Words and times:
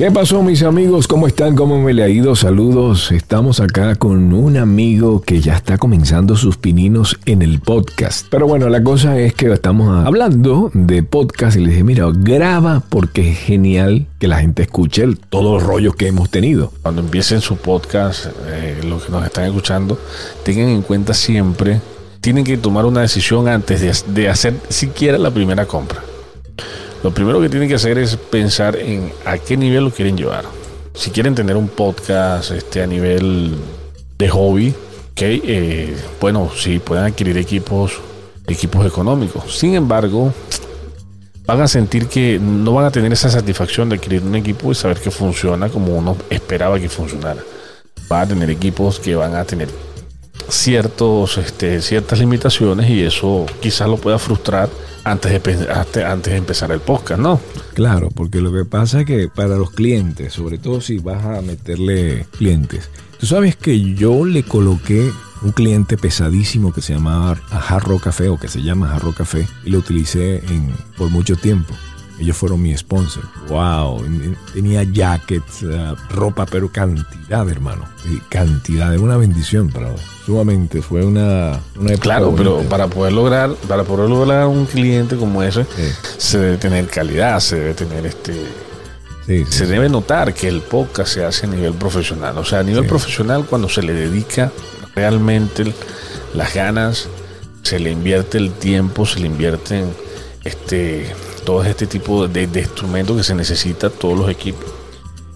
¿Qué 0.00 0.10
pasó 0.10 0.42
mis 0.42 0.62
amigos? 0.62 1.06
¿Cómo 1.06 1.26
están? 1.26 1.54
¿Cómo 1.54 1.78
me 1.78 1.92
le 1.92 2.02
ha 2.02 2.08
ido? 2.08 2.34
Saludos. 2.34 3.12
Estamos 3.12 3.60
acá 3.60 3.96
con 3.96 4.32
un 4.32 4.56
amigo 4.56 5.20
que 5.20 5.42
ya 5.42 5.54
está 5.54 5.76
comenzando 5.76 6.36
sus 6.36 6.56
pininos 6.56 7.18
en 7.26 7.42
el 7.42 7.60
podcast. 7.60 8.26
Pero 8.30 8.46
bueno, 8.46 8.70
la 8.70 8.82
cosa 8.82 9.18
es 9.18 9.34
que 9.34 9.52
estamos 9.52 10.06
hablando 10.06 10.70
de 10.72 11.02
podcast 11.02 11.58
y 11.58 11.60
le 11.60 11.68
dije, 11.72 11.84
mira, 11.84 12.06
graba 12.14 12.82
porque 12.88 13.32
es 13.32 13.38
genial 13.40 14.06
que 14.18 14.26
la 14.26 14.38
gente 14.38 14.62
escuche 14.62 15.06
todos 15.28 15.62
los 15.62 15.94
que 15.96 16.06
hemos 16.06 16.30
tenido. 16.30 16.72
Cuando 16.80 17.02
empiecen 17.02 17.42
su 17.42 17.58
podcast, 17.58 18.28
eh, 18.46 18.80
los 18.82 19.04
que 19.04 19.12
nos 19.12 19.22
están 19.26 19.44
escuchando, 19.44 19.98
tengan 20.44 20.70
en 20.70 20.80
cuenta 20.80 21.12
siempre, 21.12 21.78
tienen 22.22 22.44
que 22.44 22.56
tomar 22.56 22.86
una 22.86 23.02
decisión 23.02 23.48
antes 23.48 24.06
de 24.06 24.30
hacer 24.30 24.54
siquiera 24.70 25.18
la 25.18 25.30
primera 25.30 25.66
compra. 25.66 26.00
Lo 27.02 27.12
primero 27.12 27.40
que 27.40 27.48
tienen 27.48 27.68
que 27.68 27.76
hacer 27.76 27.96
es 27.96 28.16
pensar 28.16 28.76
en 28.76 29.10
a 29.24 29.38
qué 29.38 29.56
nivel 29.56 29.84
lo 29.84 29.90
quieren 29.90 30.16
llevar. 30.16 30.44
Si 30.94 31.10
quieren 31.10 31.34
tener 31.34 31.56
un 31.56 31.68
podcast 31.68 32.50
este, 32.50 32.82
a 32.82 32.86
nivel 32.86 33.54
de 34.18 34.28
hobby, 34.28 34.74
okay, 35.12 35.40
eh, 35.44 35.96
bueno, 36.20 36.50
sí, 36.54 36.78
pueden 36.78 37.04
adquirir 37.04 37.38
equipos, 37.38 37.92
equipos 38.46 38.84
económicos. 38.84 39.56
Sin 39.56 39.74
embargo, 39.74 40.34
van 41.46 41.62
a 41.62 41.68
sentir 41.68 42.06
que 42.06 42.38
no 42.38 42.74
van 42.74 42.84
a 42.84 42.90
tener 42.90 43.10
esa 43.12 43.30
satisfacción 43.30 43.88
de 43.88 43.96
adquirir 43.96 44.22
un 44.22 44.34
equipo 44.34 44.70
y 44.70 44.74
saber 44.74 44.98
que 44.98 45.10
funciona 45.10 45.70
como 45.70 45.96
uno 45.96 46.16
esperaba 46.28 46.78
que 46.78 46.90
funcionara. 46.90 47.42
Van 48.10 48.22
a 48.22 48.26
tener 48.26 48.50
equipos 48.50 49.00
que 49.00 49.14
van 49.14 49.36
a 49.36 49.44
tener 49.44 49.68
ciertos, 50.50 51.38
este, 51.38 51.80
ciertas 51.80 52.18
limitaciones 52.18 52.90
y 52.90 53.02
eso 53.02 53.46
quizás 53.60 53.88
lo 53.88 53.96
pueda 53.96 54.18
frustrar 54.18 54.68
antes 55.04 55.42
de, 55.42 56.04
antes 56.04 56.32
de 56.32 56.36
empezar 56.36 56.72
el 56.72 56.80
podcast, 56.80 57.20
¿no? 57.20 57.40
Claro, 57.74 58.10
porque 58.10 58.40
lo 58.40 58.52
que 58.52 58.64
pasa 58.64 59.00
es 59.00 59.06
que 59.06 59.28
para 59.28 59.56
los 59.56 59.70
clientes, 59.70 60.32
sobre 60.32 60.58
todo 60.58 60.80
si 60.80 60.98
vas 60.98 61.24
a 61.24 61.40
meterle 61.42 62.26
clientes, 62.36 62.90
tú 63.18 63.26
sabes 63.26 63.56
que 63.56 63.94
yo 63.94 64.24
le 64.24 64.42
coloqué 64.42 65.10
un 65.42 65.52
cliente 65.52 65.96
pesadísimo 65.96 66.72
que 66.72 66.82
se 66.82 66.94
llamaba 66.94 67.36
Jarro 67.36 67.98
Café 67.98 68.28
o 68.28 68.38
que 68.38 68.48
se 68.48 68.62
llama 68.62 68.88
Jarro 68.88 69.14
Café 69.14 69.46
y 69.64 69.70
lo 69.70 69.78
utilicé 69.78 70.36
en, 70.36 70.72
por 70.96 71.08
mucho 71.08 71.36
tiempo. 71.36 71.74
Ellos 72.20 72.36
fueron 72.36 72.60
mi 72.60 72.76
sponsor. 72.76 73.24
Wow, 73.48 74.04
tenía 74.52 74.82
jackets, 74.82 75.62
eh, 75.62 75.94
ropa, 76.10 76.44
pero 76.44 76.70
cantidad, 76.70 77.48
hermano. 77.48 77.86
Cantidad, 78.28 78.92
es 78.94 79.00
una 79.00 79.16
bendición 79.16 79.70
para 79.70 79.94
Sumamente, 80.26 80.82
fue 80.82 81.02
una, 81.02 81.58
una 81.76 81.94
Claro, 81.94 82.34
pero 82.36 82.60
para 82.68 82.88
poder 82.88 83.14
lograr, 83.14 83.54
para 83.66 83.84
poder 83.84 84.10
lograr 84.10 84.46
un 84.48 84.66
cliente 84.66 85.16
como 85.16 85.42
ese, 85.42 85.64
se 86.18 86.38
debe 86.38 86.56
tener 86.58 86.88
calidad, 86.88 87.40
se 87.40 87.56
debe 87.56 87.74
tener 87.74 88.04
este. 88.04 88.34
se 89.48 89.66
debe 89.66 89.88
notar 89.88 90.34
que 90.34 90.46
el 90.46 90.60
podcast 90.60 91.14
se 91.14 91.24
hace 91.24 91.46
a 91.46 91.48
nivel 91.48 91.72
profesional. 91.72 92.36
O 92.36 92.44
sea, 92.44 92.58
a 92.58 92.62
nivel 92.62 92.86
profesional, 92.86 93.46
cuando 93.46 93.70
se 93.70 93.82
le 93.82 93.94
dedica 93.94 94.52
realmente 94.94 95.72
las 96.34 96.52
ganas, 96.52 97.08
se 97.62 97.78
le 97.78 97.90
invierte 97.90 98.36
el 98.36 98.52
tiempo, 98.52 99.06
se 99.06 99.20
le 99.20 99.26
invierten 99.26 99.90
este 100.44 101.14
todo 101.44 101.64
este 101.64 101.86
tipo 101.86 102.28
de, 102.28 102.42
instrumentos 102.42 103.16
que 103.16 103.24
se 103.24 103.34
necesita, 103.34 103.90
todos 103.90 104.18
los 104.18 104.30
equipos. 104.30 104.64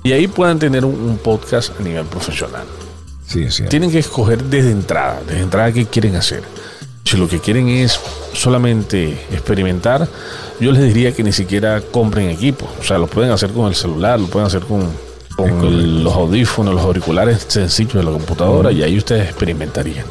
Y 0.03 0.13
ahí 0.13 0.27
puedan 0.27 0.59
tener 0.59 0.85
un, 0.85 1.19
podcast 1.23 1.79
a 1.79 1.83
nivel 1.83 2.05
profesional. 2.05 2.65
Sí, 3.27 3.51
sí. 3.51 3.65
Tienen 3.65 3.91
que 3.91 3.99
escoger 3.99 4.45
desde 4.45 4.71
entrada, 4.71 5.23
desde 5.27 5.43
entrada 5.43 5.73
qué 5.73 5.87
quieren 5.87 6.17
hacer. 6.17 6.43
Si 7.05 7.17
lo 7.17 7.29
que 7.29 7.39
quieren 7.39 7.69
es 7.69 7.99
solamente 8.33 9.13
experimentar, 9.31 10.09
yo 10.61 10.73
les 10.73 10.83
diría 10.83 11.13
que 11.13 11.23
ni 11.23 11.33
siquiera 11.33 11.81
compren 11.81 12.31
equipos. 12.31 12.69
O 12.81 12.83
sea, 12.83 12.99
lo 12.99 13.07
pueden 13.07 13.31
hacer 13.31 13.51
con 13.51 13.67
el 13.67 13.75
celular, 13.75 14.21
lo 14.21 14.27
pueden 14.27 14.47
hacer 14.47 14.63
con, 14.63 14.91
con 15.37 16.05
los 16.05 16.13
audífonos, 16.15 16.75
los 16.75 16.85
auriculares 16.85 17.47
sencillos 17.49 17.95
de 17.95 18.05
la 18.05 18.11
computadora 18.11 18.73
y 18.73 18.83
ahí 18.83 18.97
ustedes 18.99 19.29
experimentarían. 19.29 20.05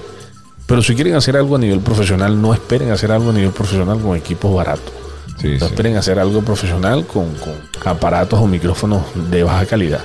Pero 0.66 0.82
si 0.82 0.96
quieren 0.96 1.16
hacer 1.16 1.38
algo 1.38 1.56
a 1.56 1.60
nivel 1.60 1.80
profesional, 1.82 2.40
no 2.42 2.54
esperen 2.54 2.92
hacer 2.92 3.12
algo 3.12 3.30
a 3.30 3.34
nivel 3.34 3.52
profesional 3.52 4.00
con 4.00 4.16
equipos 4.18 4.54
baratos 4.54 5.03
no 5.44 5.66
esperen 5.66 5.98
hacer 5.98 6.20
algo 6.20 6.42
profesional 6.42 7.06
con, 7.06 7.28
aparatos 7.86 8.40
o 8.40 8.48
micrófonos 8.48 9.04
de 9.30 9.44
baja 9.44 9.66
calidad, 9.66 10.04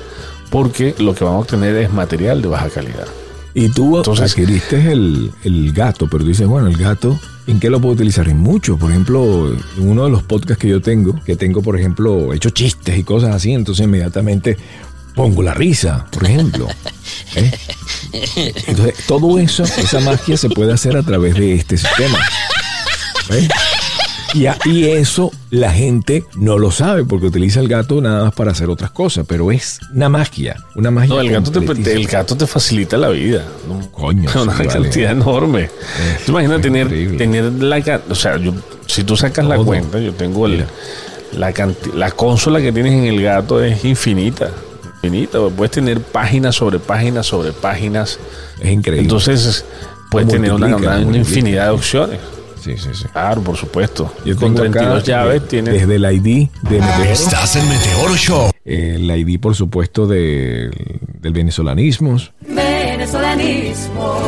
porque 0.50 0.94
lo 0.98 1.14
que 1.14 1.24
vamos 1.24 1.38
a 1.38 1.42
obtener 1.42 1.76
es 1.76 1.92
material 1.92 2.42
de 2.42 2.48
baja 2.48 2.68
calidad. 2.68 3.06
Y 3.54 3.70
tú 3.70 3.96
Entonces, 3.96 4.32
adquiriste 4.32 4.92
el, 4.92 5.32
el 5.42 5.72
gato, 5.72 6.08
pero 6.08 6.22
dices, 6.24 6.46
bueno, 6.46 6.68
el 6.68 6.76
gato, 6.76 7.18
¿en 7.46 7.58
qué 7.58 7.70
lo 7.70 7.80
puedo 7.80 7.94
utilizar? 7.94 8.28
En 8.28 8.38
mucho. 8.38 8.76
Por 8.76 8.90
ejemplo, 8.90 9.48
en 9.48 9.88
uno 9.88 10.04
de 10.04 10.10
los 10.10 10.22
podcasts 10.22 10.60
que 10.60 10.68
yo 10.68 10.80
tengo, 10.80 11.20
que 11.24 11.34
tengo, 11.34 11.62
por 11.62 11.76
ejemplo, 11.76 12.32
hecho 12.32 12.50
chistes 12.50 12.96
y 12.96 13.02
cosas 13.02 13.34
así, 13.34 13.52
entonces 13.52 13.84
inmediatamente 13.84 14.56
pongo 15.14 15.42
la 15.42 15.54
risa, 15.54 16.06
por 16.12 16.24
ejemplo. 16.26 16.68
¿eh? 17.34 17.50
Entonces, 18.68 18.94
todo 19.06 19.38
eso, 19.38 19.64
esa 19.64 19.98
magia 20.00 20.36
se 20.36 20.48
puede 20.50 20.72
hacer 20.72 20.96
a 20.96 21.02
través 21.02 21.34
de 21.34 21.54
este 21.54 21.76
sistema. 21.76 22.18
¿eh? 23.30 23.48
Y, 24.34 24.84
eso 24.84 25.30
la 25.50 25.70
gente 25.72 26.24
no 26.36 26.58
lo 26.58 26.70
sabe 26.70 27.04
porque 27.04 27.26
utiliza 27.26 27.60
el 27.60 27.68
gato 27.68 28.00
nada 28.00 28.24
más 28.24 28.34
para 28.34 28.52
hacer 28.52 28.68
otras 28.68 28.90
cosas, 28.90 29.24
pero 29.26 29.50
es 29.50 29.80
una 29.94 30.08
magia, 30.08 30.56
una 30.74 30.90
magia. 30.90 31.14
No, 31.14 31.20
el 31.20 31.30
gato, 31.30 31.50
te, 31.50 31.92
el 31.92 32.06
gato 32.06 32.36
te 32.36 32.46
facilita 32.46 32.96
la 32.96 33.08
vida. 33.08 33.44
Coño. 33.92 34.30
Una 34.42 34.54
cantidad 34.54 35.12
enorme. 35.12 35.70
¿Tú 36.26 36.32
imaginas 36.32 36.60
tener, 36.60 37.16
tener 37.16 37.44
la... 37.54 38.02
O 38.10 38.14
sea, 38.14 38.36
yo, 38.36 38.52
si 38.86 39.04
tú 39.04 39.16
sacas 39.16 39.46
la 39.46 39.56
cuenta, 39.56 39.98
yo 39.98 40.12
tengo 40.12 40.46
el, 40.46 40.64
la, 41.32 41.52
la 41.94 42.10
consola 42.10 42.60
que 42.60 42.72
tienes 42.72 42.92
en 42.92 43.04
el 43.04 43.22
gato 43.22 43.62
es 43.62 43.84
infinita. 43.84 44.50
Infinita. 45.02 45.38
Puedes 45.56 45.70
tener 45.70 46.00
páginas 46.00 46.56
sobre 46.56 46.78
páginas 46.78 47.26
sobre 47.26 47.52
páginas. 47.52 48.18
Es 48.60 48.70
increíble. 48.70 49.02
Entonces, 49.04 49.64
puedes 50.10 50.28
tener 50.28 50.52
una, 50.52 50.76
una 50.76 51.16
infinidad 51.16 51.66
de 51.66 51.70
opciones. 51.70 52.20
Sí, 52.68 52.76
sí, 52.76 52.90
sí. 52.92 53.08
Claro, 53.08 53.40
por 53.40 53.56
supuesto. 53.56 54.12
Yo 54.26 54.36
con 54.36 54.54
32 54.54 55.02
llaves 55.02 55.48
tiene. 55.48 55.70
Desde 55.70 55.94
el 55.94 56.04
ID 56.04 56.48
de 56.68 56.80
Meteoro. 56.80 57.04
Estás 57.04 57.56
en 57.56 57.66
Meteoro 57.66 58.14
Show. 58.14 58.50
El 58.62 59.10
ID, 59.10 59.40
por 59.40 59.54
supuesto, 59.54 60.06
de, 60.06 60.70
del 61.18 61.32
venezolanismo. 61.32 62.18
Venezolanismo. 62.46 64.18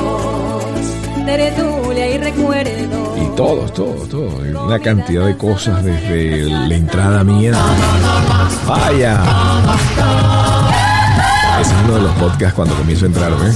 Teredulia 1.27 2.15
y 2.15 2.19
recuerdo. 2.19 3.17
Y 3.23 3.37
todo, 3.37 3.67
todo, 3.73 4.07
todo. 4.07 4.65
Una 4.65 4.79
cantidad 4.79 5.27
de 5.27 5.37
cosas 5.37 5.85
desde 5.85 6.47
la 6.47 6.75
entrada 6.75 7.23
mía. 7.23 7.53
Vaya. 8.67 9.21
Es 11.61 11.69
uno 11.85 11.97
de 11.97 12.03
los 12.05 12.13
podcasts 12.13 12.55
cuando 12.55 12.75
comienzo 12.75 13.05
a 13.05 13.09
entrar, 13.09 13.33
¿eh? 13.33 13.53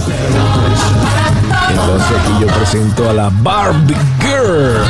Entonces 1.75 2.17
aquí 2.19 2.33
yo 2.41 2.47
presento 2.47 3.11
a 3.11 3.13
la 3.13 3.31
Barbie 3.43 3.97
Girl. 4.21 4.85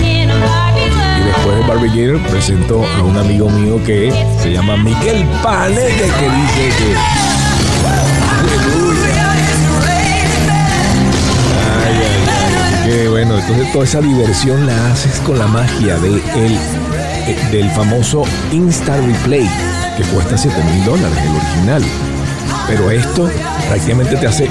Y 0.00 1.24
después 1.24 1.56
de 1.56 1.66
Barbie 1.66 1.90
Girl 1.90 2.20
presento 2.20 2.82
a 2.98 3.02
un 3.02 3.16
amigo 3.18 3.50
mío 3.50 3.82
que 3.84 4.10
se 4.42 4.52
llama 4.52 4.76
Miguel 4.76 5.26
Paneque 5.42 6.10
que 6.18 6.30
dice 6.30 6.76
que... 6.78 6.96
Ay. 12.86 13.06
bueno, 13.08 13.38
entonces 13.38 13.72
toda 13.72 13.84
esa 13.84 14.00
diversión 14.00 14.66
la 14.66 14.92
haces 14.92 15.20
con 15.20 15.38
la 15.38 15.46
magia 15.46 15.98
de 15.98 16.08
el, 16.34 17.50
del 17.52 17.70
famoso 17.70 18.24
Insta 18.52 18.96
Replay 18.96 19.48
que 19.98 20.02
cuesta 20.04 20.38
7 20.38 20.56
mil 20.64 20.84
dólares, 20.84 21.18
el 21.22 21.36
original. 21.36 21.82
Pero 22.66 22.90
esto 22.90 23.30
prácticamente 23.68 24.16
te 24.16 24.26
hace 24.26 24.48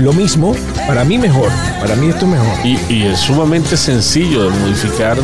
lo 0.00 0.12
mismo, 0.12 0.54
para 0.86 1.04
mí 1.04 1.18
mejor. 1.18 1.50
Para 1.80 1.94
mí 1.96 2.08
esto 2.08 2.24
es 2.24 2.32
mejor. 2.32 2.66
Y, 2.66 3.02
es 3.02 3.20
sumamente 3.20 3.76
sencillo 3.76 4.44
de 4.44 4.50
modificar 4.58 5.16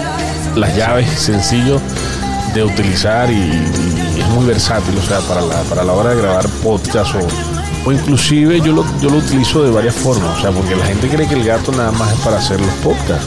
las 0.54 0.76
llaves, 0.76 1.08
sencillo 1.10 1.80
de 2.54 2.64
utilizar 2.64 3.30
y, 3.30 3.50
es 4.18 4.28
muy 4.28 4.46
versátil, 4.46 4.96
o 4.98 5.02
sea, 5.02 5.20
para 5.20 5.40
la, 5.40 5.62
para 5.62 5.84
la 5.84 5.92
hora 5.92 6.10
de 6.10 6.20
grabar 6.20 6.46
podcast 6.62 7.14
o, 7.14 7.88
o 7.88 7.92
inclusive 7.92 8.60
yo 8.60 8.72
lo, 8.72 8.84
yo 9.00 9.08
lo 9.08 9.16
utilizo 9.16 9.62
de 9.64 9.70
varias 9.70 9.94
formas, 9.94 10.38
o 10.38 10.42
sea, 10.42 10.50
porque 10.50 10.76
la 10.76 10.84
gente 10.84 11.08
cree 11.08 11.26
que 11.26 11.34
el 11.34 11.44
gato 11.44 11.72
nada 11.72 11.90
más 11.92 12.12
es 12.12 12.18
para 12.20 12.38
hacer 12.38 12.60
los 12.60 12.72
podcasts. 12.76 13.26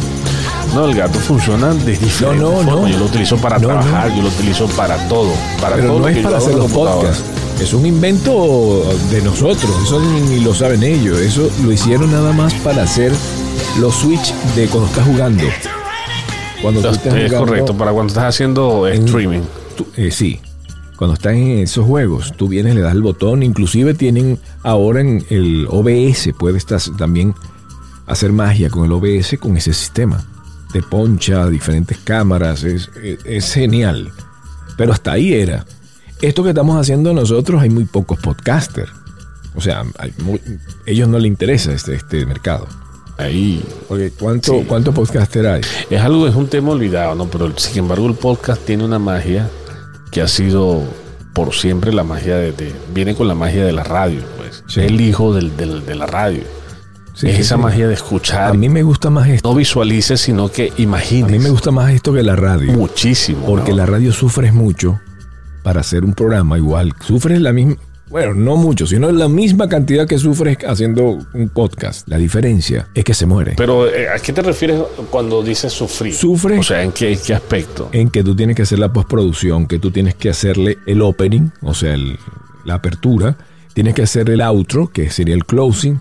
No, 0.74 0.86
el 0.86 0.96
gato 0.96 1.20
funciona 1.20 1.74
de 1.74 1.98
diferentes 1.98 2.42
no, 2.42 2.62
no, 2.64 2.88
Yo 2.88 2.98
lo 2.98 3.06
utilizo 3.06 3.38
para 3.38 3.58
trabajar, 3.60 4.14
yo 4.14 4.22
lo 4.22 4.28
utilizo 4.28 4.68
para 4.68 4.98
todo. 5.08 5.32
Para 5.62 5.78
Pero 5.78 5.88
todo 5.88 6.00
no 6.00 6.08
es 6.10 6.18
para 6.18 6.38
hacer 6.38 6.56
los 6.56 6.72
podcasts 6.72 7.24
es 7.60 7.74
un 7.74 7.86
invento 7.86 8.84
de 9.10 9.22
nosotros, 9.22 9.72
eso 9.84 10.00
ni, 10.02 10.40
lo 10.42 10.54
saben 10.54 10.84
ellos, 10.84 11.20
eso 11.20 11.50
lo 11.64 11.72
hicieron 11.72 12.12
nada 12.12 12.34
más 12.34 12.54
para 12.56 12.84
hacer 12.84 13.12
los 13.80 13.96
switch 13.96 14.34
de 14.56 14.68
cuando 14.68 14.90
estás 14.90 15.06
jugando. 15.06 15.44
Cuando 16.62 16.82
tú 16.82 16.90
estás 16.90 17.14
es 17.14 17.34
correcto, 17.34 17.78
para 17.78 17.92
cuando 17.92 18.10
estás 18.10 18.26
haciendo 18.26 18.88
streaming. 18.88 19.42
Eh, 19.96 20.12
sí, 20.12 20.40
cuando 20.96 21.14
estás 21.14 21.34
en 21.34 21.60
esos 21.60 21.86
juegos, 21.86 22.34
tú 22.36 22.48
vienes, 22.48 22.76
le 22.76 22.82
das 22.82 22.94
el 22.94 23.02
botón, 23.02 23.44
inclusive 23.44 23.94
tienen 23.94 24.40
ahora 24.64 25.02
en 25.02 25.26
el 25.30 25.68
OBS, 25.70 26.30
puedes 26.38 26.66
también 26.98 27.34
hacer 28.06 28.32
magia 28.32 28.70
con 28.70 28.86
el 28.86 28.92
OBS, 28.92 29.38
con 29.40 29.58
ese 29.58 29.74
sistema. 29.74 30.26
Te 30.72 30.82
poncha 30.82 31.48
diferentes 31.48 31.98
cámaras, 32.00 32.64
es, 32.64 32.90
es 33.26 33.54
genial. 33.54 34.12
Pero 34.78 34.92
hasta 34.92 35.14
ahí 35.14 35.34
era. 35.34 35.66
Esto 36.22 36.44
que 36.44 36.50
estamos 36.50 36.80
haciendo 36.80 37.14
nosotros, 37.14 37.62
hay 37.62 37.70
muy 37.70 37.86
pocos 37.86 38.18
podcasters. 38.20 38.92
O 39.56 39.62
sea, 39.62 39.84
hay 40.00 40.14
muy- 40.20 40.42
ellos 40.86 41.08
no 41.08 41.18
les 41.20 41.28
interesa 41.28 41.72
este, 41.74 41.96
este 41.96 42.26
mercado. 42.26 42.68
Ahí 43.18 43.64
Porque 43.88 44.12
¿cuánto, 44.12 44.52
Sí. 44.60 44.66
¿cuántos 44.68 44.94
podcaster 44.94 45.48
hay? 45.48 45.62
es 45.90 46.02
algo, 46.02 46.28
es 46.28 46.36
un 46.36 46.48
tema 46.48 46.72
olvidado, 46.72 47.16
¿no? 47.16 47.28
Pero 47.30 47.58
sin 47.58 47.80
embargo 47.80 48.08
el 48.08 48.16
podcast 48.16 48.62
tiene 48.66 48.84
una 48.84 49.00
magia 49.00 49.50
que 50.12 50.22
ha 50.22 50.28
sido 50.28 50.84
por 51.32 51.54
siempre 51.54 51.94
la 51.94 52.04
magia 52.04 52.36
de, 52.36 52.52
de- 52.52 52.74
viene 52.94 53.16
con 53.16 53.28
la 53.30 53.36
magia 53.36 53.64
de 53.64 53.72
la 53.72 53.84
radio, 53.84 54.22
pues. 54.38 54.64
Sí. 54.68 54.82
Es 54.82 54.88
el 54.88 55.00
hijo 55.00 55.34
del- 55.34 55.56
del- 55.56 55.86
de 55.86 55.96
la 55.96 56.06
radio. 56.08 56.44
Sí, 57.14 57.30
es 57.30 57.40
esa 57.40 57.56
magia 57.56 57.88
de 57.88 57.94
escuchar. 57.94 58.50
A 58.52 58.54
mí 58.54 58.68
me 58.68 58.84
gusta 58.84 59.10
más 59.10 59.30
esto. 59.30 59.48
no 59.50 59.56
visualices, 59.56 60.20
sino 60.20 60.50
que 60.52 60.74
A 60.78 60.82
imagines. 60.82 61.32
mí 61.32 61.40
me 61.40 61.50
gusta 61.50 61.72
más 61.72 61.94
esto 61.94 62.12
que 62.12 62.22
la 62.24 62.36
radio. 62.36 62.74
muchísimo. 62.74 63.46
Porque 63.46 63.72
¿no? 63.72 63.78
la 63.78 63.86
radio 63.86 64.12
sufres 64.12 64.54
mucho 64.54 65.00
para 65.66 65.82
hacer 65.82 66.06
un 66.06 66.14
programa 66.14 66.58
igual. 66.60 66.94
Sufres 67.06 67.42
la 67.42 67.52
misma, 67.52 67.76
bueno, 68.10 68.36
no 68.36 68.56
mucho, 68.56 68.86
sino 68.86 69.12
la 69.12 69.28
misma 69.28 69.68
cantidad 69.68 70.08
que 70.08 70.20
sufres 70.20 70.60
haciendo 70.68 71.18
un 71.34 71.50
podcast. 71.50 72.08
La 72.08 72.18
diferencia 72.18 72.88
es 72.94 73.04
que 73.04 73.16
se 73.16 73.26
muere. 73.26 73.56
Pero 73.58 73.88
eh, 73.88 74.08
¿a 74.08 74.20
qué 74.20 74.32
te 74.32 74.44
refieres 74.44 74.80
cuando 75.10 75.42
dices 75.42 75.74
sufrir? 75.74 76.14
Sufre. 76.14 76.60
O 76.60 76.64
sea, 76.64 76.84
¿en 76.84 76.92
qué, 76.92 77.18
qué 77.18 77.34
aspecto? 77.34 77.90
en 77.94 78.12
que 78.12 78.24
tú 78.24 78.36
tienes 78.36 78.56
que 78.56 78.62
hacer 78.62 78.78
la 78.78 78.94
postproducción, 78.94 79.66
que 79.66 79.80
tú 79.80 79.90
tienes 79.90 80.14
que 80.14 80.30
hacerle 80.30 80.78
el 80.86 81.02
opening, 81.02 81.50
o 81.64 81.74
sea, 81.74 81.96
el- 81.96 82.20
la 82.64 82.76
apertura, 82.76 83.38
tienes 83.74 83.96
que 83.96 84.04
hacer 84.04 84.30
el 84.30 84.42
outro, 84.42 84.88
que 84.88 85.10
sería 85.10 85.34
el 85.34 85.46
closing, 85.46 86.00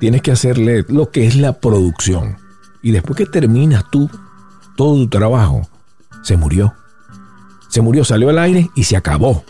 tienes 0.00 0.20
que 0.20 0.32
hacerle 0.32 0.84
lo 0.88 1.10
que 1.10 1.26
es 1.26 1.34
la 1.34 1.54
producción. 1.54 2.36
Y 2.82 2.90
después 2.92 3.16
que 3.16 3.24
terminas 3.26 3.84
tú 3.90 4.08
todo 4.76 4.96
tu 4.96 5.08
trabajo, 5.08 5.66
se 6.22 6.36
murió. 6.36 6.74
Se 7.68 7.80
murió, 7.80 8.04
salió 8.04 8.28
al 8.30 8.38
aire 8.38 8.70
y 8.74 8.84
se 8.84 8.96
acabó. 8.96 9.44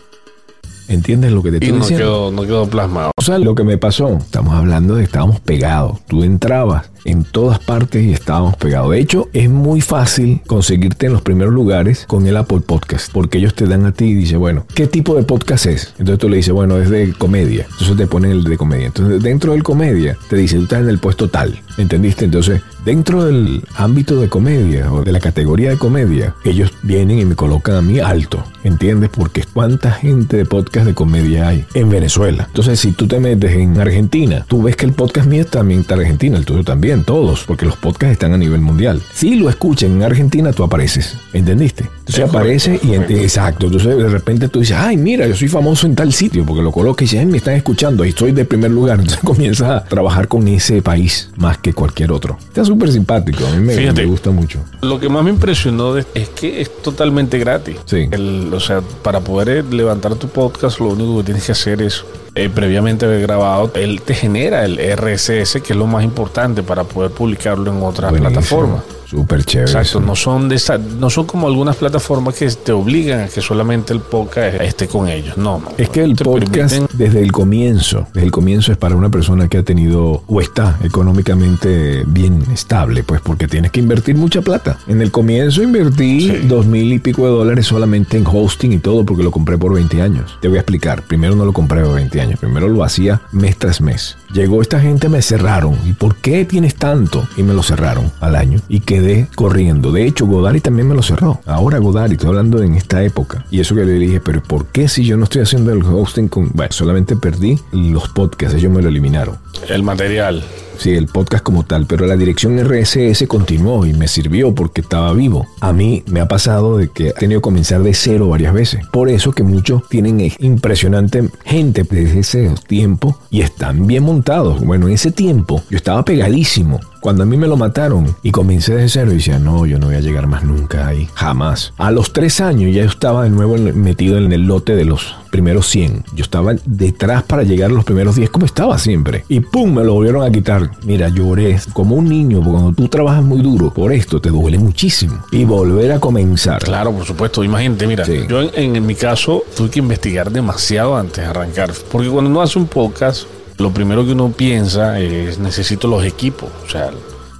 ¿Entiendes 0.88 1.32
lo 1.32 1.42
que 1.42 1.50
te 1.50 1.56
Y 1.56 1.58
estoy 1.68 1.72
no 1.72 1.78
diciendo? 1.80 2.04
quedó, 2.04 2.30
no 2.32 2.42
quedó 2.42 2.66
plasmado. 2.68 3.10
O 3.16 3.22
sea, 3.22 3.38
lo 3.38 3.54
que 3.54 3.62
me 3.62 3.76
pasó, 3.76 4.16
estamos 4.16 4.54
hablando 4.54 4.94
de 4.94 5.04
estábamos 5.04 5.38
pegados. 5.40 5.98
Tú 6.06 6.22
entrabas 6.24 6.90
en 7.04 7.24
todas 7.24 7.58
partes 7.58 8.04
y 8.04 8.12
estábamos 8.12 8.56
pegados. 8.56 8.90
De 8.90 9.00
hecho, 9.00 9.28
es 9.32 9.48
muy 9.50 9.80
fácil 9.80 10.40
conseguirte 10.46 11.06
en 11.06 11.12
los 11.12 11.22
primeros 11.22 11.52
lugares 11.52 12.04
con 12.06 12.26
el 12.26 12.36
Apple 12.36 12.60
Podcast, 12.60 13.12
porque 13.12 13.38
ellos 13.38 13.54
te 13.54 13.66
dan 13.66 13.86
a 13.86 13.92
ti 13.92 14.06
y 14.06 14.14
dicen, 14.14 14.38
bueno, 14.38 14.66
¿qué 14.74 14.86
tipo 14.86 15.14
de 15.14 15.22
podcast 15.22 15.66
es? 15.66 15.94
Entonces 15.98 16.18
tú 16.18 16.28
le 16.28 16.36
dices, 16.36 16.52
bueno, 16.52 16.78
es 16.78 16.90
de 16.90 17.12
comedia. 17.12 17.66
Entonces 17.70 17.96
te 17.96 18.06
ponen 18.06 18.30
el 18.32 18.44
de 18.44 18.56
comedia. 18.56 18.86
Entonces 18.86 19.22
dentro 19.22 19.52
del 19.52 19.62
comedia 19.62 20.16
te 20.28 20.36
dice, 20.36 20.56
tú 20.56 20.64
estás 20.64 20.80
en 20.80 20.88
el 20.88 20.98
puesto 20.98 21.28
tal. 21.28 21.60
¿Entendiste? 21.78 22.24
Entonces, 22.24 22.60
dentro 22.84 23.24
del 23.24 23.62
ámbito 23.76 24.20
de 24.20 24.28
comedia 24.28 24.92
o 24.92 25.04
de 25.04 25.12
la 25.12 25.20
categoría 25.20 25.70
de 25.70 25.78
comedia, 25.78 26.34
ellos 26.44 26.72
vienen 26.82 27.20
y 27.20 27.24
me 27.24 27.36
colocan 27.36 27.76
a 27.76 27.82
mí 27.82 28.00
alto. 28.00 28.42
¿Entiendes? 28.64 29.10
Porque 29.10 29.44
cuánta 29.52 29.92
gente 29.92 30.36
de 30.36 30.44
podcast 30.44 30.86
de 30.86 30.94
comedia 30.94 31.48
hay 31.48 31.64
en 31.74 31.88
Venezuela. 31.88 32.46
Entonces, 32.48 32.80
si 32.80 32.90
tú 32.90 33.06
te 33.06 33.20
metes 33.20 33.52
en 33.52 33.80
Argentina, 33.80 34.44
tú 34.48 34.62
ves 34.62 34.74
que 34.74 34.86
el 34.86 34.92
podcast 34.92 35.28
mío 35.28 35.46
también 35.46 35.80
está 35.80 35.94
en 35.94 36.00
Argentina, 36.00 36.36
el 36.36 36.44
tuyo 36.44 36.64
también, 36.64 36.87
todos, 37.04 37.44
porque 37.44 37.66
los 37.66 37.76
podcasts 37.76 38.12
están 38.12 38.32
a 38.32 38.38
nivel 38.38 38.60
mundial. 38.60 39.02
Si 39.12 39.34
lo 39.34 39.48
escuchan 39.48 39.92
en 39.92 40.02
Argentina, 40.02 40.52
tú 40.52 40.64
apareces. 40.64 41.16
¿Entendiste? 41.32 41.97
Entonces 42.08 42.24
Es 42.24 42.30
aparece 42.30 42.80
y 42.82 42.94
exacto. 42.94 43.66
Entonces 43.66 43.96
de 43.98 44.08
repente 44.08 44.48
tú 44.48 44.60
dices, 44.60 44.76
ay, 44.78 44.96
mira, 44.96 45.26
yo 45.26 45.34
soy 45.34 45.48
famoso 45.48 45.86
en 45.86 45.94
tal 45.94 46.12
sitio, 46.12 46.44
porque 46.46 46.62
lo 46.62 46.72
colocas 46.72 47.02
y 47.02 47.04
dices, 47.04 47.20
ay, 47.20 47.26
me 47.26 47.36
están 47.36 47.54
escuchando 47.54 48.04
y 48.04 48.08
estoy 48.10 48.32
de 48.32 48.44
primer 48.46 48.70
lugar. 48.70 48.94
Entonces 49.00 49.20
comienzas 49.22 49.68
a 49.70 49.84
trabajar 49.84 50.26
con 50.26 50.48
ese 50.48 50.80
país 50.80 51.30
más 51.36 51.58
que 51.58 51.74
cualquier 51.74 52.10
otro. 52.12 52.38
Está 52.48 52.64
súper 52.64 52.90
simpático, 52.90 53.46
a 53.46 53.50
mí 53.54 53.62
me, 53.62 53.74
Fíjate. 53.74 54.02
me 54.02 54.08
gusta 54.08 54.30
mucho. 54.30 54.60
Lo 54.80 54.98
que 54.98 55.08
más 55.10 55.22
me 55.22 55.30
impresionó 55.30 55.92
de- 55.94 56.06
es 56.14 56.28
que 56.30 56.62
es 56.62 56.74
totalmente 56.82 57.38
gratis. 57.38 57.76
Sí. 57.84 58.08
El- 58.10 58.50
o 58.52 58.60
sea, 58.60 58.80
para 59.02 59.20
poder 59.20 59.48
eh, 59.50 59.62
levantar 59.70 60.14
tu 60.14 60.28
podcast, 60.28 60.80
lo 60.80 60.88
único 60.88 61.18
que 61.18 61.24
tienes 61.24 61.44
que 61.44 61.52
hacer 61.52 61.82
es 61.82 62.04
eh, 62.34 62.48
previamente 62.48 63.04
haber 63.04 63.20
grabado. 63.22 63.70
Él 63.74 64.00
te 64.02 64.14
genera 64.14 64.64
el 64.64 64.78
RSS, 64.78 65.60
que 65.60 65.72
es 65.72 65.76
lo 65.76 65.86
más 65.86 66.04
importante 66.04 66.62
para 66.62 66.84
poder 66.84 67.10
publicarlo 67.10 67.70
en 67.70 67.82
otras 67.82 68.12
plataformas. 68.12 68.82
Súper 69.08 69.44
chévere. 69.44 69.70
Exacto, 69.70 70.00
no 70.00 70.14
son 70.14 70.48
de 70.48 70.56
esa- 70.56 70.78
no 70.78 71.08
son 71.10 71.24
como 71.26 71.46
algunas 71.46 71.76
plataformas 71.76 72.34
que 72.34 72.46
te 72.50 72.72
obligan 72.72 73.20
a 73.20 73.28
que 73.28 73.40
solamente 73.40 73.92
el 73.92 74.00
podcast 74.00 74.60
esté 74.60 74.86
con 74.88 75.08
ellos. 75.08 75.36
No, 75.38 75.58
no. 75.60 75.68
Es 75.78 75.88
que 75.88 76.02
el 76.02 76.14
podcast 76.16 76.74
permiten- 76.74 76.88
desde 76.92 77.22
el 77.22 77.32
comienzo, 77.32 78.06
desde 78.12 78.26
el 78.26 78.32
comienzo 78.32 78.72
es 78.72 78.78
para 78.78 78.94
una 78.96 79.08
persona 79.08 79.48
que 79.48 79.58
ha 79.58 79.62
tenido 79.62 80.22
o 80.26 80.40
está 80.40 80.76
económicamente 80.82 82.04
bien 82.06 82.42
estable, 82.52 83.02
pues 83.02 83.20
porque 83.20 83.48
tienes 83.48 83.70
que 83.72 83.80
invertir 83.80 84.14
mucha 84.16 84.40
plata. 84.42 84.78
En 84.86 85.00
el 85.02 85.10
comienzo 85.10 85.62
invertí 85.62 86.20
Sí. 86.20 86.36
dos 86.46 86.66
mil 86.66 86.92
y 86.92 86.98
pico 86.98 87.24
de 87.24 87.30
dólares 87.30 87.66
solamente 87.66 88.16
en 88.18 88.24
hosting 88.26 88.72
y 88.72 88.78
todo 88.78 89.04
porque 89.04 89.22
lo 89.22 89.30
compré 89.30 89.58
por 89.58 89.74
20 89.74 90.00
años. 90.02 90.36
Te 90.40 90.48
voy 90.48 90.58
a 90.58 90.60
explicar. 90.60 91.02
Primero 91.02 91.34
no 91.34 91.44
lo 91.44 91.52
compré 91.52 91.82
por 91.82 91.94
20 91.94 92.20
años, 92.20 92.38
primero 92.40 92.68
lo 92.68 92.84
hacía 92.84 93.20
mes 93.32 93.56
tras 93.58 93.80
mes. 93.80 94.16
Llegó 94.32 94.62
esta 94.62 94.78
gente, 94.80 95.08
me 95.08 95.22
cerraron. 95.22 95.76
¿Y 95.86 95.92
por 95.94 96.16
qué 96.16 96.44
tienes 96.44 96.74
tanto? 96.74 97.26
Y 97.36 97.42
me 97.42 97.54
lo 97.54 97.62
cerraron 97.62 98.10
al 98.20 98.36
año 98.36 98.60
y 98.68 98.80
quedé 98.98 99.28
corriendo. 99.36 99.92
De 99.92 100.06
hecho, 100.06 100.26
Godari 100.26 100.60
también 100.60 100.88
me 100.88 100.94
lo 100.94 101.02
cerró. 101.02 101.40
Ahora 101.46 101.78
Godari, 101.78 102.14
estoy 102.14 102.28
hablando 102.28 102.62
en 102.62 102.74
esta 102.74 103.02
época. 103.04 103.44
Y 103.50 103.60
eso 103.60 103.74
que 103.74 103.84
le 103.84 103.92
dije, 103.92 104.20
pero 104.20 104.42
¿por 104.42 104.66
qué 104.66 104.88
si 104.88 105.04
yo 105.04 105.16
no 105.16 105.24
estoy 105.24 105.42
haciendo 105.42 105.72
el 105.72 105.82
hosting 105.82 106.28
con... 106.28 106.52
Solamente 106.70 107.16
perdí 107.16 107.58
los 107.72 108.08
podcasts, 108.08 108.56
ellos 108.56 108.72
me 108.72 108.82
lo 108.82 108.88
eliminaron. 108.88 109.36
el 109.68 109.82
material. 109.82 110.42
Sí, 110.78 110.94
el 110.94 111.06
podcast 111.06 111.42
como 111.42 111.64
tal, 111.64 111.86
pero 111.86 112.06
la 112.06 112.16
dirección 112.16 112.56
RSS 112.56 113.26
continuó 113.26 113.84
y 113.84 113.92
me 113.94 114.06
sirvió 114.06 114.54
porque 114.54 114.80
estaba 114.80 115.12
vivo. 115.12 115.46
A 115.60 115.72
mí 115.72 116.04
me 116.06 116.20
ha 116.20 116.28
pasado 116.28 116.78
de 116.78 116.88
que 116.88 117.08
he 117.08 117.12
tenido 117.12 117.40
que 117.40 117.44
comenzar 117.44 117.82
de 117.82 117.94
cero 117.94 118.28
varias 118.28 118.54
veces. 118.54 118.86
Por 118.92 119.08
eso 119.08 119.32
que 119.32 119.42
muchos 119.42 119.88
tienen 119.88 120.32
impresionante 120.38 121.28
gente 121.44 121.82
desde 121.82 122.20
ese 122.20 122.54
tiempo 122.68 123.18
y 123.28 123.40
están 123.40 123.88
bien 123.88 124.04
montados. 124.04 124.60
Bueno, 124.60 124.86
en 124.86 124.94
ese 124.94 125.10
tiempo 125.10 125.62
yo 125.68 125.76
estaba 125.76 126.04
pegadísimo. 126.04 126.78
Cuando 127.00 127.22
a 127.22 127.26
mí 127.26 127.36
me 127.36 127.46
lo 127.46 127.56
mataron 127.56 128.16
y 128.22 128.32
comencé 128.32 128.74
desde 128.74 128.88
cero 128.88 129.12
y 129.12 129.16
decía, 129.16 129.38
no, 129.38 129.66
yo 129.66 129.78
no 129.78 129.86
voy 129.86 129.96
a 129.96 130.00
llegar 130.00 130.26
más 130.26 130.44
nunca 130.44 130.86
ahí, 130.86 131.08
jamás. 131.14 131.72
A 131.78 131.90
los 131.90 132.12
tres 132.12 132.40
años 132.40 132.74
ya 132.74 132.84
estaba 132.84 133.24
de 133.24 133.30
nuevo 133.30 133.56
metido 133.56 134.18
en 134.18 134.32
el 134.32 134.42
lote 134.42 134.74
de 134.74 134.84
los 134.84 135.14
primeros 135.30 135.68
100. 135.68 136.04
Yo 136.14 136.22
estaba 136.22 136.54
detrás 136.64 137.22
para 137.22 137.42
llegar 137.42 137.70
a 137.70 137.74
los 137.74 137.84
primeros 137.84 138.16
10 138.16 138.30
como 138.30 138.46
estaba 138.46 138.78
siempre. 138.78 139.24
Y 139.28 139.40
pum, 139.40 139.74
me 139.74 139.84
lo 139.84 139.94
volvieron 139.94 140.24
a 140.24 140.30
quitar. 140.30 140.67
Mira, 140.84 141.08
lloré 141.08 141.58
como 141.72 141.96
un 141.96 142.08
niño, 142.08 142.38
porque 142.38 142.50
cuando 142.52 142.72
tú 142.72 142.88
trabajas 142.88 143.22
muy 143.24 143.40
duro 143.40 143.72
por 143.72 143.92
esto, 143.92 144.20
te 144.20 144.30
duele 144.30 144.58
muchísimo. 144.58 145.22
Y 145.32 145.44
volver 145.44 145.92
a 145.92 146.00
comenzar. 146.00 146.62
Claro, 146.62 146.92
por 146.92 147.04
supuesto. 147.04 147.42
Imagínate, 147.44 147.86
mira, 147.86 148.04
Sí. 148.04 148.20
yo 148.28 148.42
en, 148.42 148.76
en 148.76 148.86
mi 148.86 148.94
caso 148.94 149.42
tuve 149.56 149.70
que 149.70 149.78
investigar 149.80 150.30
demasiado 150.30 150.96
antes 150.96 151.16
de 151.24 151.30
arrancar. 151.30 151.72
Porque 151.90 152.08
cuando 152.08 152.30
uno 152.30 152.42
hace 152.42 152.58
un 152.58 152.66
podcast, 152.66 153.24
lo 153.58 153.72
primero 153.72 154.04
que 154.04 154.12
uno 154.12 154.30
piensa 154.30 155.00
es 155.00 155.38
necesito 155.38 155.88
los 155.88 156.04
equipos. 156.04 156.48
O 156.66 156.70
sea, 156.70 156.90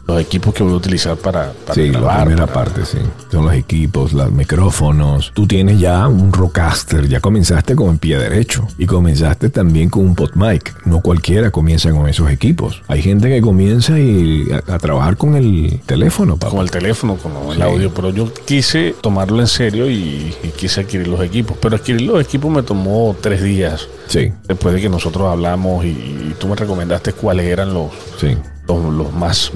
los 0.09 0.21
equipos 0.23 0.55
que 0.55 0.63
voy 0.63 0.73
a 0.73 0.77
utilizar 0.77 1.17
para, 1.19 1.53
para 1.53 1.75
Sí, 1.75 1.89
la 1.91 1.99
grabar. 2.01 2.25
primera 2.25 2.47
para- 2.47 2.65
parte, 2.65 2.87
sí. 2.87 2.97
Son 3.31 3.45
los 3.45 3.53
equipos, 3.55 4.15
los 4.15 4.33
micrófonos. 4.33 5.33
Tú 5.35 5.47
tienes 5.47 5.79
ya 5.79 6.09
un 6.09 6.33
Rocaster, 6.33 7.07
ya 7.09 7.21
comenzaste 7.21 7.77
con 7.77 7.91
el 7.91 7.99
pie 7.99 8.19
derecho. 8.19 8.67
Y 8.79 8.87
comenzaste 8.87 9.51
también 9.51 9.91
con 9.91 10.07
un 10.07 10.15
PodMic. 10.15 10.87
No 10.87 11.01
cualquiera 11.01 11.51
comienza 11.51 11.91
con 11.91 12.09
esos 12.09 12.31
equipos. 12.31 12.83
Hay 12.89 13.03
gente 13.03 13.29
que 13.29 13.43
comienza 13.43 13.99
y 13.99 14.49
a, 14.51 14.75
a 14.75 14.79
trabajar 14.79 15.19
con 15.19 15.35
el 15.37 15.79
teléfono, 15.85 16.39
papá. 16.39 16.53
Con 16.53 16.61
el 16.63 16.71
teléfono, 16.71 17.17
con 17.17 17.33
el 17.51 17.57
Sí. 17.57 17.63
audio, 17.63 17.93
pero 17.93 18.09
yo 18.09 18.33
quise 18.47 18.95
tomarlo 19.03 19.41
en 19.41 19.47
serio 19.47 19.91
y, 19.91 20.35
y 20.43 20.49
quise 20.57 20.81
adquirir 20.81 21.09
los 21.09 21.21
equipos. 21.21 21.59
Pero 21.61 21.77
adquirir 21.77 22.01
los 22.03 22.19
equipos 22.21 22.51
me 22.51 22.63
tomó 22.63 23.15
tres 23.21 23.43
días 23.43 23.87
Sí, 24.07 24.33
después 24.47 24.75
de 24.75 24.81
que 24.81 24.89
nosotros 24.89 25.29
hablamos 25.31 25.85
y, 25.85 25.89
y 25.89 26.35
tú 26.39 26.49
me 26.49 26.57
recomendaste 26.57 27.13
cuáles 27.13 27.45
eran 27.45 27.75
los, 27.75 27.91
sí, 28.19 28.39
los, 28.69 28.93
los 28.95 29.13
más 29.13 29.51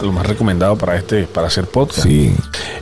los 0.00 0.14
más 0.14 0.26
recomendados 0.26 0.78
para 0.78 0.96
este 0.96 1.24
para 1.24 1.48
hacer 1.48 1.66
podcast. 1.66 2.04
sí. 2.06 2.32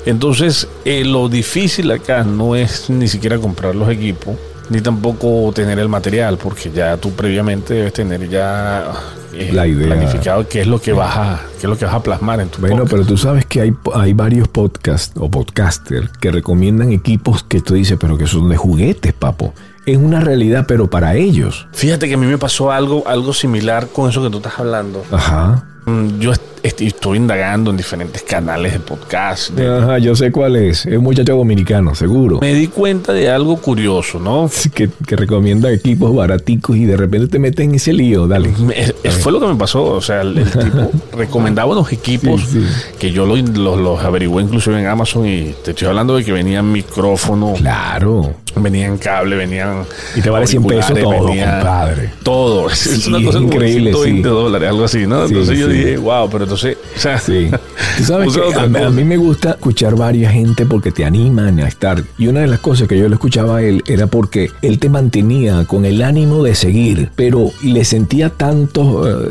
Entonces, 0.05 0.69
eh, 0.85 1.05
lo 1.05 1.29
difícil 1.29 1.91
acá 1.91 2.23
no 2.23 2.55
es 2.55 2.91
ni 2.91 3.09
siquiera 3.09 3.39
comprar 3.39 3.75
los 3.75 3.89
equipos, 3.89 4.37
ni 4.71 4.81
tampoco 4.81 5.51
tener 5.55 5.79
el 5.79 5.89
material, 5.89 6.37
porque 6.39 6.71
ya 6.71 6.97
tú 6.99 7.13
previamente 7.13 7.75
debes 7.75 7.93
tener 7.95 8.29
ya 8.29 8.93
eh, 9.33 9.51
La 9.53 9.67
idea. 9.67 9.87
planificado 9.89 10.47
qué 10.47 10.61
es 10.61 10.67
lo 10.67 10.81
que 10.81 10.93
vas 10.93 11.17
a, 11.17 11.41
qué 11.59 11.67
es 11.67 11.71
lo 11.71 11.77
que 11.77 11.87
vas 11.87 11.95
a 11.95 12.03
plasmar 12.03 12.41
en 12.41 12.49
tu 12.51 12.61
Bueno, 12.61 12.77
podcast. 12.77 12.91
pero 12.93 13.07
tú 13.07 13.17
sabes 13.17 13.47
que 13.47 13.63
hay, 13.63 13.75
hay 13.95 14.13
varios 14.13 14.47
podcasts 14.49 15.13
o 15.19 15.31
podcasters 15.31 16.11
que 16.21 16.31
recomiendan 16.31 16.93
equipos 16.93 17.43
que 17.43 17.61
tú 17.61 17.75
dices, 17.75 17.97
pero 18.01 18.17
que 18.19 18.27
son 18.27 18.49
de 18.49 18.57
juguetes, 18.57 19.13
papo. 19.15 19.55
Es 19.87 19.97
una 19.97 20.21
realidad, 20.21 20.64
pero 20.66 20.90
para 20.90 21.14
ellos. 21.14 21.69
Fíjate 21.73 22.09
que 22.09 22.14
a 22.14 22.16
mí 22.19 22.26
me 22.26 22.38
pasó 22.38 22.73
algo, 22.73 23.05
algo 23.07 23.33
similar 23.33 23.87
con 23.88 24.11
eso 24.11 24.23
que 24.23 24.31
tú 24.31 24.38
estás 24.38 24.59
hablando. 24.59 25.05
Ajá. 25.12 25.64
Mm, 25.87 26.19
yo 26.21 26.33
est- 26.33 26.43
estoy 26.62 27.19
indagando 27.19 27.71
en 27.71 27.76
diferentes 27.76 28.23
canales 28.23 28.73
de 28.73 28.81
podcast. 28.81 29.50
de- 29.50 29.69
Ajá, 29.78 29.99
yo 29.99 30.16
sé 30.16 30.33
cuál 30.33 30.57
es. 30.57 30.85
Es 30.85 30.99
un 30.99 31.05
muchacho 31.05 31.37
dominicano, 31.37 31.95
seguro. 31.95 32.38
me 32.40 32.52
di 32.55 32.66
cuenta 32.66 33.12
de 33.12 33.31
algo 33.31 33.57
curioso, 33.59 34.19
¿no? 34.19 34.49
Sí, 34.52 34.69
Que, 34.71 34.90
que 35.07 35.14
recomienda 35.16 35.71
equipos 35.71 36.12
baraticos 36.14 36.76
y 36.76 36.85
de 36.87 36.97
repente 36.97 37.28
te 37.28 37.38
meten 37.38 37.71
en 37.71 37.76
ese 37.76 37.93
lío. 37.93 38.26
Dale. 38.26 38.49
Me- 38.59 38.75
es- 38.81 38.95
fue 39.21 39.31
lo 39.33 39.38
que 39.40 39.47
me 39.47 39.55
pasó. 39.55 39.85
O 39.85 40.00
sea, 40.00 40.23
el, 40.23 40.38
el 40.38 40.50
tipo 40.50 40.90
recomendaba 41.16 41.71
unos 41.73 41.93
equipos 41.93 42.40
Sí, 42.43 42.61
sí. 42.61 42.66
que 42.99 43.12
yo 43.12 43.25
los, 43.26 43.49
los, 43.57 43.78
los 43.81 44.02
averigüé 44.02 44.43
inclusive 44.43 44.81
en 44.81 44.87
Amazon 44.88 45.26
y 45.26 45.55
te 45.64 45.71
estoy 45.71 45.87
hablando 45.88 46.16
de 46.16 46.25
que 46.25 46.33
venían 46.33 46.71
micrófonos, 46.73 47.61
Claro. 47.61 48.35
venían 48.57 48.99
cable, 48.99 49.37
venían. 49.37 49.85
Y 50.16 50.21
te 50.21 50.31
vale 50.31 50.47
100 50.49 50.64
pesos 50.64 50.99
todo, 50.99 51.26
compadre. 51.28 52.11
Todo. 52.25 52.69
Es, 52.71 53.07
una 53.07 53.23
cosa 53.25 53.38
increíble, 53.38 53.93
como 53.93 54.05
120 54.05 54.28
sí. 54.28 54.35
dólares, 54.35 54.69
algo 54.69 54.85
así, 54.85 55.07
¿no? 55.07 55.25
Entonces 55.25 55.59
yo. 55.59 55.75
Dije, 55.78 55.97
wow, 55.99 56.28
pero 56.30 56.45
entonces. 56.45 56.76
O 56.97 56.99
sea, 56.99 57.18
Sí. 57.18 57.49
Tú 57.99 58.04
sabes 58.04 58.35
que 58.35 58.40
a, 58.40 58.66
mí- 58.66 58.76
a 58.76 58.80
cosa. 58.80 58.90
mí 58.90 59.04
me 59.04 59.16
gusta 59.16 59.50
escuchar 59.52 59.97
varias 59.97 60.33
gente 60.33 60.66
porque 60.66 60.90
te 60.92 61.04
animan 61.04 61.61
a 61.61 61.68
estar. 61.68 62.02
Y 62.18 62.28
una 62.28 62.40
de 62.40 62.47
las 62.47 62.61
cosas 62.61 62.88
que 62.88 62.99
yo 62.99 63.09
le 63.09 63.14
escuchaba 63.14 63.59
a 63.59 63.62
él 63.62 63.83
era 63.87 64.06
porque 64.06 64.50
él 64.62 64.78
te 64.78 64.88
mantenía 64.88 65.64
con 65.66 65.85
el 65.85 66.02
ánimo 66.02 66.42
de 66.42 66.54
seguir, 66.54 67.11
pero 67.16 67.50
le 67.62 67.85
sentía 67.85 68.30
tantas 68.30 68.85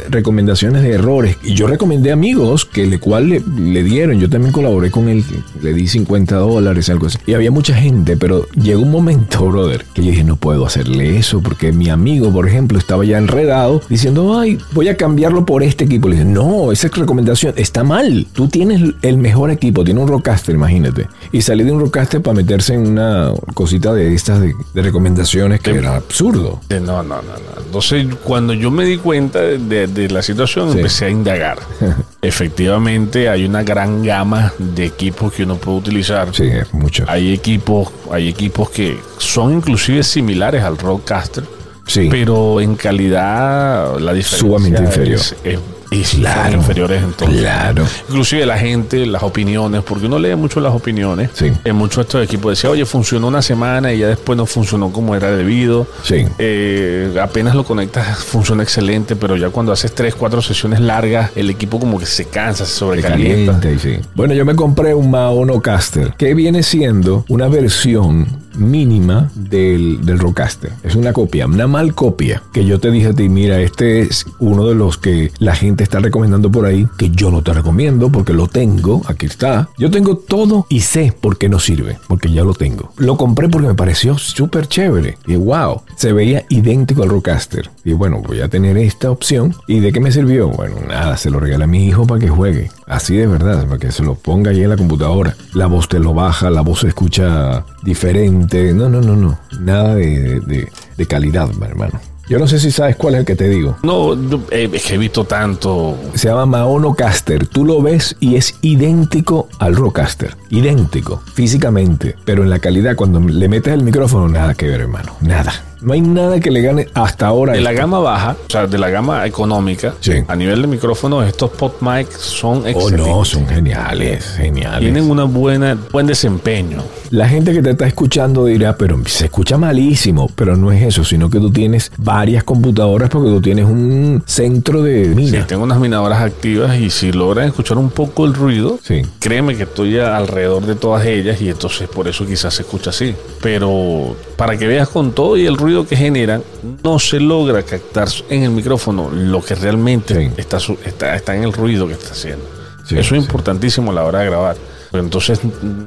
recomendaciones 0.09 0.83
de 0.83 0.91
errores. 0.91 1.37
Y 1.43 1.53
yo 1.53 1.67
recomendé 1.67 2.11
amigos 2.11 2.65
que 2.65 2.85
le 2.85 2.99
cual 2.99 3.29
le, 3.29 3.41
le 3.57 3.83
dieron. 3.83 4.19
Yo 4.19 4.29
también 4.29 4.51
colaboré 4.51 4.91
con 4.91 5.09
él, 5.09 5.23
le 5.61 5.73
di 5.73 5.87
50 5.87 6.35
dólares, 6.37 6.89
algo 6.89 7.07
así. 7.07 7.17
Y 7.25 7.33
había 7.33 7.51
mucha 7.51 7.73
gente, 7.75 8.17
pero 8.17 8.47
llegó 8.55 8.81
un 8.81 8.91
momento, 8.91 9.45
brother, 9.49 9.85
que 9.93 10.03
yo 10.03 10.11
dije, 10.11 10.23
no 10.23 10.35
puedo 10.35 10.65
hacerle 10.65 11.17
eso 11.17 11.41
porque 11.41 11.71
mi 11.71 11.89
amigo, 11.89 12.31
por 12.31 12.47
ejemplo, 12.47 12.77
estaba 12.77 13.05
ya 13.05 13.17
enredado 13.17 13.81
diciendo, 13.89 14.37
ay, 14.39 14.57
voy 14.73 14.87
a 14.89 14.97
cambiarlo 14.97 15.45
por 15.45 15.63
este 15.63 15.85
equipo. 15.85 16.07
Le 16.09 16.15
dije, 16.15 16.25
no, 16.35 16.71
esa 16.71 16.89
recomendación 16.89 17.53
está 17.57 17.83
mal. 17.83 18.27
Tú 18.33 18.47
tienes 18.47 18.81
el 19.01 19.17
mejor 19.17 19.49
equipo, 19.51 19.83
tienes 19.83 20.01
un 20.03 20.09
Rockcaster, 20.09 20.53
imagínate. 20.53 21.07
Y 21.31 21.41
salí 21.41 21.63
de 21.63 21.71
un 21.71 21.79
Rockcaster 21.79 22.21
para 22.21 22.35
meterse 22.35 22.73
en 22.73 22.87
una 22.87 23.31
cosita 23.53 23.93
de 23.93 24.13
estas 24.13 24.41
de, 24.41 24.53
de 24.73 24.81
recomendaciones 24.81 25.61
que 25.61 25.71
era 25.71 25.95
absurdo. 25.95 26.59
Eh, 26.69 26.79
No, 26.79 27.01
no, 27.03 27.15
no, 27.21 27.21
no. 27.23 27.61
Entonces, 27.65 28.05
cuando 28.23 28.53
yo 28.53 28.69
me 28.71 28.85
di 28.85 28.97
cuenta 28.97 29.39
de, 29.41 30.09
la 30.09 30.21
situación, 30.21 30.71
Sí. 30.71 30.77
empecé 30.77 31.05
a 31.05 31.09
indagar. 31.09 31.57
Efectivamente, 32.21 33.29
hay 33.29 33.45
una 33.45 33.63
gran 33.63 34.03
gama 34.03 34.51
de 34.59 34.85
equipos 34.85 35.31
que 35.33 35.43
uno 35.43 35.55
puede 35.55 35.77
utilizar. 35.77 36.33
Sí, 36.33 36.43
es 36.45 36.73
mucho. 36.73 37.05
Hay 37.07 37.33
equipos, 37.33 37.89
hay 38.11 38.27
equipos 38.27 38.69
que 38.69 38.97
son 39.17 39.53
inclusive 39.53 40.03
similares 40.03 40.63
al 40.63 40.77
Roadcaster, 40.77 41.43
Sí. 41.87 42.07
pero 42.09 42.59
en 42.61 42.75
calidad 42.75 43.99
la 43.99 44.13
diferencia 44.13 44.37
Sumamente 44.39 44.81
inferior. 44.83 45.19
es, 45.19 45.35
es- 45.43 45.59
son 46.03 46.21
Claro. 46.21 46.57
inferiores 46.57 47.03
entonces. 47.03 47.39
Claro. 47.39 47.85
Inclusive 48.09 48.45
la 48.45 48.57
gente, 48.57 49.05
las 49.05 49.23
opiniones, 49.23 49.81
porque 49.83 50.05
uno 50.07 50.19
lee 50.19 50.35
mucho 50.35 50.59
las 50.59 50.73
opiniones. 50.73 51.29
Sí. 51.33 51.51
En 51.63 51.75
muchos 51.75 51.97
de 51.97 52.01
estos 52.03 52.23
equipos 52.23 52.51
decía, 52.57 52.69
oye, 52.69 52.85
funcionó 52.85 53.27
una 53.27 53.41
semana 53.41 53.93
y 53.93 53.99
ya 53.99 54.07
después 54.07 54.37
no 54.37 54.45
funcionó 54.45 54.91
como 54.91 55.15
era 55.15 55.31
debido. 55.31 55.87
Sí. 56.03 56.25
Eh, 56.39 57.15
apenas 57.21 57.55
lo 57.55 57.63
conectas, 57.63 58.19
funciona 58.23 58.63
excelente, 58.63 59.15
pero 59.15 59.35
ya 59.37 59.49
cuando 59.49 59.71
haces 59.71 59.93
tres, 59.93 60.15
cuatro 60.15 60.41
sesiones 60.41 60.79
largas, 60.79 61.31
el 61.35 61.49
equipo 61.49 61.79
como 61.79 61.99
que 61.99 62.05
se 62.05 62.25
cansa, 62.25 62.65
se 62.65 62.71
Se 62.73 62.79
sobrecalienta. 62.79 63.53
calienta 63.53 63.71
y 63.71 63.79
sí. 63.95 63.99
Bueno, 64.15 64.33
yo 64.33 64.45
me 64.45 64.55
compré 64.55 64.93
un 64.93 65.11
Maono 65.11 65.61
Caster, 65.61 66.13
que 66.17 66.33
viene 66.33 66.63
siendo 66.63 67.25
una 67.29 67.47
versión 67.47 68.27
mínima 68.55 69.29
del, 69.35 70.05
del 70.05 70.17
Rodecaster. 70.19 70.71
Es 70.83 70.95
una 70.95 71.11
copia, 71.13 71.45
una 71.45 71.67
mal 71.67 71.93
copia, 71.93 72.41
que 72.53 72.65
yo 72.65 72.79
te 72.79 72.89
dije 72.89 73.07
a 73.07 73.13
ti, 73.13 73.27
mira, 73.29 73.59
este 73.59 74.01
es 74.01 74.25
uno 74.39 74.65
de 74.67 74.75
los 74.75 74.97
que 74.97 75.31
la 75.39 75.55
gente 75.55 75.83
está 75.85 75.99
recomendando 75.99 76.51
por 76.51 76.65
ahí, 76.65 76.85
que 76.97 77.09
yo 77.09 77.31
no 77.31 77.41
te 77.41 77.53
recomiendo 77.53 78.11
porque 78.11 78.33
lo 78.33 78.47
tengo, 78.47 79.01
aquí 79.07 79.25
está. 79.25 79.69
Yo 79.77 79.89
tengo 79.89 80.17
todo 80.17 80.65
y 80.69 80.81
sé 80.81 81.13
por 81.19 81.37
qué 81.37 81.47
no 81.49 81.59
sirve, 81.59 81.97
porque 82.07 82.29
ya 82.31 82.43
lo 82.43 82.53
tengo. 82.53 82.91
Lo 82.97 83.15
compré 83.17 83.47
porque 83.49 83.67
me 83.67 83.73
pareció 83.75 84.17
súper 84.17 84.67
chévere. 84.67 85.17
Y 85.25 85.35
wow, 85.35 85.81
se 85.95 86.11
veía 86.13 86.43
idéntico 86.49 87.03
al 87.03 87.09
Rodecaster. 87.09 87.69
Y 87.83 87.93
bueno, 87.93 88.21
voy 88.25 88.41
a 88.41 88.49
tener 88.49 88.77
esta 88.77 89.09
opción. 89.09 89.55
¿Y 89.67 89.79
de 89.79 89.91
qué 89.93 89.99
me 89.99 90.11
sirvió? 90.11 90.49
Bueno, 90.49 90.75
nada, 90.87 91.15
se 91.17 91.29
lo 91.29 91.39
regalé 91.39 91.63
a 91.63 91.67
mi 91.67 91.85
hijo 91.87 92.05
para 92.05 92.19
que 92.19 92.27
juegue. 92.29 92.69
Así 92.87 93.15
de 93.15 93.27
verdad, 93.27 93.65
para 93.65 93.77
que 93.79 93.91
se 93.91 94.03
lo 94.03 94.15
ponga 94.15 94.51
ahí 94.51 94.61
en 94.63 94.69
la 94.69 94.77
computadora. 94.77 95.35
La 95.53 95.67
voz 95.67 95.87
te 95.87 95.99
lo 95.99 96.13
baja, 96.13 96.49
la 96.49 96.61
voz 96.61 96.79
se 96.81 96.87
escucha 96.87 97.63
diferente. 97.83 98.73
No, 98.73 98.89
no, 98.89 99.01
no, 99.01 99.15
no. 99.15 99.39
Nada 99.59 99.95
de, 99.95 100.39
de- 100.41 100.69
de 100.97 101.05
calidad, 101.05 101.49
hermano. 101.61 101.99
Yo 102.27 102.39
no 102.39 102.47
sé 102.47 102.59
si 102.59 102.71
sabes 102.71 102.95
cuál 102.95 103.15
es 103.15 103.19
el 103.19 103.25
que 103.25 103.35
te 103.35 103.47
digo. 103.47 103.77
No, 103.83 104.15
yo, 104.29 104.41
eh, 104.49 104.69
es 104.73 104.85
que 104.85 104.95
he 104.95 104.97
visto 104.97 105.25
tanto. 105.25 105.95
Se 106.15 106.27
llama 106.27 106.45
Maono 106.45 106.95
Caster. 106.95 107.45
Tú 107.47 107.65
lo 107.65 107.81
ves 107.81 108.15
y 108.19 108.35
es 108.35 108.55
idéntico 108.61 109.47
al 109.59 109.75
Rodecaster. 109.75 110.35
Idéntico, 110.49 111.21
físicamente. 111.33 112.15
Pero 112.25 112.43
en 112.43 112.49
la 112.49 112.59
calidad, 112.59 112.95
cuando 112.95 113.19
le 113.19 113.47
metes 113.47 113.73
el 113.73 113.83
micrófono, 113.83 114.27
nada 114.27 114.55
que 114.55 114.67
ver, 114.67 114.81
hermano. 114.81 115.13
Nada. 115.21 115.53
No 115.81 115.93
hay 115.93 116.01
nada 116.01 116.39
que 116.39 116.51
le 116.51 116.61
gane 116.61 116.87
hasta 116.93 117.27
ahora. 117.27 117.53
De 117.53 117.61
la 117.61 117.73
gama 117.73 117.99
baja, 117.99 118.35
o 118.47 118.49
sea, 118.49 118.67
de 118.67 118.77
la 118.77 118.89
gama 118.89 119.25
económica, 119.25 119.93
Sí. 119.99 120.13
a 120.27 120.35
nivel 120.35 120.61
de 120.61 120.67
micrófonos, 120.67 121.25
estos 121.27 121.51
pot 121.51 121.81
mic 121.81 122.09
son 122.11 122.63
Oh, 122.63 122.67
excelentes. 122.67 123.07
no, 123.07 123.25
son 123.25 123.47
geniales, 123.47 124.25
geniales. 124.37 124.79
Tienen 124.79 125.09
una 125.09 125.23
buena, 125.25 125.77
buen 125.91 126.07
desempeño. 126.07 126.81
La 127.11 127.27
gente 127.29 127.53
que 127.53 127.61
te 127.61 127.71
está 127.71 127.85
escuchando 127.87 128.45
dirá, 128.45 128.75
pero 128.77 128.99
se 129.05 129.25
escucha 129.25 129.57
malísimo, 129.57 130.29
pero 130.35 130.55
no 130.57 130.71
es 130.71 130.81
eso, 130.83 131.03
sino 131.03 131.29
que 131.29 131.39
tú 131.39 131.51
tienes 131.51 131.91
varias 131.97 132.43
computadoras 132.43 133.09
porque 133.09 133.29
tú 133.29 133.41
tienes 133.41 133.65
un 133.65 134.23
centro 134.25 134.81
de 134.81 135.05
Sí, 135.09 135.15
mina. 135.15 135.45
tengo 135.47 135.63
unas 135.63 135.79
minadoras 135.79 136.21
activas 136.21 136.77
y 136.79 136.89
si 136.89 137.11
logran 137.11 137.47
escuchar 137.47 137.77
un 137.77 137.89
poco 137.89 138.25
el 138.25 138.33
ruido, 138.33 138.79
Sí. 138.81 139.01
créeme 139.19 139.55
que 139.55 139.63
estoy 139.63 139.99
alrededor 139.99 140.65
de 140.65 140.75
todas 140.75 141.05
ellas 141.05 141.41
y 141.41 141.49
entonces 141.49 141.87
por 141.87 142.07
eso 142.07 142.25
quizás 142.25 142.53
se 142.55 142.63
escucha 142.63 142.89
así. 142.89 143.13
Pero 143.41 144.15
para 144.35 144.57
que 144.57 144.67
veas 144.67 144.89
con 144.89 145.13
todo 145.13 145.37
y 145.37 145.45
el 145.45 145.57
ruido 145.57 145.87
que 145.87 145.95
generan, 145.95 146.43
no 146.83 146.99
se 146.99 147.19
logra 147.19 147.63
captar 147.63 148.07
en 148.29 148.43
el 148.43 148.51
micrófono 148.51 149.09
lo 149.11 149.41
que 149.43 149.55
realmente 149.55 150.13
Sí. 150.15 150.31
está, 150.37 150.57
está, 150.85 151.15
está 151.15 151.35
en 151.35 151.43
el 151.43 151.53
ruido 151.53 151.87
que 151.87 151.93
está 151.93 152.11
haciendo. 152.11 152.45
Sí, 152.85 152.95
eso 152.97 153.15
es 153.15 153.21
sí. 153.21 153.25
importantísimo 153.27 153.91
a 153.91 153.95
la 153.95 154.03
hora 154.03 154.19
de 154.19 154.25
grabar. 154.25 154.55
Pero 154.91 155.03
entonces 155.03 155.39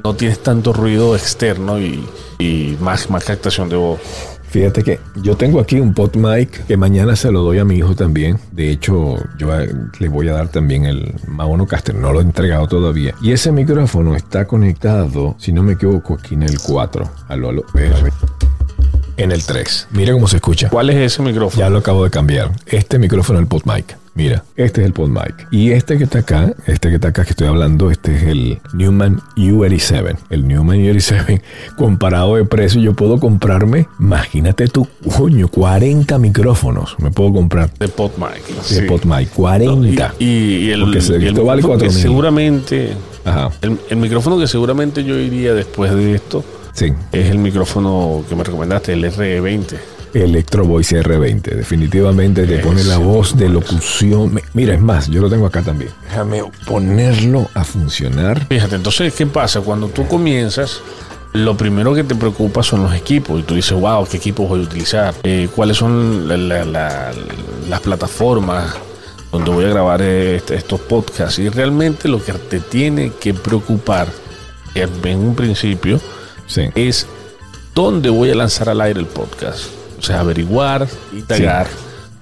no 0.03 0.13
tienes 0.15 0.39
tanto 0.43 0.73
ruido 0.73 1.15
externo 1.15 1.79
y, 1.79 2.03
y 2.37 2.77
más, 2.79 3.09
más 3.09 3.23
captación 3.23 3.69
de 3.69 3.75
voz. 3.75 3.99
Fíjate 4.49 4.83
que 4.83 4.99
yo 5.21 5.37
tengo 5.37 5.59
aquí 5.59 5.79
un 5.79 5.93
pot 5.93 6.15
mic 6.15 6.65
que 6.65 6.75
mañana 6.75 7.15
se 7.15 7.31
lo 7.31 7.43
doy 7.43 7.59
a 7.59 7.65
mi 7.65 7.75
hijo 7.75 7.95
también. 7.95 8.39
De 8.51 8.71
hecho, 8.71 9.15
yo 9.37 9.59
eh, 9.59 9.71
le 9.99 10.09
voy 10.09 10.27
a 10.27 10.33
dar 10.33 10.49
también 10.49 10.85
el 10.85 11.13
Maono 11.27 11.67
Caster, 11.67 11.93
no 11.93 12.11
lo 12.11 12.19
he 12.19 12.23
entregado 12.23 12.67
todavía. 12.67 13.13
Y 13.21 13.31
ese 13.31 13.51
micrófono 13.51 14.15
está 14.15 14.45
conectado, 14.45 15.35
si 15.37 15.53
no 15.53 15.61
me 15.61 15.73
equivoco, 15.73 16.15
aquí 16.15 16.33
en 16.33 16.43
el 16.43 16.59
4. 16.59 17.09
Aló, 17.27 17.49
aló. 17.49 17.63
En 19.17 19.31
el 19.31 19.45
3. 19.45 19.89
Mira 19.91 20.13
cómo 20.13 20.27
se 20.27 20.37
escucha. 20.37 20.69
¿Cuál 20.69 20.89
es 20.89 20.95
ese 20.95 21.21
micrófono? 21.21 21.59
Ya 21.59 21.69
lo 21.69 21.77
acabo 21.77 22.03
de 22.03 22.09
cambiar. 22.09 22.51
Este 22.65 22.97
micrófono 22.97 23.37
es 23.37 23.43
el 23.43 23.47
pod 23.47 23.63
mic. 23.65 23.98
Mira, 24.15 24.43
este 24.55 24.81
es 24.81 24.87
el 24.87 24.93
pod 24.93 25.09
mic. 25.09 25.47
Y 25.51 25.71
este 25.71 25.97
que 25.97 26.03
está 26.03 26.19
acá, 26.19 26.53
este 26.67 26.89
que 26.89 26.95
está 26.95 27.09
acá 27.09 27.23
que 27.23 27.29
estoy 27.31 27.47
hablando, 27.47 27.89
este 27.91 28.15
es 28.15 28.23
el 28.23 28.59
Newman 28.73 29.21
U87. 29.37 30.17
El 30.29 30.47
Newman 30.47 30.77
U87, 30.79 31.41
comparado 31.77 32.35
de 32.35 32.45
precio, 32.45 32.81
yo 32.81 32.93
puedo 32.93 33.19
comprarme, 33.19 33.87
imagínate 33.99 34.67
tú, 34.67 34.87
coño, 35.17 35.47
40 35.47 36.17
micrófonos 36.19 36.95
me 36.99 37.11
puedo 37.11 37.33
comprar 37.33 37.71
De 37.79 37.87
pot 37.87 38.13
mic. 38.17 38.45
de 38.47 38.63
sí. 38.63 38.81
pod 38.87 39.03
mic. 39.05 39.29
40. 39.29 40.15
Y, 40.19 40.25
y 40.25 40.71
el, 40.71 40.81
Porque 40.81 40.97
el 40.99 41.23
esto 41.27 41.45
vale 41.45 41.61
micrófono 41.61 41.79
que 41.79 41.87
4.000. 41.87 42.01
seguramente 42.01 42.93
Ajá, 43.25 43.51
el, 43.61 43.77
el 43.89 43.97
micrófono 43.97 44.39
que 44.39 44.47
seguramente 44.47 45.03
yo 45.03 45.17
iría 45.17 45.53
después 45.53 45.93
de 45.93 46.15
esto 46.15 46.43
sí. 46.73 46.93
es 47.11 47.29
el 47.29 47.37
micrófono 47.37 48.23
que 48.27 48.35
me 48.35 48.43
recomendaste, 48.43 48.93
el 48.93 49.03
RE20. 49.05 49.75
Electro 50.13 50.65
Voice 50.65 51.01
R20. 51.03 51.41
Definitivamente 51.55 52.45
te 52.47 52.59
pone 52.59 52.83
la 52.83 52.97
voz 52.97 53.37
de 53.37 53.49
locución. 53.49 54.39
Mira, 54.53 54.73
es 54.73 54.81
más, 54.81 55.07
yo 55.09 55.21
lo 55.21 55.29
tengo 55.29 55.45
acá 55.45 55.61
también. 55.61 55.91
Déjame 56.09 56.43
ponerlo 56.65 57.49
a 57.53 57.63
funcionar. 57.63 58.47
Fíjate, 58.47 58.75
entonces, 58.75 59.13
¿qué 59.13 59.25
pasa? 59.27 59.61
Cuando 59.61 59.87
tú 59.87 60.07
comienzas, 60.07 60.81
lo 61.33 61.55
primero 61.55 61.93
que 61.93 62.03
te 62.03 62.15
preocupa 62.15 62.63
son 62.63 62.83
los 62.83 62.93
equipos. 62.95 63.39
Y 63.39 63.43
tú 63.43 63.55
dices, 63.55 63.73
wow, 63.79 64.07
¿qué 64.07 64.17
equipos 64.17 64.47
voy 64.49 64.61
a 64.61 64.63
utilizar? 64.63 65.13
Eh, 65.23 65.47
¿Cuáles 65.55 65.77
son 65.77 66.27
la- 66.27 66.37
la- 66.37 66.65
la- 66.65 67.11
las 67.69 67.79
plataformas 67.81 68.73
donde 69.31 69.51
voy 69.51 69.65
a 69.65 69.69
grabar 69.69 70.01
este- 70.01 70.55
estos 70.55 70.79
podcasts? 70.81 71.37
Y 71.39 71.49
realmente 71.49 72.07
lo 72.07 72.23
que 72.23 72.33
te 72.33 72.59
tiene 72.59 73.11
que 73.19 73.33
preocupar 73.33 74.07
en 74.75 74.89
en 75.03 75.19
un 75.19 75.35
principio 75.35 75.99
Sí. 76.47 76.69
es 76.75 77.05
dónde 77.75 78.09
voy 78.09 78.31
a 78.31 78.35
lanzar 78.35 78.69
al 78.69 78.81
aire 78.81 78.99
el 78.99 79.05
podcast. 79.07 79.65
O 79.99 80.01
sea, 80.01 80.21
averiguar, 80.21 80.87
indagar 81.13 81.67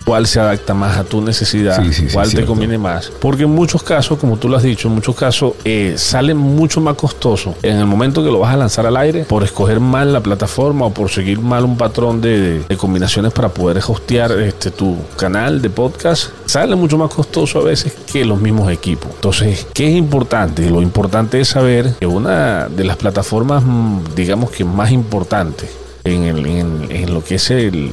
cuál 0.05 0.25
se 0.25 0.39
adapta 0.39 0.73
más 0.73 0.97
a 0.97 1.03
tu 1.03 1.19
necesidad, 1.19 1.83
Sí, 1.83 1.91
sí, 1.91 2.07
sí, 2.07 2.13
cuál 2.13 2.27
te 2.27 2.31
cierto. 2.31 2.47
conviene 2.47 2.77
más. 2.77 3.11
Porque 3.19 3.43
en 3.43 3.49
muchos 3.49 3.83
casos, 3.83 4.17
como 4.17 4.37
tú 4.37 4.47
lo 4.47 4.55
has 4.55 4.63
dicho, 4.63 4.87
en 4.87 4.95
muchos 4.95 5.13
casos 5.17 5.51
eh, 5.65 5.95
sale 5.97 6.33
mucho 6.33 6.79
más 6.79 6.95
costoso 6.95 7.55
en 7.61 7.75
el 7.75 7.85
momento 7.85 8.23
que 8.23 8.31
lo 8.31 8.39
vas 8.39 8.53
a 8.53 8.57
lanzar 8.57 8.85
al 8.85 8.95
aire 8.95 9.25
por 9.25 9.43
escoger 9.43 9.81
mal 9.81 10.13
la 10.13 10.21
plataforma 10.21 10.85
o 10.85 10.93
por 10.93 11.09
seguir 11.09 11.41
mal 11.41 11.65
un 11.65 11.75
patrón 11.75 12.21
de, 12.21 12.63
de 12.63 12.77
combinaciones 12.77 13.33
para 13.33 13.49
poder 13.49 13.83
hostear 13.85 14.31
este, 14.39 14.71
tu 14.71 14.95
canal 15.17 15.61
de 15.61 15.69
podcast. 15.69 16.29
Sale 16.45 16.77
mucho 16.77 16.97
más 16.97 17.13
costoso 17.13 17.59
a 17.59 17.63
veces 17.65 17.93
que 18.09 18.23
los 18.23 18.39
mismos 18.39 18.71
equipos. 18.71 19.11
Entonces, 19.13 19.67
¿qué 19.73 19.89
es 19.89 19.95
importante? 19.97 20.69
Lo 20.69 20.81
importante 20.81 21.41
es 21.41 21.49
saber 21.49 21.95
que 21.99 22.05
una 22.05 22.69
de 22.69 22.85
las 22.85 22.95
plataformas, 22.95 23.61
mm, 23.65 24.15
digamos 24.15 24.51
que 24.51 24.63
más 24.63 24.89
importantes 24.89 25.69
en, 26.13 26.23
el- 26.23 26.45
en- 26.45 26.87
en 26.89 27.13
lo 27.13 27.23
que 27.23 27.35
es 27.35 27.49
el- 27.51 27.91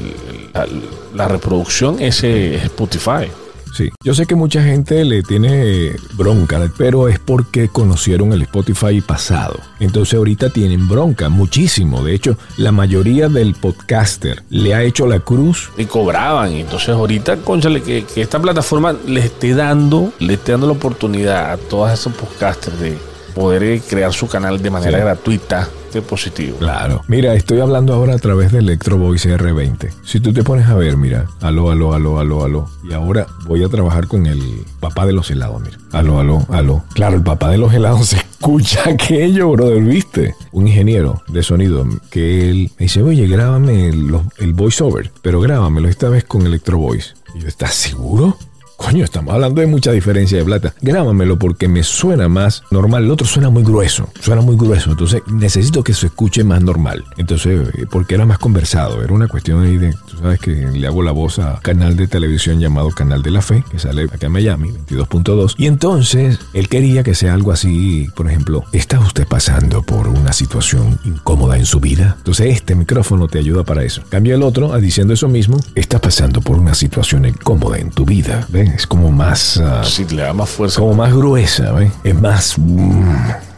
la, 0.52 0.66
la 1.14 1.28
reproducción 1.28 2.00
es 2.00 2.22
eh, 2.24 2.56
Spotify. 2.64 3.28
Sí, 3.76 3.90
yo 4.04 4.14
sé 4.14 4.24
que 4.26 4.36
mucha 4.36 4.62
gente 4.62 5.04
le 5.04 5.24
tiene 5.24 5.96
bronca, 6.12 6.70
pero 6.78 7.08
es 7.08 7.18
porque 7.18 7.66
conocieron 7.68 8.32
el 8.32 8.42
Spotify 8.42 9.00
pasado. 9.00 9.58
Entonces 9.80 10.14
ahorita 10.16 10.50
tienen 10.50 10.86
bronca, 10.88 11.28
muchísimo. 11.28 12.04
De 12.04 12.14
hecho, 12.14 12.38
la 12.56 12.70
mayoría 12.70 13.28
del 13.28 13.54
podcaster 13.54 14.44
le 14.48 14.76
ha 14.76 14.84
hecho 14.84 15.08
la 15.08 15.18
cruz. 15.18 15.70
y 15.76 15.86
cobraban. 15.86 16.52
Entonces 16.52 16.90
ahorita, 16.90 17.38
conchale, 17.38 17.82
que, 17.82 18.04
que 18.04 18.20
esta 18.22 18.38
plataforma 18.40 18.94
les 19.08 19.24
esté 19.24 19.54
dando, 19.56 20.12
le 20.20 20.34
esté 20.34 20.52
dando 20.52 20.68
la 20.68 20.74
oportunidad 20.74 21.50
a 21.50 21.56
todos 21.56 21.90
esos 21.90 22.12
podcasters 22.12 22.78
de 22.78 22.96
poder 23.34 23.64
eh, 23.64 23.82
crear 23.90 24.12
su 24.12 24.28
canal 24.28 24.62
de 24.62 24.70
manera 24.70 24.98
Sí. 24.98 25.02
gratuita, 25.04 25.68
de 25.94 26.02
positivo. 26.02 26.58
Claro. 26.58 27.02
Mira, 27.08 27.34
estoy 27.34 27.60
hablando 27.60 27.94
ahora 27.94 28.14
a 28.14 28.18
través 28.18 28.52
del 28.52 28.64
Electro 28.64 28.98
Voice 28.98 29.34
R20. 29.34 29.90
Si 30.04 30.20
tú 30.20 30.32
te 30.32 30.42
pones 30.42 30.66
a 30.66 30.74
ver, 30.74 30.96
mira, 30.96 31.26
aló, 31.40 31.70
aló, 31.70 31.94
aló, 31.94 32.18
aló, 32.18 32.44
aló. 32.44 32.68
Y 32.88 32.92
ahora 32.92 33.26
voy 33.46 33.64
a 33.64 33.68
trabajar 33.68 34.06
con 34.06 34.26
el 34.26 34.40
papá 34.80 35.06
de 35.06 35.12
los 35.12 35.30
helados, 35.30 35.62
mira. 35.62 35.78
Aló, 35.92 36.18
aló, 36.18 36.46
aló. 36.50 36.84
Claro, 36.94 37.16
el 37.16 37.22
papá 37.22 37.50
de 37.50 37.58
los 37.58 37.72
helados 37.72 38.06
se 38.08 38.16
escucha 38.16 38.90
aquello, 38.90 39.50
brother, 39.52 39.82
¿viste? 39.82 40.34
Un 40.52 40.68
ingeniero 40.68 41.22
de 41.28 41.42
sonido 41.42 41.86
que 42.10 42.50
él 42.50 42.70
me 42.78 42.84
dice, 42.84 43.02
oye, 43.02 43.26
grábame 43.26 43.88
el, 43.88 44.14
el 44.38 44.52
voiceover, 44.52 45.10
pero 45.22 45.40
grábamelo 45.40 45.88
esta 45.88 46.08
vez 46.08 46.24
con 46.24 46.44
Electro 46.46 46.78
Voice. 46.78 47.14
Y 47.34 47.40
yo, 47.40 47.48
¿estás 47.48 47.74
seguro? 47.74 48.36
Coño, 48.84 49.02
estamos 49.02 49.32
hablando 49.32 49.62
de 49.62 49.66
mucha 49.66 49.92
diferencia 49.92 50.36
de 50.36 50.44
plata. 50.44 50.74
Grábamelo 50.82 51.38
porque 51.38 51.68
me 51.68 51.82
suena 51.82 52.28
más 52.28 52.62
normal. 52.70 53.04
El 53.04 53.12
otro 53.12 53.26
suena 53.26 53.48
muy 53.48 53.62
grueso. 53.62 54.10
Suena 54.20 54.42
muy 54.42 54.56
grueso. 54.56 54.90
Entonces 54.90 55.22
necesito 55.26 55.82
que 55.82 55.94
se 55.94 56.08
escuche 56.08 56.44
más 56.44 56.62
normal. 56.62 57.02
Entonces, 57.16 57.66
eh, 57.78 57.86
porque 57.90 58.14
era 58.14 58.26
más 58.26 58.36
conversado. 58.38 59.02
Era 59.02 59.14
una 59.14 59.26
cuestión 59.26 59.62
ahí 59.62 59.78
de, 59.78 59.94
tú 60.06 60.18
sabes 60.18 60.38
que 60.38 60.50
le 60.50 60.86
hago 60.86 61.02
la 61.02 61.12
voz 61.12 61.38
a 61.38 61.60
canal 61.62 61.96
de 61.96 62.06
televisión 62.08 62.60
llamado 62.60 62.90
Canal 62.90 63.22
de 63.22 63.30
la 63.30 63.40
Fe, 63.40 63.64
que 63.70 63.78
sale 63.78 64.02
acá 64.02 64.26
en 64.26 64.32
Miami, 64.32 64.70
22.2. 64.86 65.54
Y 65.56 65.66
entonces 65.66 66.38
él 66.52 66.68
quería 66.68 67.02
que 67.02 67.14
sea 67.14 67.32
algo 67.32 67.52
así, 67.52 68.08
por 68.14 68.28
ejemplo, 68.28 68.64
¿está 68.72 69.00
usted 69.00 69.26
pasando 69.26 69.82
por 69.82 70.08
una 70.08 70.34
situación 70.34 70.98
incómoda 71.06 71.56
en 71.56 71.64
su 71.64 71.80
vida? 71.80 72.16
Entonces 72.18 72.54
este 72.54 72.74
micrófono 72.74 73.28
te 73.28 73.38
ayuda 73.38 73.64
para 73.64 73.82
eso. 73.82 74.02
Cambia 74.10 74.34
el 74.34 74.42
otro 74.42 74.78
diciendo 74.78 75.14
eso 75.14 75.28
mismo, 75.28 75.58
¿estás 75.74 76.02
pasando 76.02 76.42
por 76.42 76.58
una 76.58 76.74
situación 76.74 77.24
incómoda 77.24 77.78
en 77.78 77.88
tu 77.88 78.04
vida? 78.04 78.46
¿Ven? 78.50 78.73
Es 78.74 78.86
como 78.86 79.10
más... 79.12 79.58
ah, 79.58 79.82
Si 79.84 80.04
le 80.06 80.22
da 80.22 80.32
más 80.32 80.50
fuerza. 80.50 80.80
como 80.80 80.94
más 80.94 81.12
gruesa, 81.14 81.72
¿ves? 81.72 81.92
Es 82.02 82.14
más... 82.20 82.58
mm, 82.58 83.02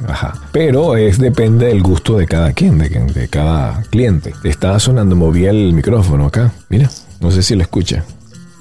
ajá. 0.08 0.34
Pero 0.52 0.96
es 0.96 1.18
depende 1.18 1.66
del 1.66 1.82
gusto 1.82 2.18
de 2.18 2.26
cada 2.26 2.52
quien, 2.52 2.76
de, 2.78 2.88
de 2.90 3.28
cada 3.28 3.82
cliente. 3.90 4.34
Te 4.42 4.50
estaba 4.50 4.78
sonando, 4.78 5.16
moví 5.16 5.46
el 5.46 5.72
micrófono 5.72 6.26
acá. 6.26 6.52
Mira, 6.68 6.90
no 7.20 7.30
sé 7.30 7.42
si 7.42 7.54
lo 7.54 7.62
escucha. 7.62 8.04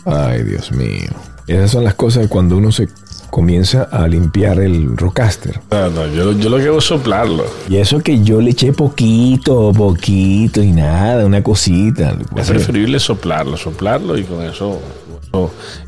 Ay, 0.06 0.44
Dios 0.44 0.72
mío. 0.72 1.10
Esas 1.48 1.72
son 1.72 1.84
las 1.84 1.94
cosas 1.96 2.24
de 2.24 2.30
cuando 2.30 2.58
uno 2.58 2.72
se 2.72 2.88
comienza 3.30 3.84
a 3.92 4.08
limpiar 4.08 4.60
el 4.60 4.96
rocaster. 4.96 5.60
No, 5.72 5.90
no, 5.90 6.08
yo, 6.08 6.32
yo 6.32 6.50
lo 6.50 6.58
que 6.58 6.68
hago 6.68 6.78
es 6.78 6.86
soplarlo. 6.86 7.44
Y 7.70 7.76
eso 7.78 8.00
que 8.00 8.24
yo 8.24 8.40
le 8.40 8.52
eché 8.52 8.72
poquito, 8.72 9.74
poquito 9.74 10.64
y 10.64 10.72
nada, 10.72 11.26
una 11.26 11.44
cosita. 11.44 12.16
Es 12.38 12.48
preferible 12.48 12.98
soplarlo, 13.00 13.58
soplarlo 13.58 14.18
y 14.18 14.24
con 14.24 14.42
eso 14.44 14.80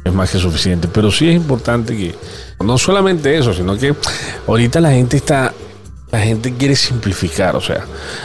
es 0.04 0.14
más 0.14 0.32
que 0.32 0.38
suficiente. 0.40 0.88
Pero 0.92 1.12
sí 1.12 1.28
es 1.30 1.36
importante 1.36 1.96
que, 1.96 2.16
no 2.64 2.78
solamente 2.78 3.38
eso, 3.38 3.54
sino 3.54 3.78
que 3.78 3.94
ahorita 4.48 4.80
la 4.80 4.92
gente 4.92 5.18
está, 5.18 5.54
la 6.12 6.20
gente 6.20 6.54
quiere 6.54 6.76
simplificar, 6.76 7.56
o 7.56 7.62
sea, 7.62 7.84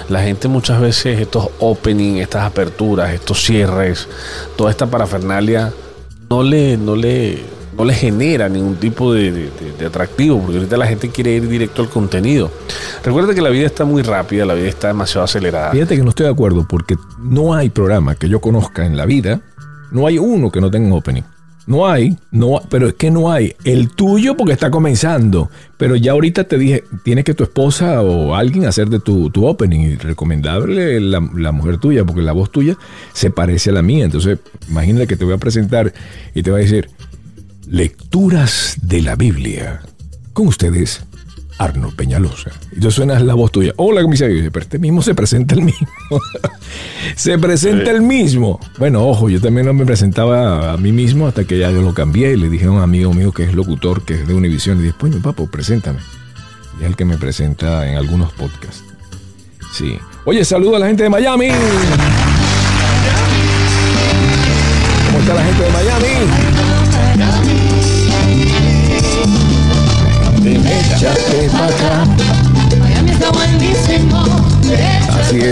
la 0.08 0.22
gente 0.22 0.48
muchas 0.48 0.80
veces 0.80 1.20
estos 1.20 1.48
opening, 1.60 2.16
estas 2.18 2.44
aperturas, 2.44 3.12
estos 3.12 3.42
cierres, 3.44 4.08
toda 4.56 4.70
esta 4.70 4.86
parafernalia, 4.86 5.72
no 6.30 6.42
le, 6.42 6.76
no 6.78 6.96
le, 6.96 7.40
no 7.76 7.84
le 7.84 7.92
genera 7.94 8.48
ningún 8.48 8.76
tipo 8.76 9.12
de- 9.12 9.50
de 9.78 9.86
atractivo, 9.86 10.38
porque 10.40 10.56
ahorita 10.58 10.76
la 10.76 10.86
gente 10.86 11.10
quiere 11.10 11.32
ir 11.32 11.48
directo 11.48 11.82
al 11.82 11.88
contenido. 11.88 12.50
Recuerda 13.04 13.34
que 13.34 13.42
la 13.42 13.50
vida 13.50 13.66
está 13.66 13.84
muy 13.84 14.02
rápida, 14.02 14.46
la 14.46 14.54
vida 14.54 14.68
está 14.68 14.88
demasiado 14.88 15.24
acelerada. 15.24 15.72
Fíjate 15.72 15.96
que 15.96 16.02
no 16.02 16.10
estoy 16.10 16.26
de 16.26 16.32
acuerdo 16.32 16.66
porque 16.68 16.94
no 17.18 17.52
hay 17.54 17.68
programa 17.68 18.14
que 18.14 18.28
yo 18.28 18.40
conozca 18.40 18.86
en 18.86 18.96
la 18.96 19.04
vida, 19.06 19.40
no 19.92 20.06
hay 20.06 20.18
uno 20.18 20.50
que 20.50 20.60
no 20.60 20.70
tenga 20.70 20.88
un 20.88 20.94
opening. 20.94 21.22
No 21.64 21.86
hay, 21.86 22.16
no, 22.32 22.60
pero 22.68 22.88
es 22.88 22.94
que 22.94 23.10
no 23.12 23.30
hay. 23.30 23.54
El 23.62 23.90
tuyo 23.90 24.36
porque 24.36 24.52
está 24.52 24.70
comenzando, 24.70 25.48
pero 25.76 25.94
ya 25.94 26.12
ahorita 26.12 26.44
te 26.44 26.58
dije, 26.58 26.82
tienes 27.04 27.24
que 27.24 27.34
tu 27.34 27.44
esposa 27.44 28.02
o 28.02 28.34
alguien 28.34 28.64
hacer 28.64 28.88
de 28.88 28.98
tu, 28.98 29.30
tu 29.30 29.46
opening 29.46 29.80
y 29.80 29.94
recomendable 29.94 30.98
la, 31.00 31.22
la 31.36 31.52
mujer 31.52 31.78
tuya 31.78 32.04
porque 32.04 32.22
la 32.22 32.32
voz 32.32 32.50
tuya 32.50 32.76
se 33.12 33.30
parece 33.30 33.70
a 33.70 33.74
la 33.74 33.82
mía. 33.82 34.04
Entonces, 34.04 34.40
imagínate 34.68 35.06
que 35.06 35.16
te 35.16 35.24
voy 35.24 35.34
a 35.34 35.38
presentar 35.38 35.92
y 36.34 36.42
te 36.42 36.50
va 36.50 36.56
a 36.56 36.60
decir, 36.60 36.90
lecturas 37.68 38.76
de 38.82 39.02
la 39.02 39.14
Biblia. 39.14 39.82
Con 40.32 40.48
ustedes, 40.48 41.04
Arno 41.58 41.90
Peñalosa. 41.90 42.50
Y 42.72 42.80
tú 42.80 42.90
suenas 42.90 43.22
la 43.22 43.34
voz 43.34 43.52
tuya. 43.52 43.72
Hola, 43.76 44.02
comisario. 44.02 44.34
Y 44.34 44.38
dice, 44.38 44.50
Pero 44.50 44.62
este 44.64 44.78
mismo 44.78 45.02
se 45.02 45.14
presenta 45.14 45.54
el 45.54 45.62
mismo. 45.62 45.88
se 47.16 47.38
presenta 47.38 47.90
el 47.90 48.02
mismo. 48.02 48.60
Bueno, 48.78 49.06
ojo, 49.06 49.28
yo 49.28 49.40
también 49.40 49.66
no 49.66 49.72
me 49.72 49.84
presentaba 49.84 50.72
a 50.72 50.76
mí 50.76 50.92
mismo 50.92 51.26
hasta 51.26 51.44
que 51.44 51.58
ya 51.58 51.70
yo 51.70 51.82
lo 51.82 51.94
cambié 51.94 52.32
y 52.32 52.36
le 52.36 52.48
dije 52.48 52.66
a 52.66 52.70
un 52.70 52.80
amigo 52.80 53.12
mío 53.12 53.32
que 53.32 53.44
es 53.44 53.54
locutor, 53.54 54.02
que 54.02 54.14
es 54.14 54.26
de 54.26 54.34
Univision, 54.34 54.78
y 54.78 54.82
dije, 54.82 54.94
pues, 54.98 55.14
papo, 55.16 55.46
preséntame. 55.46 56.00
Y 56.80 56.82
es 56.82 56.88
el 56.88 56.96
que 56.96 57.04
me 57.04 57.18
presenta 57.18 57.88
en 57.88 57.96
algunos 57.96 58.32
podcasts. 58.32 58.84
Sí. 59.72 59.98
Oye, 60.24 60.44
saludo 60.44 60.76
a 60.76 60.78
la 60.78 60.86
gente 60.86 61.02
de 61.02 61.10
Miami. 61.10 61.48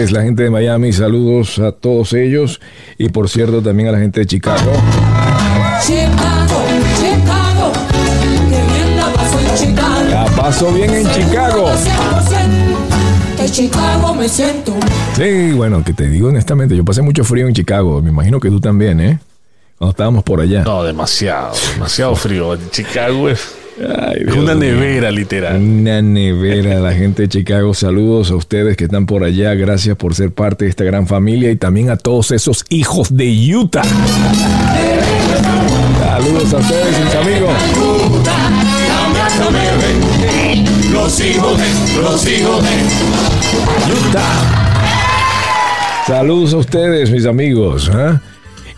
Es, 0.03 0.13
la 0.13 0.23
gente 0.23 0.45
de 0.45 0.51
Miami, 0.51 0.93
saludos 0.93 1.59
a 1.59 1.73
todos 1.73 2.13
ellos 2.15 2.61
y 2.97 3.11
por 3.11 3.29
cierto 3.29 3.61
también 3.61 3.89
a 3.89 3.93
la 3.93 3.99
gente 3.99 4.21
de 4.21 4.27
Chicago. 4.27 4.73
Chicago, 5.83 6.63
Chicago, 6.99 7.73
que 8.49 8.73
bien 8.73 8.97
la 8.97 9.13
paso 9.13 9.41
en 9.41 9.55
Chicago. 9.55 10.11
La 10.11 10.25
paso 10.25 10.73
bien 10.73 10.95
en 10.95 11.07
Chicago. 11.11 11.71
100%, 11.71 13.37
Que 13.37 13.51
Chicago 13.51 14.15
me 14.15 14.29
siento. 14.29 14.75
Sí, 15.17 15.53
bueno, 15.53 15.85
que 15.85 15.93
te 15.93 16.09
digo 16.09 16.29
honestamente, 16.29 16.75
yo 16.77 16.85
pasé 16.85 17.03
mucho 17.03 17.23
frío 17.25 17.47
en 17.47 17.55
Chicago, 17.55 18.01
me 18.01 18.11
imagino 18.11 18.41
que 18.41 18.49
tú 18.49 18.61
también, 18.61 19.01
¿eh? 19.01 19.19
Cuando 19.77 19.91
estábamos 19.91 20.25
por 20.25 20.41
allá. 20.41 20.63
No, 20.63 20.83
demasiado, 20.83 21.53
demasiado 21.75 22.15
frío. 22.15 22.57
Chicago 22.71 23.29
es, 23.29 23.55
Ay, 23.81 24.25
Dios 24.25 24.37
una 24.37 24.55
nevera, 24.55 25.11
literal. 25.11 25.57
Una 25.57 26.03
nevera, 26.03 26.81
la 26.81 26.93
gente 26.93 27.23
de 27.23 27.29
Chicago. 27.29 27.73
Saludos 27.73 28.31
a 28.31 28.37
ustedes 28.37 28.77
que 28.77 28.85
están 28.85 29.07
por 29.07 29.25
allá. 29.25 29.55
Gracias 29.55 29.97
por 29.97 30.15
ser 30.15 30.33
parte 30.33 30.65
de 30.65 30.71
esta 30.71 30.85
gran 30.85 31.07
familia 31.07 31.51
y 31.51 31.57
también 31.57 31.89
a 31.91 31.97
todos 31.97 32.31
esos 32.31 32.65
hijos 32.69 33.17
de 33.17 33.55
Utah. 33.55 33.83
Saludos 35.99 36.53
a 36.53 36.57
ustedes, 36.59 37.05
mis 37.05 37.15
amigos. 37.15 37.55
Los 40.93 41.21
hijos 41.21 41.59
de, 41.59 42.03
los 42.03 42.27
hijos 42.29 42.63
de. 42.63 42.71
Saludos 46.07 46.53
a 46.53 46.57
ustedes, 46.59 47.11
mis 47.11 47.25
amigos. 47.25 47.91
¿ah? 47.95 48.21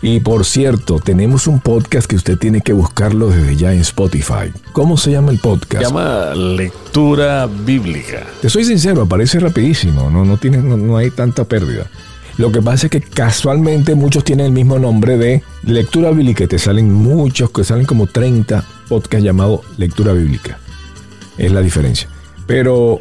Y 0.05 0.19
por 0.19 0.43
cierto, 0.43 0.99
tenemos 0.99 1.47
un 1.47 1.61
podcast 1.61 2.07
que 2.07 2.17
usted 2.17 2.37
tiene 2.37 2.59
que 2.59 2.73
buscarlo 2.73 3.29
desde 3.29 3.55
ya 3.55 3.73
en 3.73 3.79
Spotify. 3.79 4.51
¿Cómo 4.73 4.97
se 4.97 5.11
llama 5.11 5.31
el 5.31 5.37
Se 5.37 5.43
podcast? 5.43 5.81
llama 5.81 6.35
lectura 6.35 7.47
bíblica. 7.47 8.27
Te 8.41 8.49
soy 8.49 8.65
sincero, 8.65 9.03
aparece 9.03 9.39
rapidísimo, 9.39 10.09
no, 10.09 10.25
no, 10.25 10.35
tiene, 10.35 10.57
no, 10.57 10.75
no 10.75 10.97
hay 10.97 11.09
tanta 11.09 11.45
pérdida. 11.45 11.87
Lo 12.37 12.51
que 12.51 12.61
pasa 12.61 12.87
es 12.87 12.91
que 12.91 12.99
casualmente 12.99 13.95
muchos 13.95 14.25
tienen 14.25 14.47
el 14.47 14.51
mismo 14.51 14.77
nombre 14.77 15.17
de 15.17 15.41
lectura 15.63 16.11
bíblica. 16.11 16.43
y 16.43 16.47
Te 16.47 16.59
salen 16.59 16.91
muchos, 16.91 17.51
que 17.51 17.63
salen 17.63 17.85
como 17.85 18.05
30 18.05 18.61
podcasts 18.89 19.23
llamados 19.23 19.61
lectura 19.77 20.11
bíblica. 20.11 20.59
Es 21.37 21.53
la 21.53 21.61
diferencia. 21.61 22.09
Pero, 22.45 22.99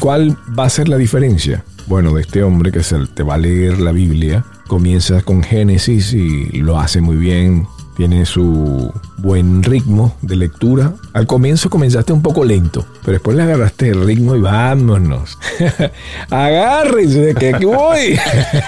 ¿cuál 0.00 0.34
va 0.58 0.64
a 0.64 0.70
ser 0.70 0.88
la 0.88 0.96
diferencia? 0.96 1.62
bueno, 1.86 2.14
de 2.14 2.22
este 2.22 2.42
hombre 2.42 2.72
que 2.72 2.82
se 2.82 2.96
te 3.06 3.22
va 3.22 3.34
a 3.34 3.38
leer 3.38 3.78
la 3.78 3.92
Biblia. 3.92 4.44
Comienza 4.66 5.22
con 5.22 5.42
Génesis 5.42 6.12
y 6.12 6.58
lo 6.58 6.78
hace 6.78 7.00
muy 7.00 7.16
bien 7.16 7.66
tiene 7.96 8.24
su 8.24 8.92
buen 9.18 9.62
ritmo 9.62 10.16
de 10.22 10.36
lectura. 10.36 10.94
Al 11.12 11.26
comienzo 11.26 11.68
comenzaste 11.68 12.12
un 12.12 12.22
poco 12.22 12.44
lento, 12.44 12.86
pero 13.00 13.12
después 13.12 13.36
le 13.36 13.42
agarraste 13.42 13.90
el 13.90 14.04
ritmo 14.04 14.34
y 14.34 14.40
vámonos. 14.40 15.38
Agárrense, 16.30 17.34
que 17.34 17.54
aquí 17.54 17.64
voy. 17.64 18.18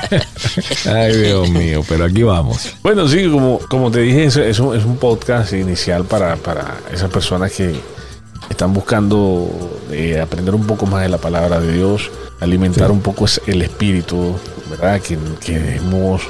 Ay, 0.86 1.16
Dios 1.16 1.50
mío, 1.50 1.82
pero 1.88 2.04
aquí 2.04 2.22
vamos. 2.22 2.76
Bueno, 2.82 3.08
sí, 3.08 3.28
como, 3.30 3.58
como 3.68 3.90
te 3.90 4.00
dije, 4.00 4.24
es, 4.24 4.36
es, 4.36 4.60
un, 4.60 4.76
es 4.76 4.84
un 4.84 4.98
podcast 4.98 5.52
inicial 5.54 6.04
para, 6.04 6.36
para 6.36 6.76
esas 6.92 7.10
personas 7.10 7.52
que 7.52 7.74
están 8.50 8.72
buscando 8.72 9.48
eh, 9.90 10.20
aprender 10.20 10.54
un 10.54 10.66
poco 10.66 10.86
más 10.86 11.02
de 11.02 11.08
la 11.08 11.18
palabra 11.18 11.60
de 11.60 11.72
Dios, 11.72 12.10
alimentar 12.40 12.90
un 12.90 13.00
poco 13.00 13.26
el 13.46 13.62
espíritu, 13.62 14.34
¿verdad? 14.70 15.00
Que, 15.00 15.18
que, 15.40 15.80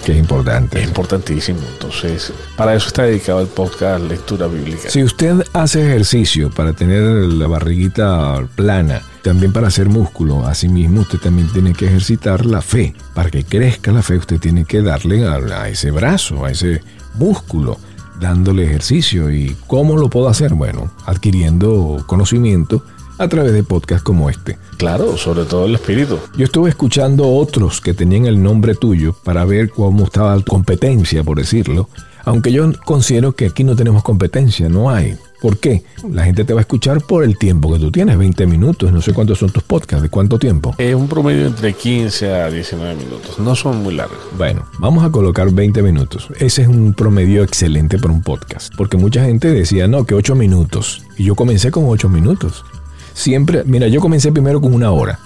que 0.05 0.13
es 0.13 0.19
importante. 0.19 0.81
Es 0.81 0.87
importantísimo. 0.87 1.61
Entonces, 1.73 2.33
para 2.57 2.75
eso 2.75 2.89
está 2.89 3.05
dedicado 3.05 3.41
el 3.41 3.49
podcast 3.49 4.05
Lectura 4.05 4.47
Bíblica. 4.47 4.91
Si 4.91 5.03
usted 5.03 5.45
hace 5.53 5.87
ejercicio 5.87 6.51
para 6.51 6.73
tener 6.73 7.03
la 7.03 7.47
barriguita 7.47 8.47
plana, 8.55 9.03
también 9.23 9.53
para 9.53 9.69
hacer 9.69 9.89
músculo, 9.89 10.47
asimismo 10.47 11.01
usted 11.01 11.19
también 11.19 11.51
tiene 11.53 11.73
que 11.73 11.87
ejercitar 11.87 12.45
la 12.45 12.61
fe. 12.61 12.95
Para 13.15 13.31
que 13.31 13.45
crezca 13.45 13.93
la 13.93 14.03
fe, 14.03 14.17
usted 14.17 14.39
tiene 14.39 14.65
que 14.65 14.83
darle 14.83 15.27
a 15.27 15.69
ese 15.69 15.91
brazo, 15.91 16.45
a 16.45 16.51
ese 16.51 16.83
músculo 17.15 17.79
dándole 18.21 18.65
ejercicio. 18.65 19.31
¿Y 19.31 19.57
cómo 19.67 19.97
lo 19.97 20.09
puedo 20.09 20.29
hacer? 20.29 20.55
Bueno, 20.55 20.91
adquiriendo 21.07 22.03
conocimiento 22.07 22.83
a 23.19 23.29
través 23.29 23.53
de 23.53 23.63
podcasts 23.63 24.03
como 24.03 24.29
este. 24.29 24.59
Claro, 24.77 25.17
sobre 25.17 25.45
todo 25.45 25.67
el 25.67 25.75
espíritu. 25.75 26.19
Yo 26.37 26.45
estuve 26.45 26.69
escuchando 26.69 27.29
otros 27.29 27.81
que 27.81 27.95
tenían 27.95 28.27
el 28.27 28.43
nombre 28.43 28.75
tuyo 28.75 29.15
para 29.25 29.45
ver 29.45 29.71
cómo 29.71 30.05
estaba 30.05 30.35
la 30.35 30.43
competencia, 30.43 31.23
por 31.23 31.39
decirlo. 31.39 31.89
Aunque 32.25 32.53
yo 32.53 32.73
considero 32.85 33.33
que 33.33 33.47
aquí 33.47 33.65
no 33.65 33.77
tenemos 33.77 34.03
competencia, 34.03 34.69
no 34.69 34.91
hay. 34.91 35.17
¿Por 35.45 35.59
qué? 35.59 35.85
La 36.11 36.25
gente 36.25 36.47
te 36.47 36.55
va 36.55 36.61
a 36.61 36.63
escuchar 36.63 37.03
por 37.03 37.23
el 37.23 37.37
tiempo 37.37 37.71
que 37.71 37.79
tú 37.79 37.93
tienes, 37.93 38.17
20 38.17 38.47
minutos, 38.47 38.91
no 38.91 39.03
sé 39.03 39.13
cuántos 39.13 39.41
son 39.41 39.51
tus 39.51 39.63
podcasts, 39.63 40.03
¿de 40.03 40.09
cuánto 40.09 40.39
tiempo? 40.39 40.75
Es 40.79 40.95
un 40.95 41.07
promedio 41.07 41.49
entre 41.49 41.75
15 41.75 42.33
a 42.33 42.51
19 42.51 42.95
minutos, 42.95 43.39
no 43.39 43.55
son 43.55 43.83
muy 43.83 43.93
largos. 43.93 44.17
Bueno, 44.39 44.65
vamos 44.79 45.05
a 45.05 45.11
colocar 45.11 45.53
20 45.53 45.83
minutos. 45.83 46.29
Ese 46.39 46.63
es 46.63 46.69
un 46.69 46.95
promedio 46.95 47.43
excelente 47.43 47.99
para 47.99 48.15
un 48.15 48.23
podcast, 48.23 48.75
porque 48.75 48.97
mucha 48.97 49.23
gente 49.27 49.49
decía, 49.49 49.87
no, 49.87 50.07
que 50.07 50.15
8 50.15 50.35
minutos. 50.35 51.03
Y 51.19 51.25
yo 51.25 51.35
comencé 51.35 51.71
con 51.71 51.85
8 51.89 52.09
minutos. 52.09 52.65
Siempre, 53.13 53.65
mira, 53.67 53.87
yo 53.89 54.01
comencé 54.01 54.33
primero 54.33 54.63
con 54.63 54.73
una 54.73 54.93
hora, 54.93 55.19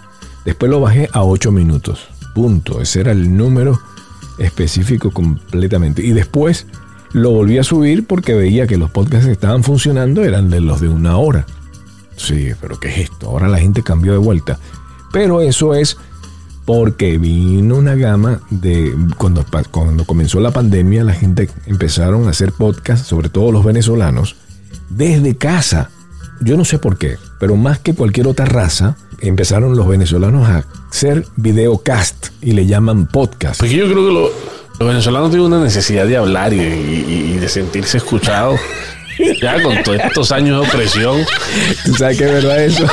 después 0.45 0.69
lo 0.69 0.81
bajé 0.81 1.09
a 1.13 1.23
8 1.23 1.53
minutos. 1.53 2.09
Punto, 2.35 2.81
ese 2.81 3.03
era 3.03 3.13
el 3.13 3.37
número 3.37 3.79
específico 4.39 5.13
completamente. 5.13 6.03
Y 6.03 6.11
después 6.11 6.67
lo 7.13 7.31
volví 7.31 7.59
a 7.59 7.65
subir 7.65 8.07
porque 8.07 8.35
veía 8.35 8.67
que 8.67 8.77
los 8.77 8.91
podcasts 8.91 9.29
estaban 9.29 9.63
funcionando 9.63 10.25
eran 10.25 10.51
de 10.51 10.61
los 10.61 10.81
de 10.81 10.89
una 10.89 11.17
hora. 11.17 11.47
Sí, 12.17 12.51
pero 12.61 12.79
¿qué 12.79 12.89
es 12.89 12.99
esto? 13.11 13.29
Ahora 13.29 13.49
la 13.49 13.59
gente 13.59 13.83
cambió 13.83 14.13
de 14.13 14.19
vuelta. 14.19 14.59
Pero 15.13 15.41
eso 15.41 15.75
es 15.75 15.97
porque 16.65 17.17
vino 17.17 17.77
una 17.77 17.95
gama 17.95 18.41
de... 18.51 18.95
Cuando, 19.17 19.45
cuando 19.71 20.05
comenzó 20.05 20.41
la 20.41 20.51
pandemia, 20.51 21.05
la 21.05 21.15
gente 21.15 21.49
empezaron 21.67 22.27
a 22.27 22.31
hacer 22.31 22.53
podcasts, 22.53 23.07
sobre 23.07 23.31
todo 23.31 23.53
los 23.53 23.65
venezolanos, 23.65 24.37
desde 24.91 25.37
casa. 25.37 25.91
Yo 26.41 26.57
no 26.57 26.65
sé 26.65 26.79
por 26.79 26.99
qué, 26.99 27.17
pero 27.41 27.57
más 27.57 27.79
que 27.79 27.95
cualquier 27.95 28.27
otra 28.27 28.45
raza, 28.45 28.97
empezaron 29.21 29.77
los 29.77 29.89
venezolanos 29.89 30.47
a 30.47 30.65
hacer 30.91 31.27
videocast 31.37 32.29
y 32.43 32.53
le 32.53 32.67
llaman 32.67 33.07
podcast. 33.07 33.61
Porque 33.61 33.75
yo 33.75 33.87
creo 33.87 34.07
que 34.07 34.13
lo, 34.13 34.31
los 34.79 34.89
venezolanos 34.89 35.31
tienen 35.31 35.47
una 35.47 35.63
necesidad 35.63 36.07
de 36.07 36.17
hablar 36.17 36.53
y, 36.53 37.37
de 37.37 37.49
sentirse 37.49 37.99
escuchados. 37.99 38.61
Ya 39.43 39.61
con 39.61 39.83
todos 39.83 39.99
estos 39.99 40.31
años 40.31 40.61
de 40.61 40.69
opresión. 40.69 41.27
¿Tú 41.85 41.93
sabes 41.95 42.19
qué 42.19 42.25
es 42.27 42.33
verdad 42.35 42.63
eso? 42.63 42.87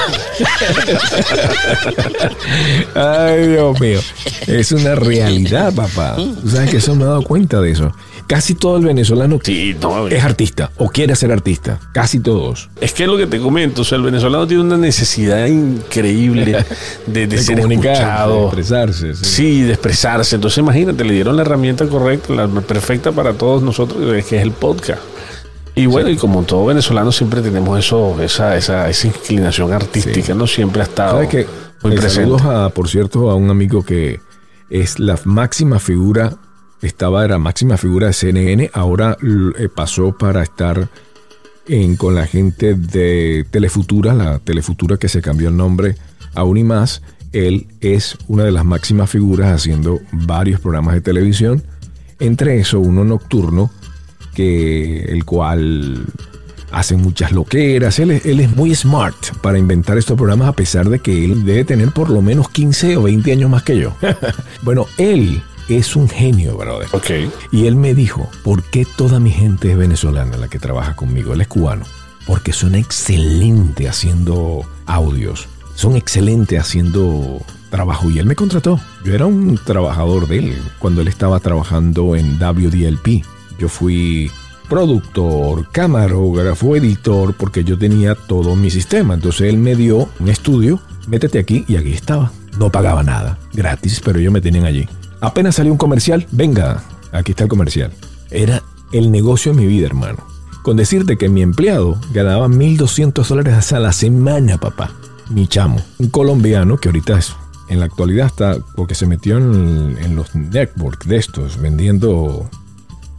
Ay, 2.95 3.47
Dios 3.49 3.79
mío. 3.79 3.99
Es 4.47 4.71
una 4.71 4.95
realidad, 4.95 5.71
papá. 5.75 6.15
Tú 6.15 6.49
sabes 6.49 6.71
que 6.71 6.77
eso 6.77 6.95
me 6.95 7.03
he 7.03 7.05
dado 7.05 7.21
cuenta 7.21 7.61
de 7.61 7.69
eso. 7.69 7.91
Casi 8.27 8.55
todo 8.55 8.77
el 8.77 8.85
venezolano 8.85 9.39
es 9.45 10.23
artista 10.23 10.71
o 10.77 10.89
quiere 10.89 11.15
ser 11.15 11.31
artista. 11.31 11.79
Casi 11.91 12.19
todos. 12.19 12.69
Es 12.81 12.93
que 12.93 13.03
es 13.03 13.09
lo 13.09 13.17
que 13.17 13.27
te 13.27 13.39
comento. 13.39 13.83
O 13.83 13.85
sea, 13.85 13.97
el 13.97 14.03
venezolano 14.03 14.47
tiene 14.47 14.63
una 14.63 14.77
necesidad 14.77 15.45
increíble 15.45 16.65
de, 17.05 17.37
ser 17.37 17.59
escuchado. 17.59 18.39
De 18.39 18.45
expresarse. 18.45 19.13
Sí. 19.15 19.61
de 19.61 19.73
expresarse. 19.73 20.35
Entonces, 20.35 20.57
imagínate, 20.57 21.03
le 21.03 21.13
dieron 21.13 21.35
la 21.35 21.43
herramienta 21.43 21.87
correcta, 21.87 22.33
la 22.33 22.47
perfecta 22.47 23.11
para 23.11 23.33
todos 23.33 23.61
nosotros, 23.61 24.01
que 24.25 24.37
es 24.37 24.41
el 24.43 24.51
podcast. 24.51 25.01
Y 25.75 25.85
bueno, 25.87 26.09
y 26.09 26.15
como 26.15 26.41
todo 26.43 26.65
venezolano 26.65 27.11
siempre 27.11 27.41
tenemos 27.41 27.77
eso, 27.77 28.19
esa, 28.21 28.55
esa, 28.55 28.89
esa 28.89 29.07
inclinación 29.07 29.73
artística, 29.73 30.33
¿no? 30.33 30.47
Siempre 30.47 30.81
ha 30.81 30.85
estado 30.85 31.27
que, 31.27 31.45
muy 31.83 31.91
presente. 31.97 32.37
Saludos, 32.37 32.71
por 32.71 32.87
cierto, 32.87 33.29
a 33.29 33.35
un 33.35 33.49
amigo 33.49 33.83
que 33.83 34.21
es 34.69 34.99
la 34.99 35.19
máxima 35.25 35.79
figura 35.79 36.37
estaba, 36.87 37.25
era 37.25 37.37
máxima 37.37 37.77
figura 37.77 38.07
de 38.07 38.13
CNN, 38.13 38.69
ahora 38.73 39.17
eh, 39.57 39.69
pasó 39.73 40.17
para 40.17 40.43
estar 40.43 40.89
en, 41.67 41.95
con 41.95 42.15
la 42.15 42.27
gente 42.27 42.75
de 42.75 43.45
Telefutura, 43.49 44.13
la 44.13 44.39
Telefutura 44.39 44.97
que 44.97 45.09
se 45.09 45.21
cambió 45.21 45.49
el 45.49 45.57
nombre 45.57 45.95
aún 46.33 46.57
y 46.57 46.63
más. 46.63 47.01
Él 47.31 47.67
es 47.81 48.17
una 48.27 48.43
de 48.43 48.51
las 48.51 48.63
máximas 48.65 49.09
figuras 49.09 49.51
haciendo 49.51 49.99
varios 50.11 50.61
programas 50.61 50.95
de 50.95 51.01
televisión, 51.01 51.63
entre 52.19 52.59
eso 52.59 52.79
uno 52.79 53.03
nocturno, 53.03 53.71
que 54.33 55.05
el 55.05 55.25
cual 55.25 56.05
hace 56.71 56.95
muchas 56.95 57.31
loqueras. 57.31 57.99
Él, 57.99 58.21
él, 58.23 58.39
es 58.39 58.55
muy 58.55 58.73
smart 58.75 59.15
para 59.41 59.57
inventar 59.57 59.97
estos 59.97 60.17
programas 60.17 60.47
a 60.47 60.53
pesar 60.53 60.89
de 60.89 60.99
que 60.99 61.25
él 61.25 61.45
debe 61.45 61.63
tener 61.65 61.91
por 61.91 62.09
lo 62.09 62.21
menos 62.21 62.49
15 62.49 62.97
o 62.97 63.03
20 63.03 63.31
años 63.31 63.49
más 63.49 63.63
que 63.63 63.77
yo. 63.77 63.95
bueno, 64.61 64.85
él 64.97 65.41
es 65.69 65.95
un 65.95 66.09
genio, 66.09 66.57
brother. 66.57 66.87
Ok. 66.91 67.31
Y 67.51 67.67
él 67.67 67.75
me 67.75 67.93
dijo, 67.93 68.29
¿por 68.43 68.63
qué 68.63 68.85
toda 68.85 69.19
mi 69.19 69.31
gente 69.31 69.71
es 69.71 69.77
venezolana 69.77 70.37
la 70.37 70.47
que 70.47 70.59
trabaja 70.59 70.95
conmigo? 70.95 71.33
Él 71.33 71.41
es 71.41 71.47
cubano. 71.47 71.85
Porque 72.25 72.53
son 72.53 72.75
excelentes 72.75 73.87
haciendo 73.87 74.63
audios. 74.85 75.47
Son 75.75 75.95
excelentes 75.95 76.59
haciendo 76.59 77.41
trabajo. 77.69 78.09
Y 78.09 78.19
él 78.19 78.25
me 78.25 78.35
contrató. 78.35 78.79
Yo 79.03 79.13
era 79.13 79.25
un 79.25 79.59
trabajador 79.63 80.27
de 80.27 80.39
él 80.39 80.61
cuando 80.79 81.01
él 81.01 81.07
estaba 81.07 81.39
trabajando 81.39 82.15
en 82.15 82.39
WDLP. 82.39 83.23
Yo 83.59 83.69
fui 83.69 84.31
productor, 84.67 85.69
camarógrafo, 85.71 86.75
editor, 86.75 87.33
porque 87.33 87.63
yo 87.63 87.77
tenía 87.77 88.15
todo 88.15 88.55
mi 88.55 88.69
sistema. 88.69 89.13
Entonces 89.13 89.49
él 89.49 89.57
me 89.57 89.75
dio 89.75 90.09
un 90.19 90.29
estudio, 90.29 90.79
métete 91.07 91.39
aquí 91.39 91.65
y 91.67 91.75
aquí 91.75 91.93
estaba. 91.93 92.31
No 92.57 92.71
pagaba 92.71 93.03
nada, 93.03 93.37
gratis, 93.53 94.01
pero 94.03 94.19
ellos 94.19 94.33
me 94.33 94.41
tenían 94.41 94.65
allí. 94.65 94.87
Apenas 95.25 95.55
salió 95.55 95.71
un 95.71 95.79
comercial, 95.79 96.27
venga, 96.31 96.83
aquí 97.11 97.31
está 97.31 97.45
el 97.45 97.49
comercial. 97.49 97.91
Era 98.29 98.61
el 98.91 99.11
negocio 99.11 99.51
de 99.51 99.59
mi 99.59 99.65
vida, 99.65 99.87
hermano. 99.87 100.19
Con 100.61 100.77
decirte 100.77 101.17
que 101.17 101.29
mi 101.29 101.41
empleado 101.41 101.99
ganaba 102.13 102.47
1.200 102.47 103.27
dólares 103.27 103.73
a 103.73 103.79
la 103.79 103.91
semana, 103.91 104.59
papá. 104.59 104.91
Mi 105.31 105.47
chamo. 105.47 105.81
Un 105.97 106.09
colombiano 106.09 106.77
que 106.77 106.89
ahorita 106.89 107.17
es, 107.17 107.35
en 107.69 107.79
la 107.79 107.85
actualidad 107.85 108.27
está, 108.27 108.57
porque 108.75 108.93
se 108.93 109.07
metió 109.07 109.39
en, 109.39 110.15
los 110.15 110.35
networks 110.35 111.07
de 111.07 111.17
estos, 111.17 111.59
vendiendo 111.59 112.47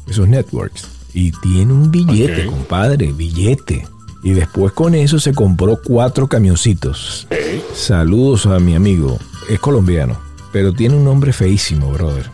esos 0.07 0.29
networks. 0.29 0.87
Y 1.13 1.33
tiene 1.33 1.73
un 1.73 1.91
billete, 1.91 2.47
compadre, 2.47 3.13
billete. 3.13 3.85
Y 4.23 4.31
después 4.31 4.73
con 4.73 4.95
eso 4.95 5.19
se 5.19 5.35
compró 5.35 5.81
cuatro 5.85 6.29
camioncitos. 6.29 7.27
Saludos 7.75 8.47
a 8.47 8.61
mi 8.61 8.77
amigo. 8.77 9.19
Es 9.49 9.59
colombiano. 9.59 10.26
Pero 10.53 10.73
tiene 10.73 10.97
un 10.97 11.05
nombre 11.05 11.33
feísimo, 11.33 11.91
brother. 11.91 12.31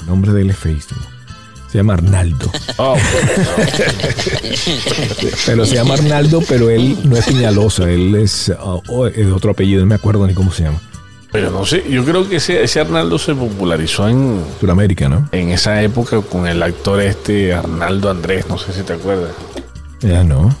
El 0.00 0.06
nombre 0.06 0.32
de 0.32 0.42
él 0.42 0.50
es 0.50 0.58
feísimo. 0.58 1.00
Se 1.70 1.78
llama 1.78 1.94
Arnaldo. 1.94 2.50
Oh, 2.78 2.96
pero 5.46 5.66
se 5.66 5.74
llama 5.74 5.94
Arnaldo, 5.94 6.42
pero 6.48 6.70
él 6.70 6.96
no 7.04 7.16
es 7.16 7.26
Piñalosa, 7.26 7.90
él 7.90 8.14
es, 8.14 8.52
uh, 8.88 9.04
de 9.04 9.32
otro 9.32 9.50
apellido, 9.50 9.80
no 9.80 9.86
me 9.86 9.94
acuerdo 9.94 10.26
ni 10.26 10.34
cómo 10.34 10.52
se 10.52 10.64
llama. 10.64 10.80
Pero 11.32 11.50
no 11.50 11.66
sé, 11.66 11.84
yo 11.88 12.04
creo 12.04 12.28
que 12.28 12.36
ese, 12.36 12.62
ese 12.62 12.80
Arnaldo 12.80 13.18
se 13.18 13.34
popularizó 13.34 14.08
en 14.08 14.42
Sudamérica, 14.60 15.08
¿no? 15.08 15.28
En 15.32 15.50
esa 15.50 15.82
época 15.82 16.20
con 16.22 16.46
el 16.46 16.62
actor 16.62 17.00
este 17.00 17.52
Arnaldo 17.52 18.10
Andrés, 18.10 18.46
no 18.48 18.58
sé 18.58 18.72
si 18.72 18.82
te 18.82 18.92
acuerdas. 18.92 19.32
Ya 20.00 20.22
no. 20.22 20.56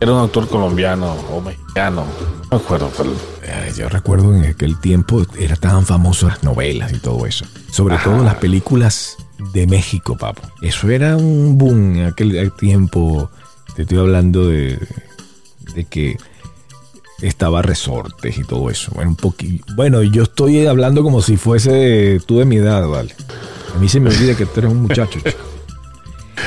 Era 0.00 0.12
un 0.12 0.24
actor 0.24 0.48
colombiano 0.48 1.12
o 1.32 1.40
mexicano. 1.40 2.04
No 2.50 2.58
me 2.58 2.64
acuerdo. 2.64 2.90
Yo 3.76 3.88
recuerdo 3.88 4.34
en 4.34 4.44
aquel 4.44 4.78
tiempo 4.78 5.22
era 5.38 5.56
tan 5.56 5.84
famoso 5.84 6.28
las 6.28 6.42
novelas 6.42 6.92
y 6.92 6.98
todo 6.98 7.26
eso. 7.26 7.44
Sobre 7.70 7.96
todo 7.98 8.22
las 8.22 8.36
películas 8.36 9.16
de 9.52 9.66
México, 9.66 10.16
papo. 10.16 10.42
Eso 10.62 10.90
era 10.90 11.16
un 11.16 11.58
boom 11.58 11.96
en 11.96 12.06
aquel 12.06 12.52
tiempo. 12.52 13.30
Te 13.74 13.82
estoy 13.82 13.98
hablando 13.98 14.46
de, 14.46 14.78
de 15.74 15.84
que 15.84 16.16
estaba 17.22 17.62
Resortes 17.62 18.38
y 18.38 18.44
todo 18.44 18.70
eso. 18.70 18.92
Bueno, 18.94 19.10
un 19.10 19.16
poquito. 19.16 19.64
Bueno, 19.74 20.02
yo 20.02 20.24
estoy 20.24 20.66
hablando 20.66 21.02
como 21.02 21.22
si 21.22 21.36
fuese 21.36 22.20
tú 22.26 22.38
de 22.38 22.44
mi 22.44 22.56
edad, 22.56 22.86
¿vale? 22.86 23.14
A 23.74 23.78
mí 23.78 23.88
se 23.88 24.00
me 24.00 24.10
olvida 24.10 24.36
que 24.36 24.46
tú 24.46 24.60
eres 24.60 24.72
un 24.72 24.82
muchacho, 24.82 25.18
chico. 25.20 25.38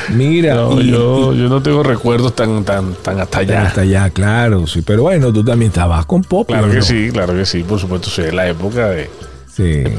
Mira, 0.10 0.56
No, 0.56 0.80
y- 0.82 0.90
yo, 0.92 1.34
y- 1.34 1.38
yo 1.40 1.50
no 1.50 1.62
tengo 1.62 1.84
recuerdos 1.84 2.36
tan, 2.36 2.64
tan, 2.64 2.94
tan 2.96 3.20
hasta 3.20 3.40
allá. 3.40 3.68
hasta 3.68 3.82
allá, 3.82 4.10
claro, 4.10 4.68
sí. 4.68 4.82
Pero 4.82 5.04
bueno, 5.04 5.32
tú 5.34 5.44
también 5.44 5.70
estabas 5.70 6.06
con 6.06 6.22
Pop. 6.24 6.48
Claro 6.48 6.68
¿no? 6.68 6.74
que 6.74 6.82
sí, 6.82 7.10
claro 7.12 7.34
que 7.34 7.46
sí, 7.46 7.64
por 7.64 7.80
supuesto, 7.80 8.10
de 8.22 8.32
la 8.32 8.48
época 8.48 8.90
de, 8.90 9.10
Sí. 9.54 9.64
de 9.64 9.96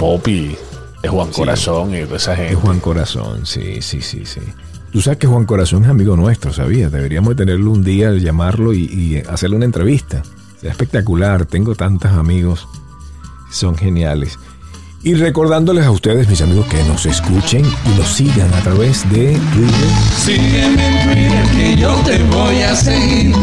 de 1.03 1.09
Juan 1.09 1.31
Corazón 1.31 1.91
y 1.95 1.99
de 2.05 2.17
esa 2.17 2.35
gente. 2.37 2.55
Es 2.55 2.59
Juan 2.59 2.81
Corazón, 2.81 3.47
sí, 3.47 3.81
sí, 3.83 4.01
sí, 4.03 4.25
sí. 4.25 4.41
Tú 4.93 5.01
sabes 5.03 5.19
que 5.19 5.27
Juan 5.27 5.45
Corazón 5.45 5.85
es 5.85 5.91
amigo 5.91 6.17
nuestro, 6.17 6.53
¿sabías? 6.53 6.91
Deberíamos 6.91 7.37
de 7.37 7.45
tenerlo 7.45 7.71
un 7.71 7.85
día, 7.85 8.11
llamarlo 8.13 8.73
y, 8.73 8.85
y 8.85 9.23
hacerle 9.29 9.57
una 9.57 9.65
entrevista. 9.67 10.23
Sería 10.57 10.71
espectacular, 10.73 11.45
tengo 11.47 11.75
tantos 11.75 12.11
amigos, 12.13 12.67
son 13.51 13.77
geniales. 13.77 14.39
Y 15.03 15.15
recordándoles 15.15 15.87
a 15.87 15.91
ustedes, 15.91 16.29
mis 16.29 16.41
amigos, 16.43 16.67
que 16.67 16.83
nos 16.85 17.07
escuchen 17.07 17.65
y 17.65 17.99
nos 17.99 18.09
sigan 18.09 18.53
a 18.53 18.61
través 18.63 19.09
de 19.11 19.39
Twitter. 19.55 19.91
Sígueme 20.25 20.87
en 20.87 21.05
Twitter 21.07 21.45
que 21.57 21.77
yo 21.77 21.95
te 22.05 22.19
voy 22.25 22.63
a 22.63 22.75
seguir. 22.75 23.35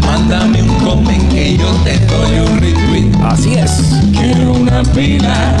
Mándame 0.00 0.62
un 0.62 0.74
comment 0.80 1.30
que 1.30 1.56
yo 1.58 1.70
te 1.84 1.98
doy 2.06 2.38
un 2.40 2.58
retweet. 2.60 3.12
Así 3.24 3.54
es. 3.54 3.70
Quiero 4.12 4.52
una 4.54 4.82
pila 4.82 5.54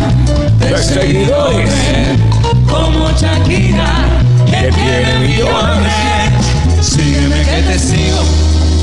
de 0.58 0.70
De 0.70 0.78
seguidores. 0.78 1.70
seguidores 1.70 2.18
como 2.68 3.10
Shakira 3.12 3.94
que 4.46 4.72
tiene 4.72 5.18
millones. 5.28 5.92
Sígueme 6.80 7.42
que 7.42 7.62
te 7.72 7.78
sigo 7.78 8.20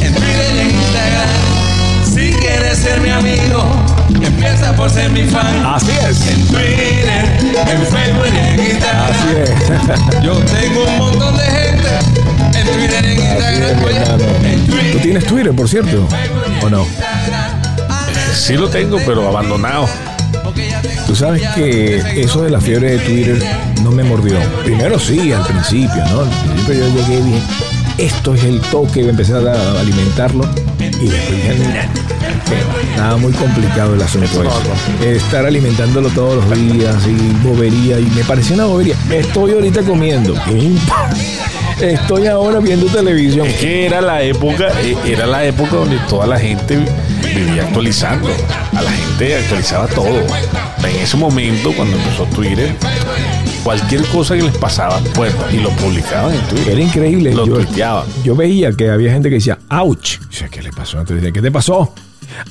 en 0.02 0.14
Twitter 0.14 0.56
en 0.60 0.68
Instagram. 0.70 1.30
Si 2.06 2.32
quieres 2.40 2.78
ser 2.78 3.02
mi 3.02 3.10
amigo, 3.10 3.64
empieza 4.22 4.74
por 4.76 4.90
ser 4.90 5.10
mi 5.12 5.24
fan. 5.24 5.66
Así 5.66 5.92
es. 6.10 6.28
En 6.28 6.48
Twitter, 6.48 7.26
en 7.68 7.82
Facebook 7.88 8.34
y 8.34 8.38
en 8.38 8.72
Instagram. 8.72 9.12
Así 9.12 9.28
es. 9.38 10.24
Yo 10.24 10.34
tengo 10.34 10.84
un 10.86 10.98
montón 10.98 11.38
de 11.38 11.44
gente 11.44 11.90
en 12.60 12.68
Twitter, 12.68 13.06
en 13.06 13.20
Instagram, 13.20 13.64
en 14.44 14.66
Twitter. 14.66 14.92
¿Tú 14.92 15.00
tienes 15.00 15.26
Twitter, 15.26 15.54
por 15.54 15.70
cierto? 15.70 16.08
¿O 16.62 16.70
no? 16.70 16.86
Sí 18.34 18.54
lo 18.54 18.70
tengo, 18.70 18.98
pero 19.06 19.28
abandonado. 19.28 19.88
Tú 21.06 21.16
sabes 21.16 21.42
que 21.56 22.22
eso 22.22 22.44
de 22.44 22.50
la 22.50 22.62
fiebre 22.62 22.92
de 22.92 23.00
Twitter 23.00 23.44
no 23.84 23.92
me 23.92 24.04
mordió. 24.04 24.40
Primero 24.64 25.00
sí, 25.00 25.32
al 25.34 25.46
principio, 25.46 26.04
¿no? 26.06 26.22
Al 26.22 26.30
principio 26.30 26.74
yo 26.74 26.96
llegué 26.96 27.22
dije, 27.22 27.42
esto 27.98 28.34
es 28.34 28.44
el 28.44 28.60
toque, 28.62 29.02
empecé 29.08 29.34
a 29.34 29.80
alimentarlo 29.80 30.48
y 30.80 31.08
después 31.08 31.36
dije, 31.36 31.56
"Nah, 31.60 32.12
que 32.48 32.90
estaba 32.92 33.18
muy 33.18 33.32
complicado 33.34 33.96
el 33.96 34.02
asunto 34.02 34.44
ese. 34.44 35.16
Estar 35.18 35.46
alimentándolo 35.46 36.10
todos 36.10 36.44
los 36.46 36.60
días 36.60 36.96
y 37.08 37.48
bobería 37.48 38.00
y 38.00 38.06
me 38.16 38.24
pareció 38.24 38.56
una 38.56 38.66
bobería. 38.66 38.96
Estoy 39.10 39.52
ahorita 39.54 39.82
comiendo. 39.82 40.34
Estoy 41.82 42.28
ahora 42.28 42.60
viendo 42.60 42.86
televisión. 42.88 43.48
Es 43.48 43.56
que 43.56 43.86
era 43.88 44.02
la 44.02 44.22
época, 44.22 44.68
eh, 44.84 44.96
era 45.06 45.26
la 45.26 45.44
época 45.46 45.78
donde 45.78 45.98
toda 46.08 46.28
la 46.28 46.38
gente 46.38 46.78
vivía 47.34 47.64
actualizando. 47.64 48.30
A 48.76 48.82
la 48.82 48.92
gente 48.92 49.36
actualizaba 49.38 49.88
todo. 49.88 50.20
En 50.84 50.96
ese 51.02 51.18
momento, 51.18 51.72
cuando 51.76 51.98
empezó 51.98 52.26
Twitter, 52.26 52.76
cualquier 53.64 54.04
cosa 54.08 54.36
que 54.36 54.44
les 54.44 54.58
pasaba, 54.58 55.00
pues, 55.16 55.34
y 55.52 55.58
lo 55.58 55.70
publicaban 55.72 56.34
en 56.34 56.42
Twitter. 56.48 56.70
Era 56.74 56.82
increíble. 56.82 57.34
Lo 57.34 57.46
yo, 57.46 57.54
tuiteaban. 57.56 58.06
yo 58.24 58.36
veía 58.36 58.72
que 58.72 58.90
había 58.90 59.12
gente 59.12 59.30
que 59.30 59.36
decía, 59.36 59.60
ouch. 59.70 60.20
O 60.30 60.32
sea, 60.34 60.48
¿qué 60.50 60.62
le 60.62 60.72
pasó? 60.72 60.98
Entonces 61.00 61.18
decía, 61.18 61.32
¿qué 61.34 61.42
te 61.42 61.52
pasó? 61.52 61.94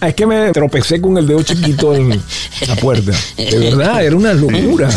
Ah, 0.01 0.09
es 0.09 0.15
que 0.15 0.27
me 0.27 0.53
tropecé 0.53 1.01
con 1.01 1.17
el 1.17 1.27
dedo 1.27 1.43
chiquito 1.43 1.95
en 1.95 2.11
la 2.69 2.77
puerta. 2.77 3.13
De 3.37 3.59
verdad, 3.59 4.05
era 4.05 4.15
una 4.15 4.35
locura. 4.35 4.91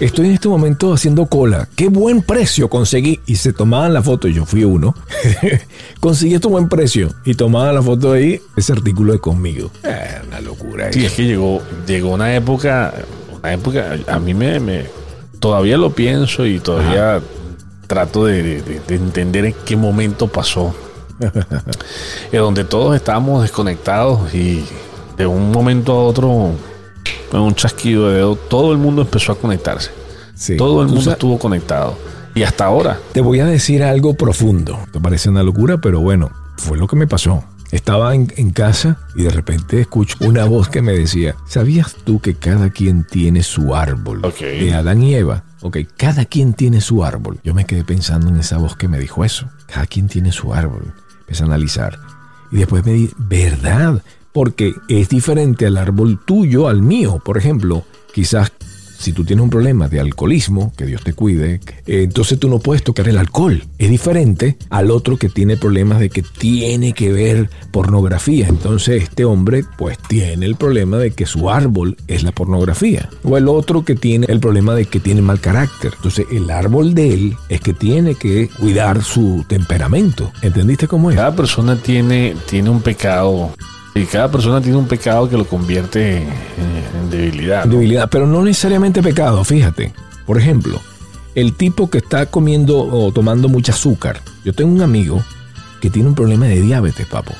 Estoy 0.00 0.26
en 0.26 0.32
este 0.32 0.48
momento 0.48 0.92
haciendo 0.92 1.26
cola. 1.26 1.68
Qué 1.76 1.88
buen 1.88 2.22
precio 2.22 2.68
conseguí. 2.68 3.20
Y 3.26 3.36
se 3.36 3.52
tomaban 3.52 3.94
la 3.94 4.02
foto, 4.02 4.26
y 4.26 4.34
yo 4.34 4.44
fui 4.44 4.64
uno. 4.64 4.94
conseguí 6.00 6.34
este 6.34 6.48
buen 6.48 6.68
precio. 6.68 7.14
Y 7.24 7.34
tomaban 7.34 7.74
la 7.74 7.82
foto 7.82 8.12
ahí, 8.12 8.40
ese 8.56 8.72
artículo 8.72 9.12
de 9.12 9.18
conmigo. 9.20 9.70
Eh, 9.84 10.20
una 10.26 10.40
locura. 10.40 10.92
Sí, 10.92 11.04
es 11.06 11.12
que 11.12 11.24
llegó, 11.24 11.62
llegó 11.86 12.10
una 12.14 12.34
época, 12.34 12.92
una 13.40 13.52
época, 13.52 13.96
a 14.08 14.18
mí 14.18 14.34
me, 14.34 14.58
me- 14.58 14.97
todavía 15.40 15.76
lo 15.76 15.90
pienso 15.90 16.46
y 16.46 16.60
todavía 16.60 17.20
trato 17.86 18.24
de, 18.26 18.62
de- 18.62 18.80
de 18.80 18.94
entender 18.94 19.44
en 19.46 19.54
qué 19.64 19.76
momento 19.76 20.28
pasó. 20.28 20.74
en 22.32 22.38
donde 22.40 22.64
todos 22.64 22.94
estábamos 22.94 23.42
desconectados 23.42 24.32
y 24.34 24.64
de 25.16 25.26
un 25.26 25.50
momento 25.50 25.92
a 25.92 26.04
otro, 26.04 26.52
con 27.30 27.40
un 27.40 27.54
chasquido 27.54 28.08
de 28.08 28.16
dedo, 28.18 28.36
todo 28.36 28.72
el 28.72 28.78
mundo 28.78 29.02
empezó 29.02 29.32
a 29.32 29.34
conectarse. 29.38 29.90
Sí. 30.34 30.56
Todo 30.56 30.82
el 30.82 30.88
mundo 30.88 31.10
estuvo 31.10 31.38
conectado. 31.38 31.94
Y 32.34 32.44
hasta 32.44 32.66
ahora. 32.66 33.00
Te 33.12 33.20
voy 33.20 33.40
a 33.40 33.46
decir 33.46 33.82
algo 33.82 34.14
profundo. 34.14 34.78
Te 34.92 35.00
parece 35.00 35.28
una 35.28 35.42
locura, 35.42 35.78
pero 35.78 35.98
bueno, 36.00 36.30
fue 36.56 36.78
lo 36.78 36.86
que 36.86 36.94
me 36.94 37.08
pasó. 37.08 37.42
Estaba 37.70 38.14
en, 38.14 38.32
en 38.36 38.50
casa 38.50 38.98
y 39.14 39.24
de 39.24 39.30
repente 39.30 39.80
escucho 39.80 40.16
una 40.20 40.44
voz 40.44 40.68
que 40.68 40.80
me 40.80 40.92
decía, 40.92 41.36
¿sabías 41.46 41.96
tú 42.04 42.20
que 42.20 42.34
cada 42.34 42.70
quien 42.70 43.04
tiene 43.04 43.42
su 43.42 43.74
árbol? 43.74 44.22
De 44.40 44.74
Adán 44.74 45.02
y 45.02 45.14
Eva. 45.14 45.44
Ok, 45.60 45.78
cada 45.96 46.24
quien 46.24 46.54
tiene 46.54 46.80
su 46.80 47.04
árbol. 47.04 47.40
Yo 47.42 47.52
me 47.52 47.66
quedé 47.66 47.84
pensando 47.84 48.28
en 48.28 48.36
esa 48.36 48.58
voz 48.58 48.76
que 48.76 48.88
me 48.88 48.98
dijo 48.98 49.24
eso. 49.24 49.48
Cada 49.66 49.86
quien 49.86 50.08
tiene 50.08 50.32
su 50.32 50.54
árbol. 50.54 50.94
Empecé 51.20 51.42
a 51.42 51.46
analizar. 51.46 51.98
Y 52.50 52.58
después 52.58 52.86
me 52.86 52.92
di, 52.92 53.10
¿verdad? 53.18 54.02
Porque 54.32 54.74
es 54.88 55.08
diferente 55.08 55.66
al 55.66 55.76
árbol 55.76 56.20
tuyo 56.24 56.68
al 56.68 56.80
mío. 56.80 57.20
Por 57.22 57.36
ejemplo, 57.36 57.84
quizás 58.14 58.52
si 58.98 59.12
tú 59.12 59.24
tienes 59.24 59.44
un 59.44 59.50
problema 59.50 59.88
de 59.88 60.00
alcoholismo, 60.00 60.72
que 60.76 60.84
Dios 60.84 61.02
te 61.04 61.12
cuide, 61.12 61.60
eh, 61.86 62.02
entonces 62.02 62.38
tú 62.38 62.48
no 62.48 62.58
puedes 62.58 62.82
tocar 62.82 63.08
el 63.08 63.16
alcohol. 63.16 63.62
Es 63.78 63.90
diferente 63.90 64.56
al 64.70 64.90
otro 64.90 65.16
que 65.16 65.28
tiene 65.28 65.56
problemas 65.56 66.00
de 66.00 66.10
que 66.10 66.22
tiene 66.22 66.92
que 66.92 67.12
ver 67.12 67.48
pornografía. 67.70 68.48
Entonces 68.48 69.04
este 69.04 69.24
hombre 69.24 69.62
pues 69.76 69.98
tiene 70.08 70.46
el 70.46 70.56
problema 70.56 70.98
de 70.98 71.12
que 71.12 71.26
su 71.26 71.48
árbol 71.48 71.96
es 72.08 72.24
la 72.24 72.32
pornografía. 72.32 73.08
O 73.22 73.36
el 73.36 73.48
otro 73.48 73.84
que 73.84 73.94
tiene 73.94 74.26
el 74.28 74.40
problema 74.40 74.74
de 74.74 74.86
que 74.86 74.98
tiene 74.98 75.22
mal 75.22 75.40
carácter. 75.40 75.92
Entonces 75.96 76.26
el 76.32 76.50
árbol 76.50 76.94
de 76.94 77.14
él 77.14 77.36
es 77.48 77.60
que 77.60 77.74
tiene 77.74 78.16
que 78.16 78.48
cuidar 78.58 79.04
su 79.04 79.44
temperamento. 79.48 80.32
¿Entendiste 80.42 80.88
cómo 80.88 81.10
es? 81.10 81.16
Cada 81.16 81.36
persona 81.36 81.76
tiene, 81.76 82.34
tiene 82.48 82.70
un 82.70 82.80
pecado. 82.80 83.52
Y 83.98 84.06
cada 84.06 84.30
persona 84.30 84.60
tiene 84.60 84.76
un 84.76 84.86
pecado 84.86 85.28
que 85.28 85.36
lo 85.36 85.44
convierte 85.44 86.18
en, 86.18 86.28
en 87.00 87.10
debilidad. 87.10 87.64
¿no? 87.64 87.72
Debilidad, 87.72 88.08
pero 88.08 88.26
no 88.26 88.42
necesariamente 88.42 89.02
pecado, 89.02 89.42
fíjate. 89.42 89.92
Por 90.24 90.38
ejemplo, 90.38 90.80
el 91.34 91.54
tipo 91.54 91.90
que 91.90 91.98
está 91.98 92.26
comiendo 92.26 92.78
o 92.78 93.12
tomando 93.12 93.48
mucho 93.48 93.72
azúcar. 93.72 94.20
Yo 94.44 94.52
tengo 94.52 94.72
un 94.72 94.82
amigo 94.82 95.22
que 95.80 95.90
tiene 95.90 96.08
un 96.08 96.14
problema 96.14 96.46
de 96.46 96.60
diabetes, 96.60 97.06
papo. 97.06 97.32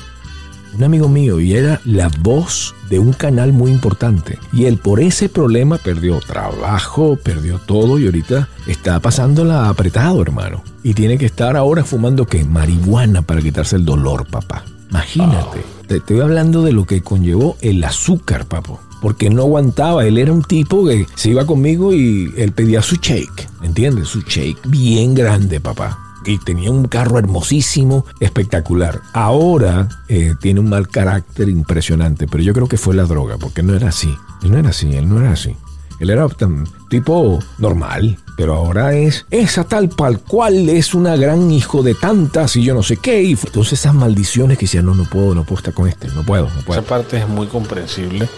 Un 0.75 0.85
amigo 0.85 1.09
mío 1.09 1.41
y 1.41 1.55
era 1.55 1.81
la 1.85 2.11
voz 2.21 2.75
de 2.91 2.99
un 2.99 3.13
canal 3.13 3.53
muy 3.53 3.71
importante. 3.71 4.39
Y 4.53 4.67
él 4.67 4.79
por 4.79 5.01
ese 5.01 5.29
problema 5.29 5.79
perdió 5.79 6.19
trabajo, 6.21 7.17
perdió 7.17 7.59
todo 7.59 7.99
y 7.99 8.07
ahorita 8.07 8.49
está 8.67 9.01
pasándola 9.01 9.69
apretado, 9.69 10.21
hermano. 10.23 10.63
Y 10.83 10.95
tiene 10.95 11.19
que 11.19 11.27
estar 11.27 11.57
ahora 11.57 11.85
fumando 11.85 12.27
qué? 12.27 12.45
Marihuana 12.45 13.23
para 13.23 13.41
quitarse 13.41 13.77
el 13.77 13.85
dolor, 13.85 14.27
papá. 14.27 14.65
Imagínate. 14.91 15.78
Te 15.89 15.97
estoy 15.97 16.21
hablando 16.21 16.63
de 16.63 16.73
lo 16.73 16.85
que 16.85 17.01
conllevó 17.01 17.57
el 17.63 17.83
azúcar, 17.83 18.45
papo. 18.45 18.79
Porque 19.01 19.31
no 19.31 19.43
aguantaba. 19.43 20.05
Él 20.05 20.19
era 20.19 20.35
un 20.35 20.43
tipo 20.43 20.87
que 20.87 21.07
se 21.15 21.31
iba 21.31 21.47
conmigo 21.47 21.95
y 21.95 22.31
él 22.37 22.53
pedía 22.53 22.83
su 22.83 22.97
shake. 22.97 23.49
¿Entiendes? 23.63 24.09
Su 24.09 24.21
shake 24.21 24.69
bien 24.69 25.15
grande, 25.15 25.61
papá. 25.61 25.99
Y 26.27 26.37
tenía 26.41 26.71
un 26.71 26.89
carro 26.89 27.19
hermosísimo, 27.19 28.05
espectacular. 28.21 29.01
Ahora 29.15 29.89
eh, 30.09 30.35
tiene 30.39 30.61
un 30.61 30.69
mal 30.69 30.89
carácter 30.89 31.49
impresionante. 31.49 32.27
Pero 32.27 32.45
yo 32.45 32.53
creo 32.53 32.69
que 32.69 32.77
fue 32.77 32.95
la 32.95 33.05
droga, 33.05 33.39
porque 33.39 33.63
no 33.63 33.75
era 33.75 33.89
así. 33.89 34.15
Él 34.43 34.51
no 34.53 34.59
era 34.59 34.69
así, 34.69 34.95
él 34.95 35.09
no 35.09 35.19
era 35.21 35.33
así. 35.33 35.57
Él 36.01 36.11
era 36.11 36.29
tan 36.29 36.67
tipo 36.91 37.39
normal, 37.59 38.19
pero 38.39 38.55
ahora 38.55 38.95
es 38.95 39.27
esa 39.33 39.65
tal 39.65 39.89
pal 39.89 40.21
cual 40.21 40.69
es 40.69 40.95
una 40.95 41.17
gran 41.17 41.51
hijo 41.51 41.83
de 41.83 41.97
tantas 41.97 42.55
y 42.55 42.63
yo 42.63 42.73
no 42.73 42.85
sé 42.85 42.97
qué. 42.97 43.21
Y 43.21 43.33
entonces 43.33 43.81
esas 43.81 43.95
maldiciones 43.95 44.57
que 44.57 44.67
decían, 44.67 44.87
no, 44.87 44.95
no 44.95 45.07
puedo, 45.11 45.35
no 45.35 45.43
puedo 45.43 45.59
estar 45.59 45.75
con 45.75 45.89
este, 45.89 46.07
no 46.15 46.23
puedo, 46.23 46.45
no 46.45 46.63
puedo. 46.65 46.81
Esa 46.81 46.89
parte 46.89 47.19
es 47.19 47.27
muy 47.27 47.49
comprensible 47.49 48.29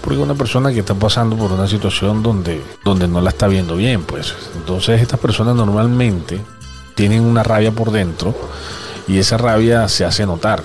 porque 0.00 0.18
una 0.18 0.34
persona 0.34 0.72
que 0.72 0.78
está 0.78 0.94
pasando 0.94 1.36
por 1.36 1.52
una 1.52 1.68
situación 1.68 2.22
donde, 2.22 2.62
donde 2.82 3.06
no 3.06 3.20
la 3.20 3.28
está 3.28 3.46
viendo 3.46 3.76
bien, 3.76 4.04
pues. 4.04 4.34
Entonces 4.56 5.02
estas 5.02 5.20
personas 5.20 5.54
normalmente 5.54 6.40
tienen 6.94 7.20
una 7.20 7.42
rabia 7.42 7.72
por 7.72 7.90
dentro 7.90 8.34
y 9.06 9.18
esa 9.18 9.36
rabia 9.36 9.86
se 9.86 10.06
hace 10.06 10.24
notar. 10.24 10.62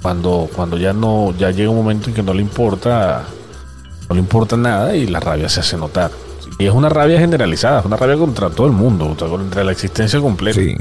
Cuando, 0.00 0.48
cuando 0.56 0.78
ya 0.78 0.94
no, 0.94 1.34
ya 1.36 1.50
llega 1.50 1.68
un 1.68 1.76
momento 1.76 2.08
en 2.08 2.14
que 2.14 2.22
no 2.22 2.32
le 2.32 2.40
importa, 2.40 3.26
no 4.08 4.14
le 4.14 4.22
importa 4.22 4.56
nada 4.56 4.96
y 4.96 5.06
la 5.06 5.20
rabia 5.20 5.50
se 5.50 5.60
hace 5.60 5.76
notar. 5.76 6.10
Y 6.58 6.66
es 6.66 6.72
una 6.72 6.88
rabia 6.88 7.18
generalizada, 7.18 7.80
es 7.80 7.86
una 7.86 7.96
rabia 7.96 8.16
contra 8.16 8.50
todo 8.50 8.66
el 8.66 8.72
mundo, 8.72 9.16
contra 9.16 9.64
la 9.64 9.72
existencia 9.72 10.20
completa. 10.20 10.60
Sí. 10.60 10.76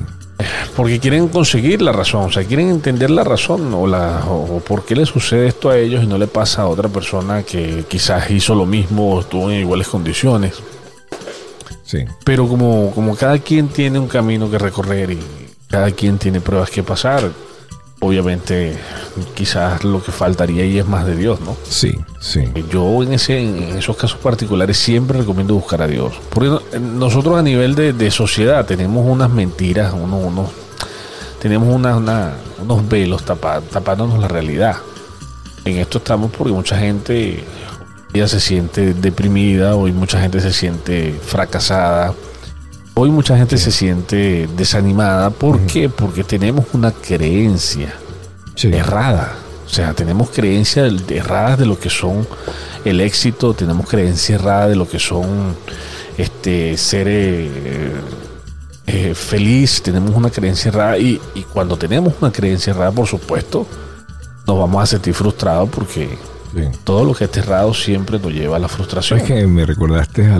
Porque 0.76 1.00
quieren 1.00 1.28
conseguir 1.28 1.82
la 1.82 1.92
razón, 1.92 2.26
o 2.26 2.32
sea, 2.32 2.44
quieren 2.44 2.70
entender 2.70 3.10
la 3.10 3.24
razón 3.24 3.74
o, 3.74 3.88
la, 3.88 4.24
o, 4.28 4.60
por 4.60 4.86
qué 4.86 4.96
le 4.96 5.06
sucede 5.06 5.48
esto 5.48 5.70
a 5.70 5.78
ellos 5.78 6.04
y 6.04 6.08
no 6.08 6.18
le 6.18 6.28
pasa 6.28 6.64
a 6.64 6.68
otra 6.68 6.90
persona 6.90 7.44
que 7.44 7.86
quizás 7.88 8.30
hizo 8.32 8.56
lo 8.56 8.66
mismo 8.66 9.16
o 9.16 9.20
estuvo 9.22 9.52
en 9.52 9.60
iguales 9.60 9.88
condiciones. 9.88 10.62
Sí. 11.84 12.06
Pero 12.24 12.48
como, 12.48 12.92
como 12.92 13.16
cada 13.16 13.38
quien 13.40 13.68
tiene 13.68 14.00
un 14.00 14.08
camino 14.08 14.50
que 14.50 14.58
recorrer 14.58 15.12
y 15.12 15.20
cada 15.68 15.92
quien 15.92 16.18
tiene 16.18 16.42
pruebas 16.42 16.70
que 16.70 16.84
pasar, 16.84 17.30
obviamente 18.02 18.76
quizás 19.36 19.84
lo 19.84 20.04
que 20.04 20.12
faltaría 20.12 20.64
ahí 20.64 20.80
es 20.80 20.88
más 20.88 21.06
de 21.06 21.16
Dios, 21.16 21.40
¿no? 21.42 21.56
Sí, 21.64 21.96
sí. 22.20 22.52
Yo 22.70 23.04
en, 23.04 23.14
ese, 23.14 23.40
en 23.40 23.78
esos 23.78 23.96
casos 23.96 24.20
particulares 24.20 24.78
siempre 24.78 25.20
recomiendo 25.20 25.54
buscar 25.54 25.82
a 25.84 25.88
Dios. 25.88 26.14
Porque 26.30 26.80
nosotros 26.80 27.38
a 27.40 27.44
nivel 27.44 27.76
de, 27.76 28.12
sociedad 28.12 28.66
tenemos 28.66 29.06
unas 29.08 29.30
mentiras, 29.30 29.94
unos, 29.94 30.50
tenemos 31.40 31.74
unos 31.74 32.90
velos 32.90 33.24
tapándonos 33.24 34.20
la 34.20 34.28
realidad. 34.28 34.78
En 35.64 35.78
esto 35.78 36.00
estamos 36.00 36.32
porque 36.32 36.54
mucha 36.54 36.78
gente 36.78 37.44
ya 38.14 38.28
se 38.28 38.40
siente 38.40 38.96
deprimida, 38.96 39.76
hoy 39.76 39.92
mucha 39.92 40.20
gente 40.20 40.42
se 40.42 40.52
siente 40.52 41.14
fracasada 41.24 42.14
Hoy 42.94 43.10
mucha 43.10 43.38
gente 43.38 43.58
se 43.58 43.72
siente 43.72 44.48
desanimada. 44.56 45.30
¿Por 45.30 45.60
qué? 45.62 45.90
Porque 45.90 46.24
tenemos 46.24 46.66
una 46.74 46.92
creencia 46.92 47.94
errada. 48.62 49.36
O 49.66 49.70
sea, 49.70 49.94
tenemos 49.94 50.30
creencias 50.30 50.94
erradas 51.10 51.60
de 51.60 51.66
lo 51.66 51.80
que 51.80 51.90
son 51.90 52.28
el 52.84 53.00
éxito, 53.00 53.54
tenemos 53.54 53.88
creencias 53.88 54.42
erradas 54.42 54.70
de 54.70 54.76
lo 54.76 54.88
que 54.88 55.00
son 55.00 55.56
este 56.18 56.76
ser 56.78 57.08
eh, 57.08 57.92
eh, 58.86 59.16
feliz, 59.16 59.82
tenemos 59.82 60.14
una 60.14 60.30
creencia 60.30 60.70
errada 60.70 60.98
y, 60.98 61.22
y, 61.36 61.44
cuando 61.44 61.78
tenemos 61.78 62.14
una 62.20 62.32
creencia 62.32 62.72
errada, 62.72 62.92
por 62.92 63.08
supuesto, 63.08 63.66
nos 64.46 64.60
vamos 64.60 64.84
a 64.84 64.86
sentir 64.86 65.14
frustrados 65.14 65.70
porque 65.70 66.18
todo 66.84 67.06
lo 67.06 67.14
que 67.14 67.26
es 67.26 67.38
errado 67.38 67.74
siempre 67.74 68.20
nos 68.20 68.34
lleva 68.34 68.58
a 68.58 68.60
la 68.60 68.68
frustración. 68.68 69.20
Es 69.20 69.26
que 69.26 69.48
me 69.48 69.66
recordaste 69.66 70.26
a, 70.26 70.38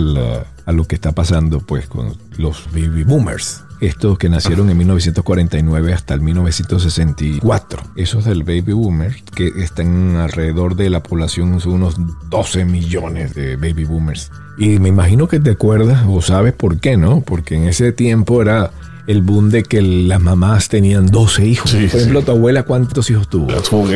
lo 0.70 0.84
que 0.84 0.94
está 0.94 1.10
pasando 1.10 1.58
pues 1.58 1.88
con 1.88 2.14
los 2.38 2.66
baby 2.72 3.02
boomers. 3.02 3.64
Estos 3.80 4.16
que 4.16 4.28
nacieron 4.28 4.70
en 4.70 4.78
1949 4.78 5.92
hasta 5.92 6.14
el 6.14 6.20
1964. 6.20 7.82
Esos 7.96 8.24
del 8.24 8.44
baby 8.44 8.74
boomers 8.74 9.24
que 9.34 9.48
están 9.56 10.14
alrededor 10.14 10.76
de 10.76 10.88
la 10.88 11.02
población, 11.02 11.58
son 11.58 11.72
unos 11.72 11.96
12 12.30 12.64
millones 12.64 13.34
de 13.34 13.56
baby 13.56 13.84
boomers. 13.84 14.30
Y 14.56 14.78
me 14.78 14.88
imagino 14.88 15.26
que 15.26 15.40
te 15.40 15.50
acuerdas 15.50 16.04
o 16.06 16.22
sabes 16.22 16.52
por 16.52 16.78
qué, 16.78 16.96
¿no? 16.96 17.22
Porque 17.22 17.56
en 17.56 17.64
ese 17.64 17.90
tiempo 17.90 18.40
era 18.40 18.70
el 19.08 19.22
boom 19.22 19.50
de 19.50 19.64
que 19.64 19.82
las 19.82 20.20
mamás 20.20 20.68
tenían 20.68 21.06
12 21.06 21.44
hijos. 21.44 21.72
por 21.72 21.82
ejemplo, 21.82 22.22
tu 22.22 22.30
abuela, 22.30 22.62
¿cuántos 22.62 23.10
hijos 23.10 23.26
tuvo? 23.26 23.48
Tuvo 23.48 23.86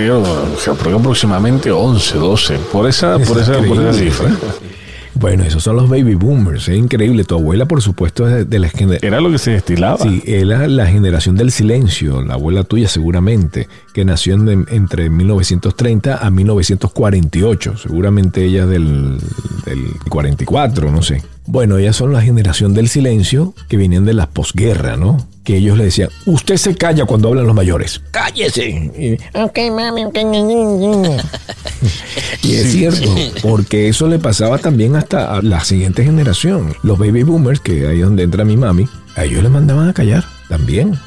aproximadamente 0.96 1.70
11, 1.70 2.18
12, 2.18 2.58
por 2.72 2.88
esa, 2.88 3.18
por 3.18 3.38
esa, 3.38 3.58
por 3.62 3.80
esa 3.80 3.92
cifra. 3.92 4.30
Bueno, 5.18 5.44
esos 5.44 5.62
son 5.62 5.76
los 5.76 5.88
baby 5.88 6.14
boomers, 6.14 6.68
es 6.68 6.76
increíble. 6.76 7.24
Tu 7.24 7.34
abuela, 7.34 7.64
por 7.64 7.80
supuesto, 7.80 8.28
es 8.28 8.48
de 8.48 8.58
la 8.58 8.68
generación. 8.68 9.12
Era 9.12 9.20
lo 9.20 9.30
que 9.30 9.38
se 9.38 9.52
destilaba. 9.52 9.98
Sí, 9.98 10.22
era 10.26 10.68
la 10.68 10.86
generación 10.86 11.36
del 11.36 11.50
silencio, 11.50 12.22
la 12.22 12.34
abuela 12.34 12.64
tuya 12.64 12.88
seguramente, 12.88 13.68
que 13.94 14.04
nació 14.04 14.34
entre 14.34 15.08
1930 15.08 16.18
a 16.18 16.30
1948. 16.30 17.76
Seguramente 17.78 18.44
ella 18.44 18.66
del, 18.66 19.18
del 19.64 19.84
44, 20.10 20.92
no 20.92 21.02
sé. 21.02 21.22
Bueno, 21.46 21.78
ellas 21.78 21.96
son 21.96 22.12
la 22.12 22.22
generación 22.22 22.74
del 22.74 22.88
silencio 22.88 23.54
que 23.68 23.76
vienen 23.76 24.04
de 24.04 24.14
la 24.14 24.28
posguerra, 24.28 24.96
¿no? 24.96 25.26
Que 25.44 25.58
ellos 25.58 25.78
le 25.78 25.84
decían, 25.84 26.08
usted 26.26 26.56
se 26.56 26.74
calla 26.74 27.04
cuando 27.04 27.28
hablan 27.28 27.46
los 27.46 27.54
mayores. 27.54 28.00
¡Cállese! 28.10 29.20
ok, 29.34 29.58
mami, 29.70 30.04
ok. 30.04 30.16
y 32.42 32.54
es 32.54 32.72
cierto, 32.72 33.14
porque 33.42 33.88
eso 33.88 34.08
le 34.08 34.18
pasaba 34.18 34.58
también 34.58 34.96
hasta 34.96 35.36
a 35.36 35.42
la 35.42 35.64
siguiente 35.64 36.02
generación. 36.02 36.74
Los 36.82 36.98
baby 36.98 37.22
boomers, 37.22 37.60
que 37.60 37.86
ahí 37.86 38.00
es 38.00 38.04
donde 38.04 38.24
entra 38.24 38.44
mi 38.44 38.56
mami, 38.56 38.88
a 39.14 39.24
ellos 39.24 39.42
les 39.42 39.52
mandaban 39.52 39.88
a 39.88 39.92
callar 39.92 40.24
también 40.48 40.98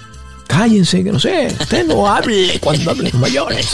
cállense, 0.50 1.04
que 1.04 1.12
no 1.12 1.20
sé, 1.20 1.56
usted 1.60 1.86
no 1.86 2.08
hable 2.08 2.60
cuando 2.60 2.90
hablen 2.90 3.18
mayores. 3.20 3.70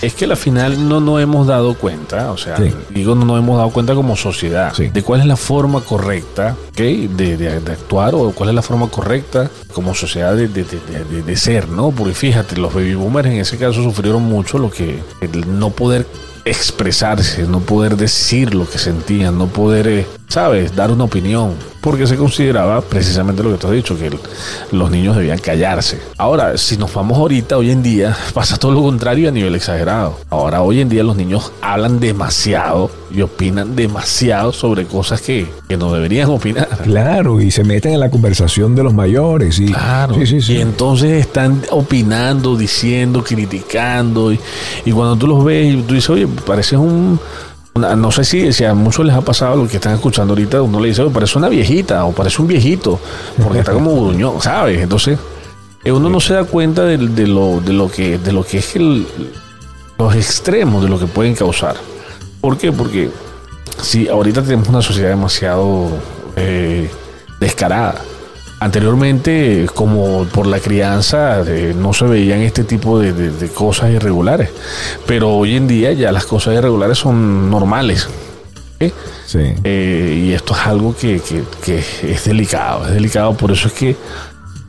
Es 0.00 0.14
que 0.14 0.24
al 0.24 0.36
final 0.36 0.88
no 0.88 1.00
nos 1.00 1.20
hemos 1.20 1.46
dado 1.48 1.74
cuenta, 1.74 2.30
o 2.30 2.38
sea, 2.38 2.56
digo, 2.90 3.14
no 3.16 3.24
nos 3.24 3.38
hemos 3.38 3.58
dado 3.58 3.70
cuenta 3.70 3.94
como 3.94 4.16
sociedad 4.16 4.74
de 4.76 5.02
cuál 5.02 5.20
es 5.20 5.26
la 5.26 5.36
forma 5.36 5.80
correcta 5.80 6.56
de, 6.76 7.08
de, 7.08 7.72
actuar 7.72 8.14
o 8.14 8.30
cuál 8.30 8.50
es 8.50 8.54
la 8.54 8.62
forma 8.62 8.88
correcta 8.88 9.50
como 9.72 9.94
sociedad 9.94 10.36
de, 10.36 10.48
de, 10.48 11.36
ser, 11.36 11.68
¿no? 11.68 11.90
Porque 11.90 12.14
fíjate, 12.14 12.56
los 12.56 12.72
baby 12.72 12.94
boomers 12.94 13.28
en 13.28 13.40
ese 13.40 13.58
caso 13.58 13.82
sufrieron 13.82 14.22
mucho 14.22 14.58
lo 14.58 14.70
que 14.70 15.00
el 15.20 15.58
no 15.58 15.70
poder 15.70 16.06
expresarse, 16.44 17.42
no 17.42 17.60
poder 17.60 17.96
decir 17.96 18.54
lo 18.54 18.70
que 18.70 18.78
sentían, 18.78 19.36
no 19.36 19.48
poder, 19.48 19.88
eh, 19.88 20.06
¿sabes?, 20.28 20.74
dar 20.74 20.90
una 20.90 21.04
opinión, 21.04 21.54
porque 21.80 22.06
se 22.06 22.16
consideraba 22.16 22.80
precisamente 22.80 23.42
lo 23.42 23.52
que 23.52 23.58
tú 23.58 23.66
has 23.68 23.72
dicho, 23.72 23.96
que 23.96 24.10
los 24.72 24.90
niños 24.90 25.16
debían 25.16 25.38
callarse. 25.38 26.00
Ahora, 26.18 26.58
si 26.58 26.76
nos 26.76 26.92
vamos 26.92 27.16
ahorita, 27.16 27.56
hoy 27.56 27.70
en 27.70 27.82
día, 27.82 28.16
pasa 28.34 28.56
todo 28.56 28.72
lo 28.72 28.82
contrario 28.82 29.28
a 29.28 29.32
nivel 29.32 29.54
exagerado. 29.54 30.18
Ahora, 30.30 30.62
hoy 30.62 30.80
en 30.80 30.88
día 30.88 31.04
los 31.04 31.16
niños 31.16 31.52
hablan 31.60 32.00
demasiado 32.00 32.90
y 33.10 33.22
opinan 33.22 33.76
demasiado 33.76 34.52
sobre 34.52 34.84
cosas 34.84 35.20
que, 35.20 35.46
no 35.78 35.92
deberían 35.92 36.28
opinar. 36.30 36.68
Claro, 36.82 37.40
y 37.40 37.50
se 37.50 37.62
meten 37.62 37.92
en 37.92 38.00
la 38.00 38.10
conversación 38.10 38.74
de 38.74 38.82
los 38.82 38.94
mayores. 38.94 39.58
Y, 39.60 39.66
claro, 39.66 40.16
y 40.20 40.60
entonces 40.60 41.20
están 41.20 41.62
opinando, 41.70 42.56
diciendo, 42.56 43.22
criticando, 43.22 44.32
y, 44.32 44.40
y 44.84 44.92
cuando 44.92 45.16
tú 45.16 45.26
los 45.26 45.44
ves, 45.44 45.74
y 45.74 45.82
tú 45.82 45.94
dices, 45.94 46.10
oye, 46.10 46.26
pareces 46.26 46.78
un... 46.78 47.20
no 47.78 48.10
sé 48.10 48.24
si, 48.24 48.52
si, 48.52 48.64
a 48.64 48.74
muchos 48.74 49.04
les 49.04 49.14
ha 49.14 49.20
pasado 49.20 49.56
lo 49.56 49.68
que 49.68 49.76
están 49.76 49.94
escuchando 49.94 50.32
ahorita, 50.32 50.62
uno 50.62 50.80
le 50.80 50.88
dice, 50.88 51.04
parece 51.10 51.38
una 51.38 51.48
viejita 51.48 52.04
o 52.04 52.12
parece 52.12 52.40
un 52.40 52.48
viejito, 52.48 52.98
porque 53.42 53.60
está 53.60 53.72
como 53.72 53.94
gruñón, 53.94 54.40
¿sabes? 54.40 54.80
Entonces, 54.80 55.18
eh, 55.84 55.92
uno 55.92 56.08
no 56.08 56.20
se 56.20 56.34
da 56.34 56.44
cuenta 56.44 56.84
de, 56.84 56.98
lo, 56.98 57.60
de, 57.60 57.72
lo, 57.72 57.90
que, 57.90 58.18
de 58.18 58.32
lo 58.32 58.44
que 58.44 58.58
es 58.58 58.74
los 59.98 60.14
extremos 60.14 60.82
de 60.82 60.88
lo 60.88 60.98
que 60.98 61.06
pueden 61.06 61.34
causar. 61.34 61.76
¿Por 62.40 62.58
qué? 62.58 62.72
Porque 62.72 63.10
si 63.82 64.08
ahorita 64.08 64.42
tenemos 64.42 64.68
una 64.68 64.82
sociedad 64.82 65.10
demasiado 65.10 65.90
eh, 66.36 66.90
descarada, 67.40 68.02
Anteriormente, 68.58 69.66
como 69.74 70.24
por 70.24 70.46
la 70.46 70.60
crianza, 70.60 71.42
eh, 71.46 71.74
no 71.76 71.92
se 71.92 72.06
veían 72.06 72.40
este 72.40 72.64
tipo 72.64 72.98
de, 72.98 73.48
cosas 73.50 73.90
irregulares, 73.90 74.48
pero 75.06 75.36
hoy 75.36 75.56
en 75.56 75.68
día 75.68 75.92
ya 75.92 76.10
las 76.10 76.24
cosas 76.24 76.54
irregulares 76.54 76.96
son 76.96 77.50
normales. 77.50 78.08
Sí. 79.26 79.38
Eh, 79.62 80.22
y 80.26 80.32
esto 80.32 80.54
es 80.54 80.60
algo 80.66 80.96
que, 80.96 81.16
es 81.16 82.24
delicado, 82.24 82.86
es 82.86 82.94
delicado, 82.94 83.36
por 83.36 83.52
eso 83.52 83.68
es 83.68 83.74
que 83.74 83.96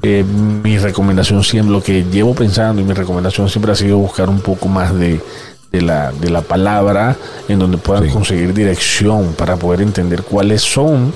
eh, 0.01 0.23
mi 0.23 0.77
recomendación 0.77 1.41
siempre, 1.43 1.71
lo 1.71 1.81
que 1.81 2.03
llevo 2.03 2.35
pensando 2.35 2.81
y 2.81 2.85
mi 2.85 2.93
recomendación 2.93 3.47
siempre 3.47 3.71
ha 3.71 3.75
sido 3.75 3.97
buscar 3.99 4.29
un 4.29 4.41
poco 4.41 4.67
más 4.67 4.93
de, 4.93 5.21
la, 5.71 6.11
de 6.11 6.29
la 6.29 6.41
palabra 6.41 7.15
en 7.47 7.59
donde 7.59 7.77
puedan 7.77 8.09
conseguir 8.09 8.53
dirección 8.53 9.33
para 9.37 9.55
poder 9.55 9.81
entender 9.81 10.23
cuáles 10.23 10.61
son 10.61 11.13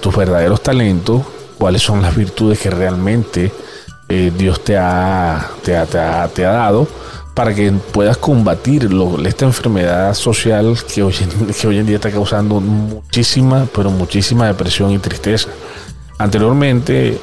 tus 0.00 0.16
verdaderos 0.16 0.62
talentos 0.62 1.22
cuáles 1.58 1.82
son 1.82 2.00
las 2.00 2.16
virtudes 2.16 2.58
que 2.58 2.70
realmente 2.70 3.52
eh, 4.08 4.32
Dios 4.36 4.64
te 4.64 4.76
ha, 4.76 5.50
te, 5.62 5.76
ha, 5.76 6.28
dado 6.34 6.88
para 7.34 7.54
que 7.54 7.70
puedas 7.70 8.16
combatir 8.16 8.88
esta 9.26 9.44
enfermedad 9.44 10.14
social 10.14 10.76
que 10.92 11.02
hoy, 11.02 11.14
que 11.60 11.66
hoy 11.66 11.78
en 11.78 11.86
día 11.86 11.96
está 11.96 12.10
causando 12.10 12.60
muchísima, 12.60 13.66
pero 13.74 13.90
muchísima 13.90 14.46
depresión 14.46 14.92
y 14.92 14.98
tristeza. 14.98 15.48
Anteriormente 16.18 17.20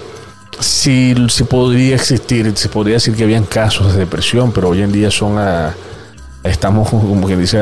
sí, 0.59 1.15
sí 1.29 1.43
podría 1.43 1.95
existir, 1.95 2.55
se 2.55 2.69
podría 2.69 2.95
decir 2.95 3.15
que 3.15 3.23
habían 3.23 3.45
casos 3.45 3.93
de 3.93 3.99
depresión, 3.99 4.51
pero 4.51 4.69
hoy 4.69 4.81
en 4.81 4.91
día 4.91 5.09
son 5.09 5.37
estamos 6.43 6.89
como 6.91 7.25
quien 7.25 7.39
dice 7.39 7.59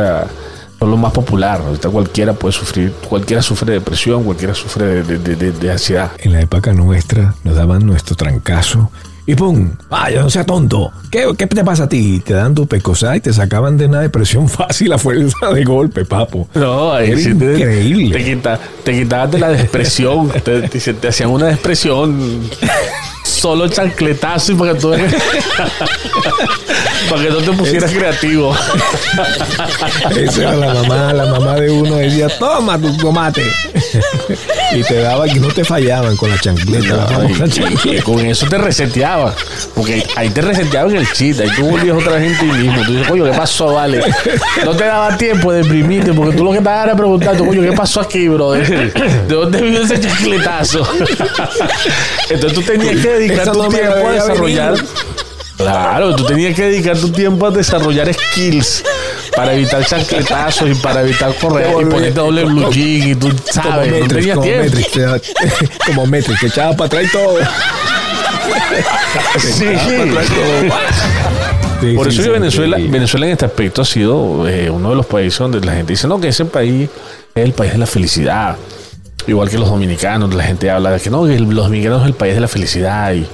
lo 0.87 0.97
más 0.97 1.13
popular. 1.13 1.61
Ahorita 1.61 1.89
cualquiera 1.89 2.33
puede 2.33 2.53
sufrir, 2.53 2.91
cualquiera 3.07 3.41
sufre 3.41 3.73
de 3.73 3.79
depresión, 3.79 4.23
cualquiera 4.23 4.53
sufre 4.53 5.03
de, 5.03 5.71
ansiedad. 5.71 6.11
En 6.19 6.33
la 6.33 6.41
época 6.41 6.73
nuestra 6.73 7.35
nos 7.43 7.55
daban 7.55 7.85
nuestro 7.85 8.15
trancazo 8.15 8.91
y 9.25 9.35
¡pum! 9.35 9.71
¡Vaya, 9.89 10.21
no 10.21 10.29
sea 10.29 10.45
tonto! 10.45 10.91
¿Qué, 11.09 11.33
te 11.35 11.63
pasa 11.63 11.85
a 11.85 11.89
ti? 11.89 12.19
Te 12.19 12.33
dan 12.33 12.53
tu 12.53 12.67
y 12.67 13.19
te 13.21 13.31
sacaban 13.31 13.77
de 13.77 13.85
una 13.85 14.01
depresión 14.01 14.49
fácil 14.49 14.91
a 14.91 14.97
fuerza 14.97 15.51
de 15.53 15.63
golpe, 15.63 16.03
papo. 16.03 16.47
No, 16.53 16.97
es 16.97 17.25
increíble. 17.25 18.17
Te, 18.17 18.23
quita, 18.23 18.59
te 18.83 18.91
quitaban 18.91 19.31
de 19.31 19.39
la 19.39 19.49
depresión. 19.49 20.29
te, 20.43 20.61
te, 20.67 21.07
hacían 21.07 21.29
una 21.29 21.47
depresión 21.47 22.41
solo 23.23 23.67
chancletazo 23.67 24.51
y 24.51 24.55
para 24.55 24.73
que 24.73 24.79
tú 24.81 24.91
Para 27.09 27.23
que 27.23 27.29
no 27.29 27.37
te 27.37 27.51
pusieras 27.51 27.91
creativo. 27.91 28.55
Esa 30.15 30.41
era 30.41 30.55
la 30.55 30.73
mamá, 30.73 31.13
la 31.13 31.25
mamá 31.25 31.55
de 31.55 31.71
uno 31.71 31.95
decía, 31.95 32.27
toma 32.39 32.79
tu 32.79 32.95
tomate. 32.97 33.43
y 34.73 34.83
te 34.83 34.95
daba 35.01 35.25
que 35.25 35.39
no 35.39 35.47
te 35.49 35.63
fallaban 35.63 36.15
con 36.15 36.29
la 36.29 36.37
chancleta. 36.39 37.07
y, 37.85 37.99
con 38.01 38.25
eso 38.25 38.47
te 38.47 38.57
reseteaba. 38.57 39.35
Porque 39.75 40.05
ahí 40.15 40.29
te 40.29 40.41
reseteaba 40.41 40.89
en 40.89 40.97
el 40.97 41.11
chiste. 41.11 41.43
Ahí 41.43 41.49
tú 41.55 41.69
volvías 41.69 41.97
otra 41.97 42.19
gente 42.19 42.41
ahí 42.41 42.67
mismo. 42.67 42.83
Tú 42.83 42.91
dices, 42.93 43.07
coño, 43.07 43.25
¿qué 43.25 43.31
pasó, 43.31 43.73
vale? 43.73 44.03
No 44.65 44.71
te 44.75 44.85
daba 44.85 45.17
tiempo 45.17 45.51
de 45.51 45.63
deprimirte 45.63 46.13
porque 46.13 46.35
tú 46.35 46.43
lo 46.43 46.51
que 46.51 46.57
estabas 46.57 46.85
era 46.85 46.95
preguntando, 46.95 47.45
coño, 47.45 47.61
¿qué 47.61 47.73
pasó 47.73 48.01
aquí, 48.01 48.27
brother? 48.27 48.93
¿De 49.27 49.35
dónde 49.35 49.61
vino 49.61 49.79
ese 49.79 49.99
chancletazo? 49.99 50.87
Entonces 52.29 52.53
tú 52.53 52.61
tenías 52.61 52.95
que 52.97 53.09
dedicar 53.09 53.51
tu 53.51 53.67
tiempo 53.69 54.07
a 54.07 54.11
desarrollar. 54.11 54.75
Claro, 55.63 56.15
tú 56.15 56.25
tenías 56.25 56.55
que 56.55 56.63
dedicar 56.63 56.97
tu 56.97 57.09
tiempo 57.11 57.47
a 57.47 57.51
desarrollar 57.51 58.13
skills 58.13 58.83
para 59.35 59.53
evitar 59.53 59.85
chancletazos 59.85 60.69
y 60.69 60.75
para 60.75 61.01
evitar 61.01 61.33
correr 61.35 61.67
y 61.81 61.85
ponerte 61.85 62.19
doble 62.19 62.43
blue 62.45 62.69
jean 62.71 63.09
y 63.09 63.15
tú 63.15 63.31
sabes, 63.51 63.91
como 63.91 63.99
no 63.99 64.07
tenías 64.07 64.35
como 64.35 64.47
tiempo. 64.47 64.63
Matrix, 64.63 65.33
como 65.85 66.05
Matrix, 66.05 66.39
que 66.39 66.47
echaba 66.47 66.75
para 66.75 66.85
atrás 66.87 67.03
y 67.05 67.11
todo. 67.11 67.37
Sí. 69.39 69.65
Sí, 71.81 71.95
Por 71.95 72.07
eso 72.07 72.21
sí, 72.21 72.23
que 72.23 72.29
Venezuela. 72.29 72.77
Venezuela 72.77 73.25
en 73.25 73.31
este 73.33 73.45
aspecto 73.45 73.81
ha 73.81 73.85
sido 73.85 74.47
eh, 74.47 74.69
uno 74.69 74.91
de 74.91 74.95
los 74.95 75.05
países 75.05 75.39
donde 75.39 75.59
la 75.59 75.73
gente 75.73 75.93
dice, 75.93 76.07
no, 76.07 76.19
que 76.19 76.29
ese 76.29 76.45
país 76.45 76.89
es 77.35 77.43
el 77.43 77.53
país 77.53 77.73
de 77.73 77.77
la 77.77 77.85
felicidad. 77.85 78.55
Igual 79.27 79.49
que 79.49 79.57
los 79.57 79.69
dominicanos, 79.69 80.33
la 80.33 80.43
gente 80.43 80.69
habla 80.69 80.91
de 80.91 80.99
que 80.99 81.09
no, 81.09 81.25
que 81.25 81.39
los 81.39 81.65
dominicanos 81.65 82.01
es 82.01 82.07
el 82.07 82.13
país 82.13 82.35
de 82.35 82.41
la 82.41 82.47
felicidad. 82.47 83.13
Y, 83.13 83.25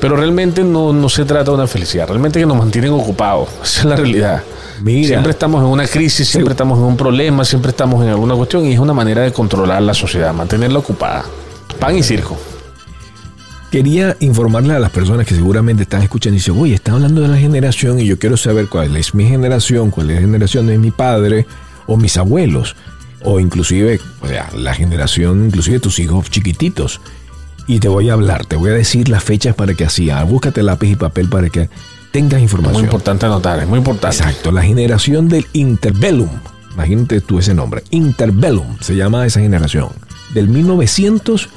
pero 0.00 0.16
realmente 0.16 0.62
no, 0.64 0.92
no 0.92 1.08
se 1.08 1.24
trata 1.24 1.50
de 1.50 1.56
una 1.56 1.66
felicidad, 1.66 2.06
realmente 2.08 2.38
que 2.40 2.46
nos 2.46 2.56
mantienen 2.56 2.92
ocupados. 2.92 3.48
Esa 3.62 3.80
es 3.80 3.84
la 3.84 3.96
realidad. 3.96 4.42
Mira. 4.82 5.08
Siempre 5.08 5.32
estamos 5.32 5.62
en 5.62 5.68
una 5.68 5.86
crisis, 5.86 6.28
siempre 6.28 6.52
estamos 6.52 6.78
en 6.78 6.84
un 6.84 6.96
problema, 6.96 7.44
siempre 7.44 7.70
estamos 7.70 8.02
en 8.04 8.10
alguna 8.10 8.34
cuestión 8.34 8.64
y 8.64 8.72
es 8.72 8.78
una 8.78 8.92
manera 8.92 9.22
de 9.22 9.32
controlar 9.32 9.82
la 9.82 9.94
sociedad, 9.94 10.32
mantenerla 10.32 10.78
ocupada. 10.78 11.24
Pan 11.80 11.96
y 11.96 12.02
circo. 12.02 12.36
Quería 13.70 14.16
informarle 14.20 14.74
a 14.74 14.78
las 14.78 14.90
personas 14.90 15.26
que 15.26 15.34
seguramente 15.34 15.82
están 15.82 16.02
escuchando 16.02 16.36
y 16.36 16.38
dicen, 16.38 16.58
oye, 16.58 16.74
están 16.74 16.94
hablando 16.94 17.20
de 17.20 17.28
la 17.28 17.36
generación 17.36 18.00
y 18.00 18.06
yo 18.06 18.18
quiero 18.18 18.36
saber 18.36 18.68
cuál 18.68 18.96
es 18.96 19.14
mi 19.14 19.26
generación, 19.26 19.90
cuál 19.90 20.10
es 20.10 20.16
la 20.16 20.20
generación 20.22 20.66
de 20.66 20.78
mi 20.78 20.90
padre 20.90 21.46
o 21.86 21.96
mis 21.96 22.16
abuelos, 22.16 22.76
o 23.22 23.40
inclusive 23.40 24.00
o 24.22 24.28
sea, 24.28 24.48
la 24.56 24.74
generación, 24.74 25.44
inclusive 25.44 25.76
de 25.76 25.80
tus 25.80 25.98
hijos 25.98 26.30
chiquititos. 26.30 27.00
Y 27.68 27.78
te 27.80 27.86
voy 27.88 28.08
a 28.10 28.14
hablar, 28.14 28.46
te 28.46 28.56
voy 28.56 28.70
a 28.70 28.74
decir 28.74 29.08
las 29.08 29.22
fechas 29.22 29.54
para 29.54 29.74
que 29.74 29.84
así, 29.84 30.08
búscate 30.26 30.62
lápiz 30.64 30.88
y 30.92 30.96
papel 30.96 31.28
para 31.28 31.48
que 31.50 31.68
tengas 32.12 32.38
Muy 32.40 32.42
información. 32.44 32.84
importante 32.84 33.26
anotar, 33.26 33.60
es 33.60 33.68
muy 33.68 33.78
importante. 33.78 34.16
Exacto, 34.16 34.50
la 34.50 34.62
generación 34.62 35.28
del 35.28 35.46
Interbellum. 35.52 36.30
Imagínate 36.74 37.20
tú 37.20 37.38
ese 37.38 37.54
nombre. 37.54 37.82
Interbellum 37.90 38.78
se 38.80 38.96
llama 38.96 39.26
esa 39.26 39.40
generación. 39.40 39.88
Del 40.32 40.48
1900 40.48 41.48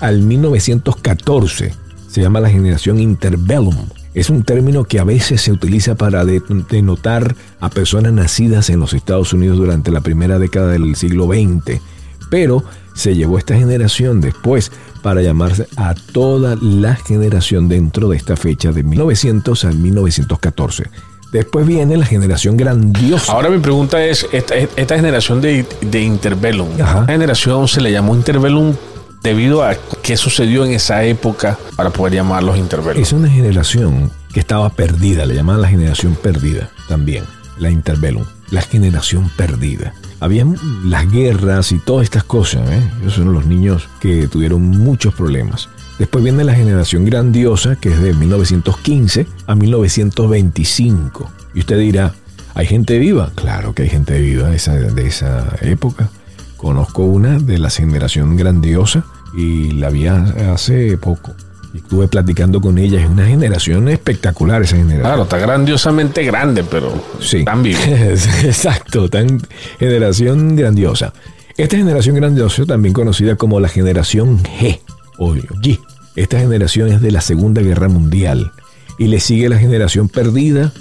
al 0.00 0.22
1914 0.22 1.74
se 2.08 2.20
llama 2.20 2.40
la 2.40 2.50
generación 2.50 2.98
Interbellum. 2.98 3.76
Es 4.14 4.28
un 4.28 4.42
término 4.42 4.82
que 4.84 4.98
a 4.98 5.04
veces 5.04 5.40
se 5.42 5.52
utiliza 5.52 5.94
para 5.94 6.24
de- 6.24 6.42
denotar 6.68 7.36
a 7.60 7.70
personas 7.70 8.12
nacidas 8.12 8.68
en 8.70 8.80
los 8.80 8.92
Estados 8.92 9.32
Unidos 9.32 9.56
durante 9.58 9.92
la 9.92 10.00
primera 10.00 10.40
década 10.40 10.72
del 10.72 10.96
siglo 10.96 11.26
XX. 11.26 11.80
Pero 12.28 12.64
se 12.94 13.14
llevó 13.14 13.38
esta 13.38 13.54
generación 13.56 14.20
después 14.20 14.72
para 15.02 15.22
llamarse 15.22 15.66
a 15.76 15.94
toda 15.94 16.56
la 16.60 16.94
generación 16.94 17.68
dentro 17.68 18.08
de 18.08 18.16
esta 18.16 18.36
fecha 18.36 18.72
de 18.72 18.82
1900 18.82 19.64
al 19.64 19.74
1914. 19.76 20.84
Después 21.32 21.66
viene 21.66 21.96
la 21.96 22.06
generación 22.06 22.56
grandiosa. 22.56 23.32
Ahora 23.32 23.50
mi 23.50 23.58
pregunta 23.58 24.04
es, 24.04 24.26
esta, 24.32 24.56
esta 24.56 24.96
generación 24.96 25.40
de, 25.40 25.64
de 25.80 26.02
Interbellum, 26.02 26.68
Ajá. 26.80 27.00
¿esta 27.00 27.12
generación 27.12 27.68
se 27.68 27.80
le 27.80 27.92
llamó 27.92 28.16
Interbellum 28.16 28.74
debido 29.22 29.62
a 29.62 29.76
qué 30.02 30.16
sucedió 30.16 30.64
en 30.64 30.72
esa 30.72 31.04
época 31.04 31.56
para 31.76 31.90
poder 31.90 32.14
llamarlos 32.14 32.58
Interbellum? 32.58 33.00
Es 33.00 33.12
una 33.12 33.28
generación 33.28 34.10
que 34.32 34.40
estaba 34.40 34.70
perdida, 34.70 35.24
le 35.24 35.34
llamaban 35.34 35.62
la 35.62 35.68
generación 35.68 36.16
perdida 36.20 36.70
también, 36.88 37.24
la 37.58 37.70
Interbellum, 37.70 38.24
la 38.50 38.62
generación 38.62 39.30
perdida. 39.36 39.94
Habían 40.20 40.56
las 40.84 41.10
guerras 41.10 41.72
y 41.72 41.78
todas 41.78 42.04
estas 42.04 42.24
cosas, 42.24 42.68
¿eh? 42.70 42.82
Esos 43.00 43.14
son 43.14 43.32
los 43.32 43.46
niños 43.46 43.88
que 44.00 44.28
tuvieron 44.28 44.62
muchos 44.62 45.14
problemas. 45.14 45.68
Después 45.98 46.24
viene 46.24 46.44
la 46.44 46.54
generación 46.54 47.04
grandiosa, 47.04 47.76
que 47.76 47.90
es 47.90 48.00
de 48.00 48.14
1915 48.14 49.26
a 49.46 49.54
1925. 49.54 51.30
Y 51.54 51.60
usted 51.60 51.78
dirá, 51.78 52.14
¿hay 52.54 52.66
gente 52.66 52.98
viva? 52.98 53.30
Claro 53.34 53.74
que 53.74 53.82
hay 53.82 53.90
gente 53.90 54.18
viva 54.20 54.48
de 54.48 54.56
esa, 54.56 54.74
de 54.74 55.06
esa 55.06 55.56
época. 55.60 56.08
Conozco 56.56 57.02
una 57.02 57.38
de 57.38 57.58
la 57.58 57.70
generación 57.70 58.36
grandiosa 58.36 59.04
y 59.36 59.72
la 59.72 59.90
vi 59.90 60.06
hace 60.06 60.96
poco. 60.98 61.34
Y 61.72 61.78
estuve 61.78 62.08
platicando 62.08 62.60
con 62.60 62.78
ella. 62.78 63.00
Es 63.00 63.08
una 63.08 63.26
generación 63.26 63.88
espectacular 63.88 64.62
esa 64.62 64.76
generación. 64.76 65.02
Claro, 65.02 65.22
está 65.22 65.38
grandiosamente 65.38 66.24
grande, 66.24 66.64
pero 66.64 66.92
Sí. 67.20 67.44
tan 67.44 67.62
vivo. 67.62 67.78
Exacto, 68.44 69.08
tan 69.08 69.40
generación 69.78 70.56
grandiosa. 70.56 71.12
Esta 71.56 71.76
generación 71.76 72.16
grandiosa, 72.16 72.64
también 72.64 72.92
conocida 72.94 73.36
como 73.36 73.60
la 73.60 73.68
generación 73.68 74.42
G 74.42 74.80
o 75.18 75.34
G. 75.34 75.78
Esta 76.16 76.38
generación 76.40 76.88
es 76.90 77.00
de 77.00 77.10
la 77.12 77.20
Segunda 77.20 77.60
Guerra 77.62 77.88
Mundial 77.88 78.52
y 78.98 79.06
le 79.06 79.20
sigue 79.20 79.48
la 79.48 79.58
generación 79.58 80.08
perdida 80.08 80.72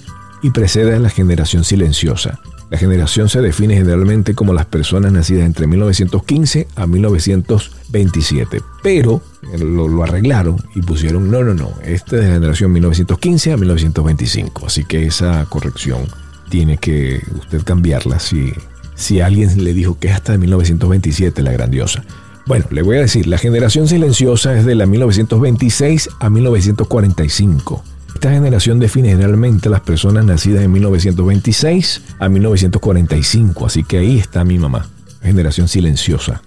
y 0.42 0.52
precede 0.52 0.96
a 0.96 1.00
la 1.00 1.10
generación 1.10 1.64
silenciosa. 1.64 2.40
La 2.70 2.78
generación 2.78 3.30
se 3.30 3.42
define 3.42 3.76
generalmente 3.76 4.36
como 4.36 4.54
las 4.54 4.68
personas 4.68 5.12
nacidas 5.12 5.46
entre 5.46 5.66
1915 5.66 6.68
a 6.76 6.86
1927, 6.86 8.62
pero 8.84 9.24
lo, 9.58 9.88
lo 9.88 10.04
arreglaron 10.04 10.58
y 10.76 10.82
pusieron, 10.82 11.32
no, 11.32 11.44
no, 11.44 11.56
no, 11.56 11.74
esta 11.84 12.18
es 12.18 12.22
de 12.24 12.34
generación 12.34 12.72
1915 12.72 13.54
a 13.54 13.58
1925, 13.58 14.68
así 14.68 14.84
que 14.86 15.08
esa 15.08 15.46
corrección 15.46 16.06
tiene 16.50 16.78
que 16.78 17.22
usted 17.40 17.64
cambiarla 17.64 18.20
si, 18.20 18.54
si 18.96 19.20
alguien 19.20 19.64
le 19.64 19.74
dijo 19.74 19.98
que 19.98 20.10
es 20.10 20.14
hasta 20.14 20.34
de 20.34 20.38
1927 20.38 21.42
la 21.42 21.52
grandiosa. 21.52 22.04
Bueno, 22.46 22.66
le 22.72 22.82
voy 22.82 22.98
a 22.98 23.02
decir, 23.02 23.28
la 23.28 23.38
generación 23.38 23.88
silenciosa 23.88 24.58
es 24.58 24.66
de 24.66 24.76
la 24.76 24.88
1926 24.88 26.10
a 26.20 26.30
1945. 26.30 27.84
Esta 28.20 28.32
generación 28.32 28.80
define 28.80 29.12
generalmente 29.12 29.70
a 29.70 29.72
las 29.72 29.80
personas 29.80 30.26
nacidas 30.26 30.62
en 30.62 30.74
1926 30.74 32.02
a 32.20 32.28
1945, 32.28 33.66
así 33.66 33.86
que 33.86 33.98
ahí 33.98 34.20
está 34.20 34.44
mi 34.44 34.60
mamá, 34.60 34.90
generación 35.22 35.70
silenciosa. 35.70 36.42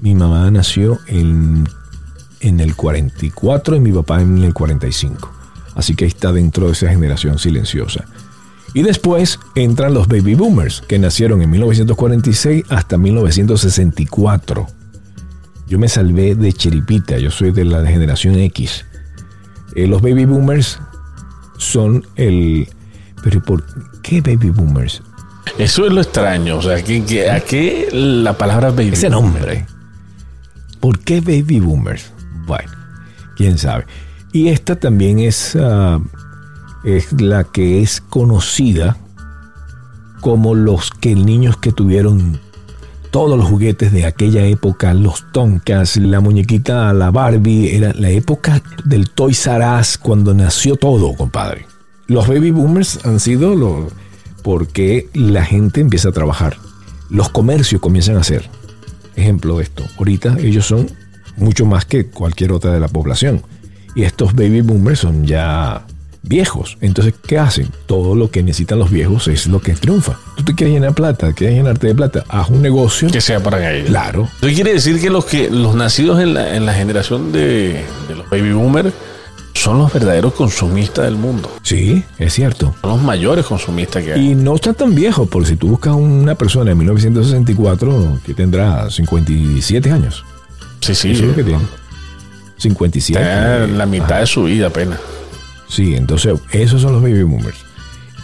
Mi 0.00 0.14
mamá 0.14 0.50
nació 0.50 0.98
en, 1.06 1.68
en 2.40 2.60
el 2.60 2.74
44 2.74 3.76
y 3.76 3.80
mi 3.80 3.92
papá 3.92 4.22
en 4.22 4.42
el 4.42 4.54
45, 4.54 5.30
así 5.74 5.94
que 5.94 6.06
ahí 6.06 6.08
está 6.08 6.32
dentro 6.32 6.64
de 6.64 6.72
esa 6.72 6.88
generación 6.88 7.38
silenciosa. 7.38 8.06
Y 8.72 8.80
después 8.80 9.38
entran 9.54 9.92
los 9.92 10.08
baby 10.08 10.34
boomers, 10.34 10.80
que 10.80 10.98
nacieron 10.98 11.42
en 11.42 11.50
1946 11.50 12.64
hasta 12.70 12.96
1964. 12.96 14.66
Yo 15.66 15.78
me 15.78 15.90
salvé 15.90 16.34
de 16.34 16.54
Cheripita, 16.54 17.18
yo 17.18 17.30
soy 17.30 17.50
de 17.50 17.66
la 17.66 17.84
generación 17.84 18.38
X. 18.38 18.86
Eh, 19.74 19.86
los 19.86 20.00
baby 20.00 20.24
boomers 20.24 20.80
son 21.58 22.06
el... 22.16 22.68
Pero 23.22 23.42
¿por 23.42 23.64
qué 24.02 24.20
baby 24.20 24.50
boomers? 24.50 25.02
Eso 25.58 25.86
es 25.86 25.92
lo 25.92 26.00
extraño. 26.00 26.58
O 26.58 26.62
sea, 26.62 26.82
¿qué- 26.82 27.04
qué- 27.04 27.30
¿a 27.30 27.40
qué 27.40 27.88
la 27.92 28.32
palabra 28.38 28.70
baby? 28.70 28.90
Ese 28.92 29.10
nombre. 29.10 29.66
¿Por 30.80 31.00
qué 31.00 31.20
baby 31.20 31.60
boomers? 31.60 32.12
Bueno, 32.46 32.70
quién 33.36 33.58
sabe. 33.58 33.86
Y 34.32 34.48
esta 34.48 34.76
también 34.76 35.18
es, 35.18 35.56
ah, 35.60 35.98
es 36.84 37.20
la 37.20 37.44
que 37.44 37.82
es 37.82 38.00
conocida 38.00 38.96
como 40.20 40.54
los 40.54 40.90
que 40.90 41.14
niños 41.14 41.56
que 41.56 41.72
tuvieron 41.72 42.40
todos 43.18 43.36
los 43.36 43.48
juguetes 43.48 43.90
de 43.90 44.06
aquella 44.06 44.46
época, 44.46 44.94
los 44.94 45.32
Tonkas, 45.32 45.96
la 45.96 46.20
muñequita, 46.20 46.92
la 46.92 47.10
Barbie, 47.10 47.74
era 47.74 47.92
la 47.94 48.10
época 48.10 48.62
del 48.84 49.10
Toys 49.10 49.44
R 49.44 49.64
Us 49.80 49.98
cuando 49.98 50.34
nació 50.34 50.76
todo, 50.76 51.12
compadre. 51.16 51.66
Los 52.06 52.28
baby 52.28 52.52
boomers 52.52 53.04
han 53.04 53.18
sido 53.18 53.56
los 53.56 53.92
porque 54.44 55.08
la 55.14 55.44
gente 55.44 55.80
empieza 55.80 56.10
a 56.10 56.12
trabajar. 56.12 56.58
Los 57.10 57.28
comercios 57.28 57.80
comienzan 57.80 58.18
a 58.18 58.20
hacer. 58.20 58.48
Ejemplo 59.16 59.56
de 59.56 59.64
esto. 59.64 59.82
Ahorita 59.98 60.36
ellos 60.38 60.66
son 60.66 60.88
mucho 61.36 61.66
más 61.66 61.86
que 61.86 62.06
cualquier 62.06 62.52
otra 62.52 62.72
de 62.72 62.78
la 62.78 62.86
población. 62.86 63.42
Y 63.96 64.04
estos 64.04 64.32
baby 64.32 64.60
boomers 64.60 65.00
son 65.00 65.26
ya 65.26 65.84
viejos. 66.28 66.76
Entonces, 66.80 67.14
¿qué 67.26 67.38
hacen? 67.38 67.68
Todo 67.86 68.14
lo 68.14 68.30
que 68.30 68.42
necesitan 68.42 68.78
los 68.78 68.90
viejos 68.90 69.28
es 69.28 69.46
lo 69.46 69.60
que 69.60 69.72
triunfa. 69.72 70.18
Tú 70.36 70.44
te 70.44 70.54
quieres 70.54 70.74
llenar 70.74 70.94
plata, 70.94 71.32
quieres 71.32 71.56
llenarte 71.56 71.88
de 71.88 71.94
plata, 71.94 72.24
haz 72.28 72.50
un 72.50 72.62
negocio. 72.62 73.10
Que 73.10 73.20
sea 73.20 73.40
para 73.40 73.72
ellos. 73.72 73.88
Claro. 73.88 74.28
Eso 74.40 74.54
quiere 74.54 74.72
decir 74.72 75.00
que 75.00 75.10
los 75.10 75.24
que 75.24 75.50
los 75.50 75.74
nacidos 75.74 76.20
en 76.20 76.34
la, 76.34 76.54
en 76.54 76.66
la 76.66 76.74
generación 76.74 77.32
de, 77.32 77.84
de 78.08 78.14
los 78.14 78.28
baby 78.30 78.52
boomers 78.52 78.92
son 79.54 79.78
los 79.78 79.92
verdaderos 79.92 80.34
consumistas 80.34 81.04
del 81.04 81.16
mundo. 81.16 81.50
Sí, 81.62 82.04
es 82.18 82.32
cierto. 82.32 82.74
Son 82.80 82.90
los 82.90 83.02
mayores 83.02 83.44
consumistas 83.44 84.04
que 84.04 84.12
hay. 84.12 84.30
Y 84.30 84.34
no 84.34 84.54
están 84.54 84.74
tan 84.74 84.94
viejos, 84.94 85.28
porque 85.28 85.48
si 85.48 85.56
tú 85.56 85.68
buscas 85.68 85.94
una 85.94 86.36
persona 86.36 86.70
en 86.70 86.78
1964 86.78 88.20
que 88.24 88.34
tendrá 88.34 88.88
57 88.88 89.90
años. 89.90 90.24
Sí, 90.80 90.94
sí. 90.94 91.10
Eso 91.10 91.22
es 91.22 91.28
lo 91.30 91.34
que 91.34 91.42
tiene. 91.42 91.64
57. 92.58 93.20
Está 93.20 93.64
en 93.64 93.78
la 93.78 93.86
mitad 93.86 94.20
de 94.20 94.26
su 94.26 94.44
vida 94.44 94.68
apenas. 94.68 94.98
Sí, 95.68 95.94
entonces 95.94 96.34
esos 96.52 96.82
son 96.82 96.92
los 96.92 97.02
baby 97.02 97.22
boomers. 97.22 97.58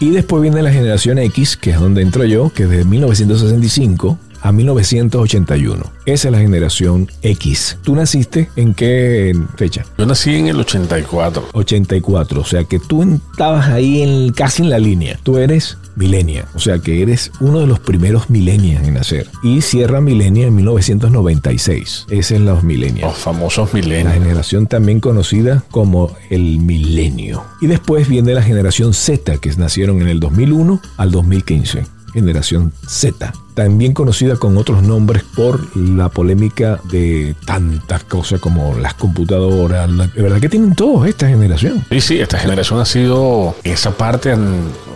Y 0.01 0.11
después 0.11 0.43
viene 0.43 0.63
la 0.63 0.73
generación 0.73 1.19
X, 1.19 1.57
que 1.57 1.71
es 1.71 1.79
donde 1.79 2.03
entro 2.03 2.25
yo, 2.25 2.51
que 2.53 2.65
es 2.65 2.71
de 2.71 2.85
1965 2.85 4.19
a 4.45 4.53
1981. 4.53 5.83
Esa 6.05 6.29
es 6.29 6.33
la 6.33 6.39
generación 6.39 7.09
X. 7.23 7.79
¿Tú 7.83 7.97
naciste 7.97 8.51
en 8.57 8.75
qué 8.75 9.35
fecha? 9.57 9.87
Yo 9.97 10.05
nací 10.05 10.37
en 10.37 10.49
el 10.49 10.61
84. 10.61 11.49
84, 11.53 12.41
o 12.41 12.45
sea 12.45 12.65
que 12.65 12.79
tú 12.79 13.21
estabas 13.33 13.69
ahí 13.69 14.03
en, 14.03 14.33
casi 14.33 14.63
en 14.63 14.69
la 14.71 14.79
línea. 14.79 15.19
Tú 15.23 15.39
eres 15.39 15.79
milenia, 15.97 16.47
o 16.55 16.59
sea 16.59 16.79
que 16.79 17.01
eres 17.03 17.31
uno 17.41 17.61
de 17.61 17.67
los 17.67 17.81
primeros 17.81 18.29
milenias 18.29 18.87
en 18.87 18.95
nacer. 18.95 19.29
Y 19.43 19.63
cierra 19.63 20.03
milenia 20.03 20.47
en 20.47 20.55
1996. 20.57 22.07
Esa 22.11 22.35
es 22.35 22.41
los 22.43 22.63
milenios. 22.63 23.09
Los 23.11 23.19
famosos 23.19 23.73
La 23.73 23.81
milenios. 23.81 24.13
generación 24.13 24.67
también 24.67 25.01
conocida 25.01 25.65
como 25.71 26.15
el 26.29 26.59
milenio. 26.59 27.45
Y 27.63 27.67
después 27.67 28.09
viene 28.09 28.35
la 28.35 28.43
generación 28.43 28.93
Z, 28.93 29.39
que 29.39 29.55
nacieron 29.55 30.03
en 30.03 30.09
el 30.09 30.21
2001 30.21 30.83
al 30.99 31.11
2015. 31.11 31.87
Generación 32.15 32.73
Z, 32.87 33.33
también 33.55 33.93
conocida 33.93 34.37
con 34.37 34.57
otros 34.57 34.83
nombres 34.83 35.23
por 35.37 35.77
la 35.77 36.09
polémica 36.09 36.81
de 36.91 37.35
tantas 37.45 38.05
cosas 38.05 38.41
como 38.41 38.75
las 38.79 38.95
computadoras. 38.95 39.91
la- 39.91 40.07
de 40.07 40.23
verdad 40.23 40.41
que 40.41 40.49
tienen 40.49 40.75
todos 40.75 41.07
esta 41.07 41.29
generación. 41.29 41.85
Sí, 41.91 42.01
sí, 42.01 42.19
esta 42.21 42.39
generación 42.39 42.81
ha 42.81 42.85
sido, 42.87 43.55
esa 43.65 43.91
parte, 43.91 44.33
o 44.33 44.39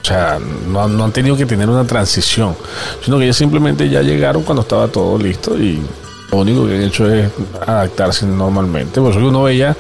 sea, 0.03 0.39
no, 0.71 0.89
no 0.89 1.05
han 1.05 1.12
tenido 1.12 1.37
que 1.37 1.45
tener 1.45 1.69
una 1.69 1.85
transición, 1.85 2.55
sino 3.05 3.19
que 3.19 3.25
ellos 3.25 3.37
simplemente 3.37 3.91
ya 3.91 4.01
llegaron 4.01 4.43
cuando 4.45 4.62
estaba 4.62 4.89
todo 4.89 5.19
listo 5.19 5.59
y 5.61 5.81
lo 6.31 6.39
único 6.39 6.66
que 6.66 6.74
han 6.74 6.83
hecho 6.83 7.12
es 7.12 7.31
adaptarse 7.66 8.26
normalmente. 8.26 9.01
Por 9.01 9.12
eso 9.12 9.20
que 9.20 9.26
uno 9.26 9.45
veía 9.45 9.76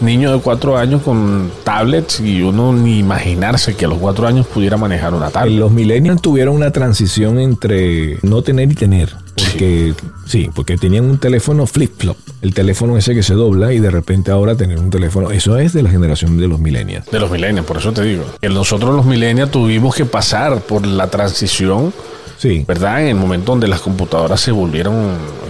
niños 0.00 0.32
de 0.32 0.40
cuatro 0.40 0.78
años 0.78 1.02
con 1.02 1.50
tablets 1.62 2.20
y 2.20 2.42
uno 2.42 2.72
ni 2.72 2.98
imaginarse 2.98 3.74
que 3.74 3.84
a 3.84 3.88
los 3.88 3.98
cuatro 3.98 4.26
años 4.26 4.46
pudiera 4.46 4.76
manejar 4.76 5.14
una 5.14 5.30
tablet. 5.30 5.58
Los 5.58 5.72
millennials 5.72 6.22
tuvieron 6.22 6.54
una 6.54 6.70
transición 6.70 7.38
entre 7.38 8.18
no 8.22 8.42
tener 8.42 8.70
y 8.72 8.74
tener. 8.74 9.14
Porque, 9.36 9.94
sí, 10.26 10.50
porque 10.54 10.76
tenían 10.76 11.04
un 11.04 11.18
teléfono 11.18 11.66
flip-flop. 11.66 12.16
El 12.42 12.54
teléfono 12.54 12.96
ese 12.96 13.14
que 13.14 13.22
se 13.22 13.34
dobla 13.34 13.72
y 13.72 13.78
de 13.78 13.90
repente 13.90 14.30
ahora 14.30 14.54
tener 14.54 14.78
un 14.78 14.90
teléfono. 14.90 15.30
Eso 15.30 15.58
es 15.58 15.72
de 15.72 15.82
la 15.82 15.90
generación 15.90 16.38
de 16.38 16.48
los 16.48 16.60
millennials. 16.60 17.06
De 17.10 17.18
los 17.18 17.30
millennials, 17.30 17.66
por 17.66 17.78
eso 17.78 17.92
te 17.92 18.02
digo. 18.02 18.24
Que 18.40 18.48
nosotros 18.48 18.94
los 18.94 19.04
millennials 19.04 19.50
tuvimos 19.50 19.94
que 19.94 20.04
pasar 20.04 20.60
por 20.60 20.86
la 20.86 21.08
transición 21.08 21.92
Sí. 22.40 22.64
¿verdad? 22.66 23.02
En 23.02 23.08
el 23.08 23.14
momento 23.16 23.52
donde 23.52 23.68
las 23.68 23.82
computadoras 23.82 24.40
se 24.40 24.50
volvieron 24.50 24.94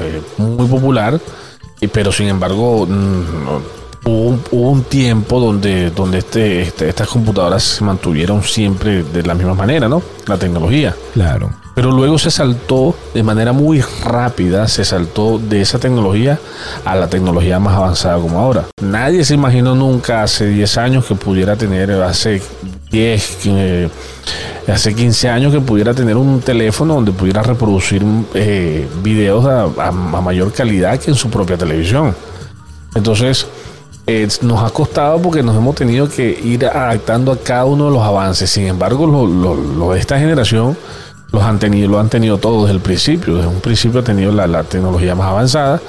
eh, 0.00 0.20
muy 0.38 0.66
popular, 0.66 1.20
pero 1.92 2.10
sin 2.10 2.26
embargo 2.26 2.84
mm, 2.84 3.79
hubo, 4.04 4.28
un, 4.30 4.42
hubo 4.50 4.70
un 4.70 4.82
tiempo 4.84 5.40
donde, 5.40 5.90
donde 5.90 6.18
este, 6.18 6.62
este- 6.62 6.88
estas 6.88 7.08
computadoras 7.08 7.62
se 7.62 7.84
mantuvieron 7.84 8.42
siempre 8.42 9.02
de 9.02 9.22
la 9.22 9.34
misma 9.34 9.54
manera, 9.54 9.88
¿no? 9.88 10.02
La 10.26 10.36
tecnología. 10.38 10.94
Claro. 11.14 11.50
Pero 11.74 11.92
luego 11.92 12.18
se 12.18 12.30
saltó 12.30 12.94
de 13.14 13.22
manera 13.22 13.52
muy 13.52 13.80
rápida, 14.04 14.66
se 14.68 14.84
saltó 14.84 15.38
de 15.38 15.60
esa 15.62 15.78
tecnología 15.78 16.38
a 16.84 16.96
la 16.96 17.08
tecnología 17.08 17.58
más 17.60 17.74
avanzada 17.76 18.18
como 18.18 18.38
ahora. 18.40 18.66
Nadie 18.82 19.24
se 19.24 19.34
imaginó 19.34 19.74
nunca 19.74 20.22
hace 20.22 20.46
10 20.48 20.76
años 20.78 21.06
que 21.06 21.14
pudiera 21.14 21.56
tener, 21.56 21.90
hace 22.02 22.42
10, 22.90 23.38
eh, 23.46 23.88
hace 24.66 24.94
15 24.94 25.28
años 25.30 25.52
que 25.54 25.60
pudiera 25.60 25.94
tener 25.94 26.16
un 26.16 26.40
teléfono 26.40 26.94
donde 26.94 27.12
pudiera 27.12 27.40
reproducir 27.42 28.04
eh, 28.34 28.86
videos 29.02 29.46
a, 29.46 29.62
a- 29.82 29.88
a 29.88 29.92
mayor 30.20 30.52
calidad 30.52 30.98
que 30.98 31.10
en 31.12 31.16
su 31.16 31.30
propia 31.30 31.56
televisión. 31.56 32.14
Entonces, 32.96 33.46
eh, 34.12 34.28
nos 34.42 34.62
ha 34.62 34.70
costado 34.70 35.20
porque 35.22 35.42
nos 35.42 35.56
hemos 35.56 35.74
tenido 35.74 36.08
que 36.08 36.38
ir 36.42 36.66
adaptando 36.66 37.32
a 37.32 37.36
cada 37.38 37.64
uno 37.64 37.86
de 37.86 37.92
los 37.92 38.02
avances. 38.02 38.50
Sin 38.50 38.66
embargo, 38.66 39.06
lo, 39.06 39.26
lo- 39.26 39.92
de 39.92 40.00
esta 40.00 40.18
generación 40.18 40.76
los 41.32 41.42
han 41.42 41.58
tenido, 41.58 41.88
lo 41.88 41.98
han 42.00 42.08
tenido 42.08 42.38
todo 42.38 42.62
desde 42.62 42.74
el 42.74 42.80
principio. 42.80 43.36
Desde 43.36 43.48
un 43.48 43.60
principio 43.60 44.00
ha 44.00 44.04
tenido 44.04 44.32
la 44.32 44.64
tecnología 44.64 45.14
más 45.14 45.28
avanzada. 45.28 45.80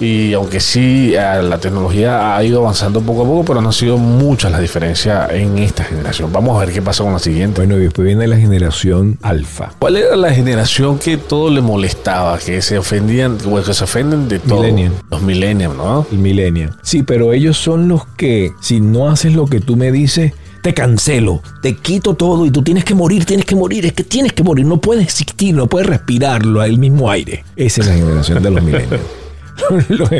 Y 0.00 0.32
aunque 0.32 0.60
sí, 0.60 1.14
eh, 1.14 1.42
la 1.42 1.58
tecnología 1.58 2.36
ha 2.36 2.44
ido 2.44 2.60
avanzando 2.60 3.00
poco 3.00 3.22
a 3.22 3.24
poco, 3.24 3.44
pero 3.44 3.60
no 3.60 3.68
han 3.68 3.72
sido 3.72 3.96
muchas 3.98 4.50
las 4.52 4.60
diferencias 4.60 5.30
en 5.30 5.58
esta 5.58 5.84
generación. 5.84 6.32
Vamos 6.32 6.56
a 6.56 6.64
ver 6.64 6.74
qué 6.74 6.82
pasa 6.82 7.04
con 7.04 7.12
la 7.12 7.18
siguiente. 7.18 7.60
Bueno, 7.60 7.76
y 7.76 7.84
después 7.84 8.06
viene 8.06 8.26
la 8.26 8.36
generación 8.36 9.18
alfa. 9.22 9.72
¿Cuál 9.78 9.96
era 9.96 10.16
la 10.16 10.32
generación 10.32 10.98
que 10.98 11.16
todo 11.16 11.50
le 11.50 11.60
molestaba? 11.60 12.38
Que 12.38 12.60
se 12.62 12.78
ofendían, 12.78 13.38
bueno, 13.44 13.64
que 13.64 13.74
se 13.74 13.84
ofenden 13.84 14.28
de 14.28 14.38
todo. 14.38 14.60
Millennial. 14.60 14.92
Los 15.10 15.22
millennials, 15.22 15.76
¿no? 15.76 16.06
El 16.10 16.18
millennial. 16.18 16.76
Sí, 16.82 17.02
pero 17.02 17.32
ellos 17.32 17.56
son 17.56 17.88
los 17.88 18.06
que, 18.06 18.52
si 18.60 18.80
no 18.80 19.08
haces 19.10 19.34
lo 19.34 19.46
que 19.46 19.60
tú 19.60 19.76
me 19.76 19.92
dices, 19.92 20.32
te 20.62 20.72
cancelo, 20.72 21.42
te 21.60 21.76
quito 21.76 22.14
todo 22.14 22.46
y 22.46 22.50
tú 22.50 22.62
tienes 22.62 22.84
que 22.84 22.94
morir, 22.94 23.26
tienes 23.26 23.44
que 23.44 23.54
morir, 23.54 23.84
es 23.84 23.92
que 23.92 24.02
tienes 24.02 24.32
que 24.32 24.42
morir, 24.42 24.64
no 24.64 24.80
puedes 24.80 25.04
existir, 25.04 25.54
no 25.54 25.66
puedes 25.66 25.86
respirarlo, 25.86 26.62
el 26.62 26.78
mismo 26.78 27.10
aire. 27.10 27.44
Esa 27.54 27.82
es 27.82 27.88
la 27.88 27.94
generación 27.94 28.42
de 28.42 28.50
los 28.50 28.62
millennials. 28.62 29.02
los, 29.88 30.10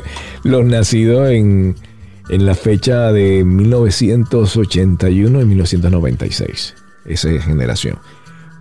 los 0.43 0.65
nacidos 0.65 1.31
en, 1.31 1.75
en 2.29 2.47
la 2.47 2.55
fecha 2.55 3.13
de 3.13 3.45
1981 3.45 5.41
y 5.41 5.45
1996. 5.45 6.75
Esa 7.07 7.31
es 7.31 7.45
generación. 7.45 7.99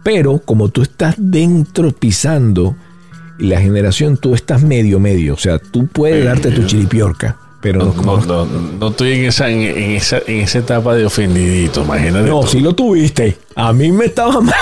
Pero 0.03 0.39
como 0.39 0.69
tú 0.69 0.81
estás 0.81 1.15
dentro 1.17 1.91
pisando 1.91 2.75
la 3.39 3.59
generación, 3.61 4.17
tú 4.17 4.35
estás 4.35 4.61
medio, 4.63 4.99
medio. 4.99 5.33
O 5.35 5.37
sea, 5.37 5.59
tú 5.59 5.87
puedes 5.87 6.25
darte 6.25 6.51
tu 6.51 6.65
chiripiorca, 6.65 7.37
pero 7.61 7.79
No, 7.79 7.85
no, 7.85 7.93
como- 7.93 8.17
no, 8.17 8.45
no, 8.45 8.61
no 8.79 8.87
estoy 8.89 9.13
en 9.13 9.25
esa, 9.25 9.49
en, 9.49 9.61
en 9.61 9.91
esa, 9.91 10.19
en 10.27 10.41
esa 10.41 10.59
etapa 10.59 10.93
de 10.95 11.05
ofendidito, 11.05 11.83
imagínate. 11.83 12.29
No, 12.29 12.41
tú. 12.41 12.47
sí 12.47 12.59
lo 12.59 12.75
tuviste. 12.75 13.37
A 13.55 13.71
mí 13.73 13.91
me 13.91 14.05
estaba 14.05 14.41
mal. 14.41 14.53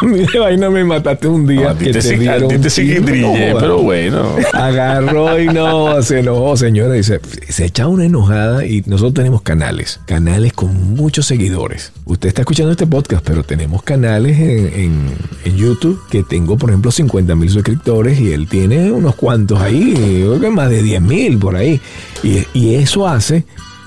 A 0.00 0.04
mí 0.04 0.20
de 0.32 0.38
vaina 0.38 0.70
me 0.70 0.84
mataste 0.84 1.28
un 1.28 1.46
día. 1.46 1.62
No, 1.62 1.68
a 1.70 1.74
ti 1.74 1.86
que 1.86 1.92
te, 1.92 2.02
sí- 2.02 2.16
dieron 2.16 2.48
te 2.48 2.58
que 2.68 3.00
no, 3.20 3.32
pero 3.58 3.78
bueno. 3.82 4.36
Agarró 4.52 5.38
y 5.40 5.46
no, 5.46 6.02
se 6.02 6.20
enojó, 6.20 6.56
señora. 6.56 6.92
Dice, 6.94 7.20
se 7.48 7.64
echa 7.66 7.86
una 7.88 8.04
enojada 8.04 8.66
y 8.66 8.82
nosotros 8.86 9.14
tenemos 9.14 9.42
canales, 9.42 10.00
canales 10.06 10.52
con 10.52 10.94
muchos 10.94 11.26
seguidores. 11.26 11.92
Usted 12.04 12.28
está 12.28 12.42
escuchando 12.42 12.72
este 12.72 12.86
podcast, 12.86 13.24
pero 13.24 13.42
tenemos 13.44 13.82
canales 13.82 14.38
en, 14.38 14.66
en- 14.80 15.14
en 15.44 15.56
YouTube 15.56 16.00
que 16.10 16.22
tengo, 16.22 16.56
por 16.56 16.70
ejemplo, 16.70 16.90
50 16.90 17.34
mil 17.36 17.50
suscriptores 17.50 18.20
y 18.20 18.32
él 18.32 18.48
tiene 18.48 18.90
unos 18.92 19.14
cuantos 19.14 19.60
ahí, 19.60 19.94
creo 19.94 20.40
que 20.40 20.50
más 20.50 20.70
de 20.70 20.82
10 20.82 21.00
mil 21.02 21.38
por 21.38 21.56
ahí. 21.56 21.80
Y, 22.22 22.44
y 22.52 22.74
eso 22.76 23.06
hace 23.08 23.44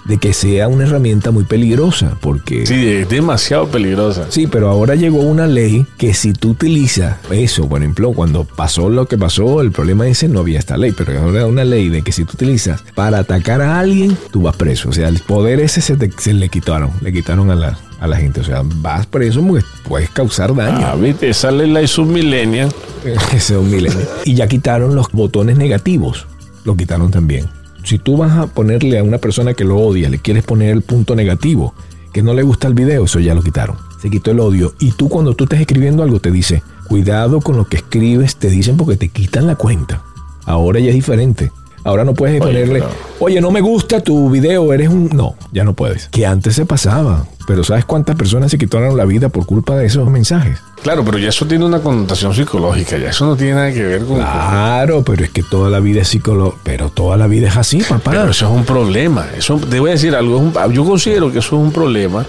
de 0.08 0.18
que 0.18 0.34
sea 0.34 0.68
una 0.68 0.86
herramienta 0.86 1.32
muy 1.32 1.43
peligrosa, 1.43 2.18
porque... 2.22 2.66
Sí, 2.66 2.88
es 2.88 3.10
demasiado 3.10 3.68
peligrosa. 3.68 4.28
Sí, 4.30 4.47
pero 4.47 4.70
ahora 4.70 4.95
llegó 4.95 5.20
una 5.20 5.47
ley 5.47 5.86
que 5.97 6.14
si 6.14 6.34
tú 6.34 6.51
utilizas 6.51 7.18
eso, 7.32 7.68
por 7.68 7.82
ejemplo, 7.82 8.14
cuando 8.14 8.43
pasó 8.45 8.89
lo 8.89 9.05
que 9.08 9.18
pasó, 9.18 9.62
el 9.62 9.72
problema 9.72 10.08
ese 10.08 10.28
no 10.30 10.39
había 10.39 10.60
esta 10.60 10.78
ley, 10.78 10.93
pero 10.97 11.20
ahora 11.20 11.45
una 11.45 11.64
ley 11.66 11.89
de 11.89 12.01
que 12.03 12.12
si 12.12 12.24
tú 12.24 12.32
utilizas 12.36 12.84
para 12.95 13.20
atacar 13.20 13.62
a 13.62 13.80
alguien, 13.80 14.18
tú 14.32 14.41
vas 14.43 14.55
preso. 14.55 14.89
O 14.89 14.93
sea, 14.93 15.10
el 15.10 15.20
poder 15.20 15.60
ese 15.60 15.82
se, 15.82 15.95
te- 15.97 16.12
se 16.18 16.34
le 16.34 16.49
quitaron, 16.49 16.91
le 17.01 17.12
quitaron 17.12 17.51
a 17.51 17.55
la, 17.55 17.78
a 17.99 18.08
la 18.08 18.16
gente. 18.18 18.39
O 18.41 18.43
sea, 18.43 18.62
vas 18.64 19.05
preso 19.08 19.41
porque 19.41 19.66
puedes 19.88 20.10
causar 20.10 20.55
daño. 20.55 20.86
Ah, 20.88 20.95
viste, 20.95 21.30
esa 21.30 21.51
ley 21.51 21.70
la. 21.70 22.70
Ese 23.34 23.36
es 23.36 23.49
un 23.60 23.70
milenio. 23.70 23.99
Y 24.26 24.34
ya 24.36 24.47
quitaron 24.47 24.95
los 24.95 25.12
botones 25.12 25.58
negativos. 25.58 26.26
Lo 26.64 26.76
quitaron 26.76 27.12
también. 27.12 27.45
Si 27.88 27.99
tú 27.99 28.17
vas 28.17 28.38
a 28.38 28.47
ponerle 28.47 28.99
a 28.99 29.03
una 29.03 29.17
persona 29.17 29.53
que 29.53 29.63
lo 29.63 29.77
odia, 29.77 30.09
le 30.09 30.19
quieres 30.19 30.43
poner 30.43 30.71
el 30.71 30.81
punto 30.81 31.15
negativo, 31.15 31.73
que 32.11 32.21
no 32.21 32.33
le 32.33 32.43
gusta 32.43 32.67
el 32.67 32.73
video, 32.73 33.05
eso 33.05 33.21
ya 33.21 33.33
lo 33.33 33.41
quitaron. 33.41 33.77
Se 34.01 34.09
quitó 34.09 34.31
el 34.31 34.41
odio. 34.41 34.73
Y 34.77 34.91
tú 34.91 35.07
cuando 35.07 35.35
tú 35.35 35.45
estés 35.45 35.61
escribiendo 35.61 36.03
algo 36.03 36.19
te 36.19 36.29
dice, 36.29 36.63
cuidado 36.89 37.39
con 37.39 37.55
lo 37.55 37.63
que 37.63 37.77
escribes, 37.77 38.35
te 38.35 38.49
dicen 38.49 38.75
porque 38.75 38.97
te 38.97 39.07
quitan 39.07 39.47
la 39.47 39.55
cuenta. 39.55 40.03
Ahora 40.43 40.81
ya 40.81 40.89
es 40.89 40.95
diferente. 40.95 41.53
Ahora 41.88 42.03
no 42.03 42.13
puedes 42.13 42.41
Oye, 42.41 42.51
ponerle, 42.65 42.83
oye, 43.19 43.39
no 43.39 43.49
me 43.49 43.61
gusta 43.61 44.01
tu 44.01 44.29
video, 44.29 44.73
eres 44.73 44.89
un... 44.89 45.07
No, 45.13 45.35
ya 45.53 45.63
no 45.63 45.73
puedes. 45.73 46.09
Que 46.09 46.25
antes 46.25 46.53
se 46.55 46.65
pasaba. 46.65 47.25
Pero 47.47 47.63
¿sabes 47.63 47.85
cuántas 47.85 48.17
personas 48.17 48.51
se 48.51 48.57
quitaron 48.57 48.97
la 48.97 49.05
vida 49.05 49.29
por 49.29 49.45
culpa 49.45 49.77
de 49.77 49.85
esos 49.85 50.09
mensajes? 50.09 50.59
Claro, 50.83 51.05
pero 51.05 51.17
ya 51.17 51.29
eso 51.29 51.45
tiene 51.47 51.63
una 51.63 51.79
connotación 51.79 52.33
psicológica, 52.33 52.97
ya 52.97 53.11
eso 53.11 53.25
no 53.25 53.38
tiene 53.38 53.53
nada 53.53 53.71
que 53.71 53.83
ver 53.83 54.03
con... 54.03 54.17
Claro, 54.17 55.01
pero 55.05 55.23
es 55.23 55.29
que 55.29 55.43
toda 55.43 55.69
la 55.69 55.79
vida 55.79 56.01
es 56.01 56.09
psicólogo. 56.09 56.57
Pero 56.63 56.89
toda 56.89 57.15
la 57.15 57.27
vida 57.27 57.47
es 57.47 57.55
así, 57.55 57.77
papá. 57.81 58.11
Pero 58.11 58.31
eso 58.31 58.47
es 58.47 58.51
un 58.51 58.65
problema. 58.65 59.25
Eso, 59.38 59.55
te 59.57 59.79
voy 59.79 59.91
a 59.91 59.93
decir 59.93 60.13
algo. 60.13 60.35
es 60.35 60.41
un- 60.67 60.73
yo 60.73 60.83
considero 60.83 61.31
que 61.31 61.39
eso 61.39 61.55
es 61.55 61.61
un 61.63 61.71
problema 61.71 62.25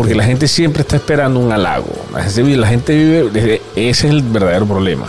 Porque 0.00 0.14
la 0.14 0.24
gente 0.24 0.48
siempre 0.48 0.80
está 0.80 0.96
esperando 0.96 1.38
un 1.40 1.52
halago. 1.52 1.92
La 2.14 2.22
gente, 2.22 2.42
vive- 2.42 2.56
la 2.56 2.66
gente 2.68 2.96
vive, 2.96 3.60
ese 3.76 4.06
es 4.06 4.12
el 4.14 4.22
verdadero 4.22 4.64
problema. 4.64 5.06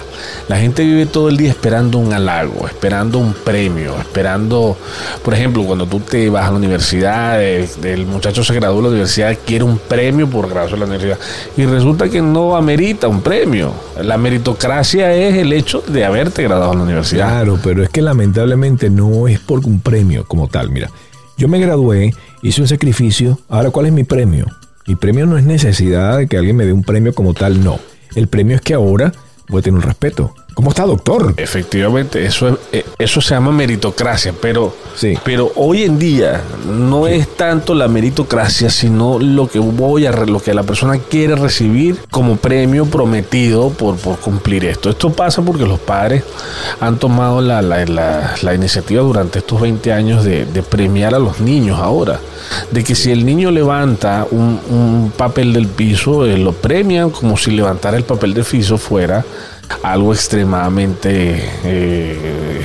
La 0.49 0.57
gente 0.57 0.83
vive 0.83 1.05
todo 1.05 1.29
el 1.29 1.37
día 1.37 1.49
esperando 1.49 1.97
un 1.97 2.11
halago, 2.11 2.67
esperando 2.67 3.17
un 3.17 3.33
premio, 3.33 3.95
esperando, 3.97 4.77
por 5.23 5.33
ejemplo, 5.33 5.63
cuando 5.63 5.85
tú 5.85 6.01
te 6.01 6.29
vas 6.29 6.45
a 6.47 6.51
la 6.51 6.57
universidad, 6.57 7.41
el 7.41 8.05
muchacho 8.05 8.43
se 8.43 8.53
gradúa 8.53 8.77
de 8.77 8.83
la 8.83 8.89
universidad, 8.89 9.37
quiere 9.45 9.63
un 9.63 9.77
premio 9.77 10.29
por 10.29 10.47
graduarse 10.49 10.73
de 10.75 10.79
la 10.81 10.85
universidad. 10.87 11.17
Y 11.55 11.65
resulta 11.65 12.09
que 12.09 12.21
no 12.21 12.57
amerita 12.57 13.07
un 13.07 13.21
premio. 13.21 13.73
La 14.01 14.17
meritocracia 14.17 15.13
es 15.15 15.35
el 15.35 15.53
hecho 15.53 15.81
de 15.87 16.03
haberte 16.03 16.43
graduado 16.43 16.73
en 16.73 16.79
la 16.79 16.83
universidad. 16.83 17.29
Claro, 17.29 17.57
pero 17.63 17.81
es 17.81 17.89
que 17.89 18.01
lamentablemente 18.01 18.89
no 18.89 19.29
es 19.29 19.39
por 19.39 19.65
un 19.65 19.79
premio 19.79 20.25
como 20.27 20.49
tal. 20.49 20.69
Mira, 20.69 20.89
yo 21.37 21.47
me 21.47 21.59
gradué, 21.59 22.13
hice 22.41 22.61
un 22.61 22.67
sacrificio. 22.67 23.39
Ahora, 23.47 23.69
¿cuál 23.71 23.85
es 23.85 23.93
mi 23.93 24.03
premio? 24.03 24.47
Mi 24.91 24.97
premio 24.97 25.25
no 25.25 25.37
es 25.37 25.45
necesidad 25.45 26.17
de 26.17 26.27
que 26.27 26.35
alguien 26.35 26.57
me 26.57 26.65
dé 26.65 26.73
un 26.73 26.83
premio 26.83 27.15
como 27.15 27.33
tal, 27.33 27.63
no. 27.63 27.79
El 28.13 28.27
premio 28.27 28.57
es 28.57 28.61
que 28.61 28.73
ahora 28.73 29.13
voy 29.47 29.59
a 29.59 29.61
tener 29.61 29.77
un 29.77 29.83
respeto. 29.83 30.35
¿Cómo 30.53 30.69
está, 30.71 30.83
doctor? 30.85 31.33
Efectivamente, 31.37 32.25
eso, 32.25 32.49
es- 32.49 32.55
eh, 32.73 32.85
eso 32.99 33.21
se 33.21 33.33
llama 33.33 33.51
meritocracia, 33.53 34.33
pero, 34.39 34.75
Sí. 34.95 35.17
pero 35.23 35.49
hoy 35.55 35.83
en 35.83 35.97
día 35.97 36.41
no 36.69 37.07
es 37.07 37.35
tanto 37.37 37.73
la 37.73 37.87
meritocracia, 37.87 38.69
sino 38.69 39.17
lo 39.17 39.47
que 39.47 39.59
voy 39.59 40.05
a 40.05 40.11
lo 40.11 40.41
que 40.41 40.53
la 40.53 40.63
persona 40.63 40.97
quiere 40.99 41.35
recibir 41.35 41.97
como 42.11 42.35
premio 42.35 42.85
prometido 42.85 43.69
por, 43.69 43.95
por 43.95 44.17
cumplir 44.17 44.65
esto. 44.65 44.89
Esto 44.89 45.11
pasa 45.11 45.41
porque 45.41 45.65
los 45.65 45.79
padres 45.79 46.23
han 46.81 46.97
tomado 46.99 47.41
la, 47.41 47.61
la- 47.61 47.85
la- 47.85 48.35
la 48.41 48.53
iniciativa 48.53 49.01
durante 49.01 49.39
estos 49.39 49.61
20 49.61 49.93
años 49.93 50.25
de, 50.25 50.45
de 50.45 50.61
premiar 50.63 51.15
a 51.15 51.19
los 51.19 51.39
niños 51.39 51.79
ahora. 51.79 52.19
De 52.71 52.83
que 52.83 52.93
si 52.93 53.11
el 53.11 53.25
niño 53.25 53.51
levanta 53.51 54.27
un, 54.29 54.59
un 54.69 55.13
papel 55.15 55.53
del 55.53 55.67
piso, 55.67 56.25
eh, 56.25 56.37
lo 56.37 56.51
premian 56.51 57.09
como 57.09 57.37
si 57.37 57.51
levantar 57.51 57.95
el 57.95 58.03
papel 58.03 58.33
del 58.33 58.43
piso 58.43 58.77
fuera 58.77 59.23
algo 59.83 60.13
extremadamente 60.13 61.43
eh, 61.63 62.61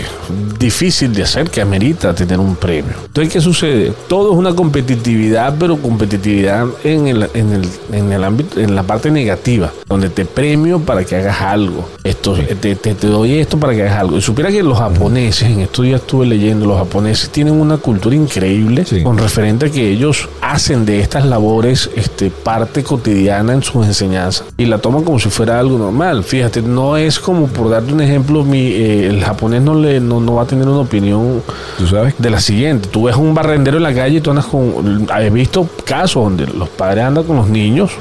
difícil 0.58 1.12
de 1.14 1.22
hacer 1.22 1.50
que 1.50 1.60
amerita 1.60 2.14
tener 2.14 2.38
un 2.40 2.56
premio. 2.56 2.94
Entonces, 3.06 3.32
¿qué 3.32 3.40
sucede? 3.40 3.92
Todo 4.08 4.32
es 4.32 4.38
una 4.38 4.54
competitividad, 4.54 5.54
pero 5.58 5.76
competitividad 5.76 6.66
en 6.84 7.06
el, 7.08 7.28
en 7.34 7.52
el, 7.52 7.68
en 7.92 8.12
el 8.12 8.24
ámbito, 8.24 8.60
en 8.60 8.74
la 8.74 8.82
parte 8.82 9.10
negativa, 9.10 9.72
donde 9.88 10.08
te 10.08 10.24
premio 10.24 10.80
para 10.80 11.04
que 11.04 11.16
hagas 11.16 11.40
algo. 11.40 11.88
Esto, 12.04 12.34
te, 12.34 12.74
te- 12.76 12.94
te 12.94 13.06
doy 13.06 13.38
esto 13.38 13.58
para 13.58 13.74
que 13.74 13.82
hagas 13.82 13.98
algo. 14.00 14.16
Y 14.18 14.22
supiera 14.22 14.50
que 14.50 14.62
los 14.62 14.78
japoneses, 14.78 15.48
en 15.48 15.60
estos 15.60 15.84
días 15.84 16.00
estuve 16.00 16.26
leyendo, 16.26 16.66
los 16.66 16.78
japoneses 16.78 17.30
tienen 17.30 17.54
una 17.54 17.76
cultura 17.78 18.14
increíble 18.16 18.84
Sí. 18.86 19.02
con 19.02 19.18
referente 19.18 19.66
a 19.66 19.70
que 19.70 19.88
ellos 19.90 20.28
hacen 20.40 20.84
de 20.86 21.00
estas 21.00 21.24
labores 21.24 21.90
este, 21.96 22.30
parte 22.30 22.82
cotidiana 22.82 23.52
en 23.52 23.62
sus 23.62 23.86
enseñanzas 23.86 24.46
y 24.56 24.66
la 24.66 24.78
toman 24.78 25.02
como 25.04 25.18
si 25.18 25.28
fuera 25.28 25.58
algo 25.58 25.78
normal. 25.78 26.24
Fíjate, 26.24 26.62
no 26.62 26.95
es 26.96 27.18
como 27.18 27.46
por 27.48 27.70
darte 27.70 27.92
un 27.92 28.00
ejemplo, 28.00 28.44
mi, 28.44 28.68
eh, 28.68 29.06
el 29.06 29.22
japonés 29.22 29.62
no, 29.62 29.74
le, 29.74 30.00
no, 30.00 30.20
no 30.20 30.34
va 30.34 30.42
a 30.42 30.46
tener 30.46 30.68
una 30.68 30.80
opinión 30.80 31.42
¿Tú 31.78 31.86
sabes? 31.86 32.14
de 32.18 32.30
la 32.30 32.40
siguiente. 32.40 32.88
Tú 32.88 33.04
ves 33.04 33.16
un 33.16 33.34
barrendero 33.34 33.76
en 33.76 33.82
la 33.82 33.94
calle 33.94 34.18
y 34.18 34.20
tú 34.20 34.30
andas 34.30 34.46
con... 34.46 35.06
He 35.18 35.30
visto 35.30 35.68
casos 35.84 36.24
donde 36.24 36.46
los 36.46 36.68
padres 36.68 37.04
andan 37.04 37.24
con 37.24 37.36
los 37.36 37.48
niños 37.48 37.92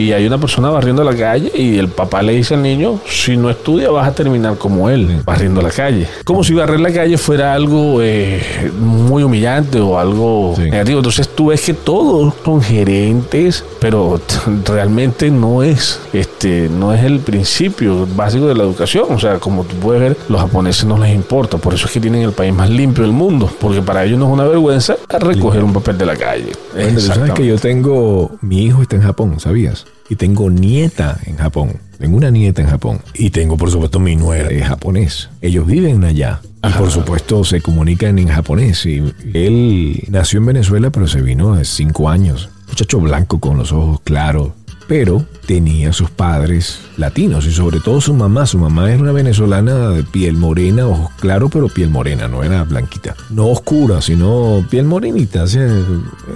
y 0.00 0.12
hay 0.12 0.24
una 0.28 0.38
persona 0.38 0.70
barriendo 0.70 1.02
la 1.02 1.14
calle 1.14 1.50
y 1.54 1.76
el 1.76 1.88
papá 1.88 2.22
le 2.22 2.32
dice 2.32 2.54
al 2.54 2.62
niño, 2.62 3.00
si 3.04 3.36
no 3.36 3.50
estudia 3.50 3.90
vas 3.90 4.06
a 4.06 4.12
terminar 4.14 4.56
como 4.56 4.88
él, 4.88 5.22
barriendo 5.24 5.60
la 5.60 5.70
calle. 5.70 6.06
Como 6.24 6.44
si 6.44 6.54
barrer 6.54 6.78
la 6.78 6.92
calle 6.92 7.18
fuera 7.18 7.52
algo 7.52 8.00
eh, 8.00 8.40
muy 8.80 9.24
humillante 9.24 9.80
o 9.80 9.98
algo 9.98 10.54
Sí. 10.56 10.62
negativo. 10.62 10.98
Entonces 11.00 11.28
tú 11.28 11.46
ves 11.46 11.62
que 11.62 11.74
todos 11.74 12.32
son 12.44 12.62
gerentes, 12.62 13.64
pero 13.80 14.20
realmente 14.64 15.32
no 15.32 15.64
es, 15.64 16.00
este, 16.12 16.68
no 16.68 16.94
es 16.94 17.02
el 17.02 17.18
principio 17.18 18.06
básico 18.14 18.46
de 18.46 18.54
la 18.54 18.62
educación. 18.62 19.06
O 19.10 19.18
sea, 19.18 19.38
como 19.40 19.64
tú 19.64 19.74
puedes 19.76 20.00
ver, 20.00 20.16
los 20.28 20.40
japoneses 20.40 20.84
no 20.84 20.96
les 20.96 21.12
importa. 21.12 21.58
Por 21.58 21.74
eso 21.74 21.86
es 21.86 21.92
que 21.92 21.98
tienen 22.00 22.22
el 22.22 22.32
país 22.32 22.54
más 22.54 22.70
limpio 22.70 23.02
del 23.02 23.12
mundo, 23.12 23.50
porque 23.60 23.82
para 23.82 24.04
ellos 24.04 24.18
no 24.20 24.26
es 24.28 24.32
una 24.32 24.44
vergüenza 24.44 24.96
recoger 25.18 25.64
un 25.64 25.72
papel 25.72 25.98
de 25.98 26.06
la 26.06 26.16
calle. 26.16 26.52
Bueno, 26.72 26.94
tú 26.94 27.00
sabes 27.00 27.32
que 27.32 27.44
yo 27.46 27.58
tengo, 27.58 28.30
mi 28.42 28.62
hijo 28.66 28.82
está 28.82 28.94
en 28.94 29.02
Japón, 29.02 29.40
¿sabías? 29.40 29.86
Y 30.08 30.16
tengo 30.16 30.50
nieta 30.50 31.18
en 31.24 31.36
Japón. 31.36 31.76
Tengo 31.98 32.16
una 32.16 32.30
nieta 32.30 32.62
en 32.62 32.68
Japón. 32.68 33.00
Y 33.14 33.30
tengo, 33.30 33.56
por 33.56 33.70
supuesto, 33.70 33.98
mi 33.98 34.16
nuera 34.16 34.48
es 34.50 34.64
japonés. 34.64 35.28
Ellos 35.40 35.66
viven 35.66 36.04
allá. 36.04 36.40
Y 36.62 36.70
por 36.72 36.90
supuesto 36.90 37.44
se 37.44 37.60
comunican 37.60 38.18
en 38.18 38.28
japonés. 38.28 38.86
Y 38.86 39.02
él 39.34 40.04
nació 40.08 40.38
en 40.38 40.46
Venezuela, 40.46 40.90
pero 40.90 41.06
se 41.08 41.20
vino 41.20 41.54
hace 41.54 41.64
cinco 41.64 42.08
años. 42.08 42.48
Muchacho 42.68 43.00
blanco 43.00 43.40
con 43.40 43.58
los 43.58 43.72
ojos 43.72 44.00
claros. 44.02 44.52
Pero 44.86 45.26
tenía 45.46 45.92
sus 45.92 46.08
padres 46.08 46.80
latinos 46.96 47.46
y 47.46 47.52
sobre 47.52 47.78
todo 47.80 48.00
su 48.00 48.14
mamá. 48.14 48.46
Su 48.46 48.58
mamá 48.58 48.90
era 48.90 49.02
una 49.02 49.12
venezolana 49.12 49.90
de 49.90 50.02
piel 50.02 50.36
morena, 50.36 50.86
ojos 50.86 51.10
claros, 51.20 51.50
pero 51.52 51.68
piel 51.68 51.90
morena, 51.90 52.26
no 52.26 52.42
era 52.42 52.64
blanquita. 52.64 53.14
No 53.28 53.48
oscura, 53.48 54.00
sino 54.00 54.64
piel 54.70 54.86
morenita, 54.86 55.44
eh, 55.54 55.84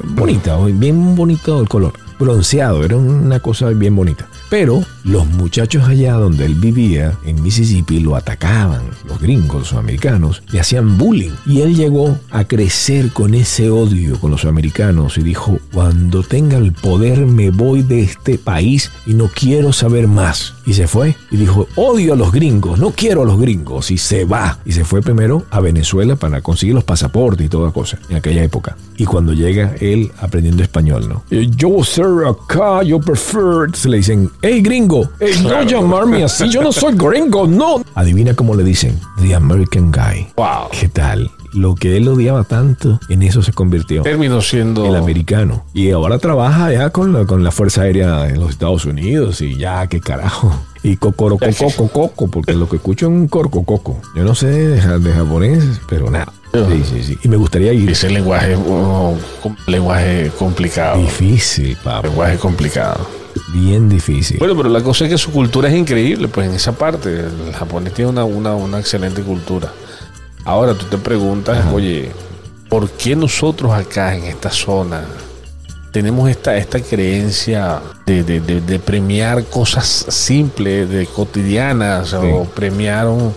bonita, 0.05 0.59
bien 0.67 1.15
bonito 1.17 1.61
el 1.63 1.69
color. 1.69 1.95
Bronceado, 2.23 2.85
era 2.85 2.97
una 2.97 3.41
cosa 3.41 3.69
bien 3.71 3.95
bonita. 3.95 4.29
Pero 4.49 4.85
los 5.05 5.27
muchachos 5.27 5.89
allá 5.89 6.15
donde 6.15 6.45
él 6.45 6.55
vivía, 6.55 7.19
en 7.25 7.43
Mississippi, 7.43 8.01
lo 8.01 8.17
atacaban. 8.17 8.83
Los 9.07 9.21
gringos, 9.21 9.73
los 9.73 9.73
americanos, 9.75 10.43
le 10.51 10.61
hacían 10.61 10.99
bullying. 10.99 11.33
Y 11.47 11.61
él 11.61 11.75
llegó 11.75 12.19
a 12.31 12.45
crecer 12.45 13.13
con 13.13 13.35
ese 13.35 13.71
odio 13.71 14.21
con 14.21 14.31
los 14.31 14.45
americanos 14.45 15.19
y 15.19 15.23
dijo, 15.23 15.59
cuando 15.73 16.23
tenga 16.23 16.59
el 16.59 16.73
poder 16.73 17.27
me 17.27 17.51
voy 17.51 17.83
de 17.83 18.03
este 18.03 18.39
país 18.39 18.91
y 19.07 19.15
no 19.15 19.29
quiero 19.29 19.73
saber 19.73 20.09
más. 20.09 20.55
Y 20.67 20.75
se 20.75 20.87
fue 20.87 21.17
y 21.31 21.37
dijo, 21.37 21.67
odio 21.77 22.13
a 22.13 22.17
los 22.17 22.33
gringos, 22.33 22.79
no 22.79 22.91
quiero 22.91 23.23
a 23.23 23.27
los 23.27 23.41
gringos. 23.41 23.91
Y 23.91 23.99
se 23.99 24.25
va. 24.25 24.59
Y 24.65 24.73
se 24.73 24.85
fue 24.85 25.03
primero 25.03 25.45
a 25.51 25.61
Venezuela 25.61 26.17
para 26.17 26.41
conseguir 26.41 26.75
los 26.75 26.85
pasaportes 26.85 27.47
y 27.47 27.49
toda 27.49 27.73
cosa 27.73 27.99
en 28.09 28.17
aquella 28.17 28.43
época. 28.45 28.77
Y 28.97 29.05
cuando 29.05 29.33
llega 29.33 29.75
él 29.81 30.13
aprendiendo 30.19 30.63
español, 30.63 31.09
¿no? 31.09 31.25
Eh, 31.31 31.49
Yo 31.57 31.83
acá, 32.27 32.83
yo 32.83 33.01
prefer. 33.01 33.75
Se 33.75 33.89
le 33.89 33.99
dicen, 33.99 34.31
hey 34.43 34.61
gringo, 34.63 35.09
hey, 35.21 35.33
no 35.43 35.63
llamarme 35.63 36.25
así, 36.25 36.49
yo 36.49 36.63
no 36.63 36.73
soy 36.73 36.95
gringo, 36.95 37.47
no. 37.47 37.83
Adivina 37.95 38.35
cómo 38.35 38.55
le 38.55 38.65
dicen, 38.65 38.99
The 39.21 39.35
American 39.35 39.91
Guy. 39.91 40.29
Wow. 40.37 40.69
¿Qué 40.79 40.89
tal? 40.89 41.31
Lo 41.53 41.75
que 41.75 41.99
él 41.99 42.09
odiaba 42.09 42.45
tanto, 42.45 42.99
en 43.11 43.23
eso 43.23 43.43
se 43.43 43.53
convirtió. 43.53 44.03
Terminó 44.03 44.41
siendo... 44.41 44.87
El 44.87 44.97
americano. 44.97 45.65
Y 45.75 45.91
ahora 45.91 46.19
trabaja 46.19 46.73
ya 46.73 46.89
con 46.91 47.13
la, 47.13 47.27
con 47.27 47.45
la 47.45 47.51
Fuerza 47.51 47.83
Aérea 47.83 48.23
de 48.23 48.37
los 48.37 48.51
Estados 48.51 48.87
Unidos 48.87 49.43
y 49.43 49.57
ya, 49.59 49.87
qué 49.87 50.01
carajo. 50.01 50.51
Y 50.83 50.97
cocorocococo, 50.97 51.89
coco, 51.89 52.29
porque 52.29 52.55
lo 52.55 52.69
que 52.69 52.77
escucho 52.77 53.07
es 53.07 53.13
un 53.13 53.29
corcococo. 53.29 54.01
Yo 54.17 54.25
no 54.25 54.35
sé 54.35 54.47
de, 54.47 54.99
de 54.99 55.13
japonés, 55.13 55.63
pero 55.89 56.11
nada. 56.11 56.33
Sí, 56.53 56.83
sí, 56.85 57.03
sí. 57.03 57.19
Y 57.23 57.29
me 57.29 57.37
gustaría 57.37 57.73
ir. 57.73 57.91
Ese 57.91 58.11
lenguaje, 58.11 58.57
oh, 58.57 59.15
com- 59.43 59.57
lenguaje 59.67 60.31
complicado. 60.39 60.99
Difícil, 61.01 61.77
papá. 61.83 62.07
Lenguaje 62.09 62.37
complicado. 62.37 63.07
Bien 63.55 63.89
difícil. 63.89 64.39
Bueno, 64.39 64.55
pero 64.57 64.69
la 64.69 64.83
cosa 64.83 65.05
es 65.05 65.11
que 65.11 65.19
su 65.19 65.31
cultura 65.31 65.69
es 65.69 65.75
increíble, 65.75 66.29
pues 66.29 66.49
en 66.49 66.55
esa 66.55 66.73
parte. 66.73 67.09
El 67.21 67.53
japonés 67.55 67.95
tiene 67.95 68.11
una, 68.11 68.25
una, 68.25 68.55
una 68.55 68.79
excelente 68.79 69.23
cultura. 69.23 69.73
Ahora 70.45 70.75
tú 70.75 70.85
te 70.87 70.99
preguntas, 70.99 71.65
oye, 71.73 72.11
¿por 72.69 72.91
qué 72.91 73.17
nosotros 73.17 73.73
acá 73.73 74.15
en 74.15 74.25
esta 74.25 74.51
zona 74.51 75.05
tenemos 75.93 76.29
esta, 76.29 76.57
esta 76.57 76.81
creencia 76.81 77.81
de, 78.07 78.23
de- 78.25 78.41
de- 78.41 78.61
de 78.61 78.79
premiar 78.79 79.45
cosas 79.45 79.87
simples, 80.09 80.89
de 80.91 81.07
cotidianas, 81.07 82.13
o 82.15 82.45
premiar 82.45 83.07
un- 83.09 83.33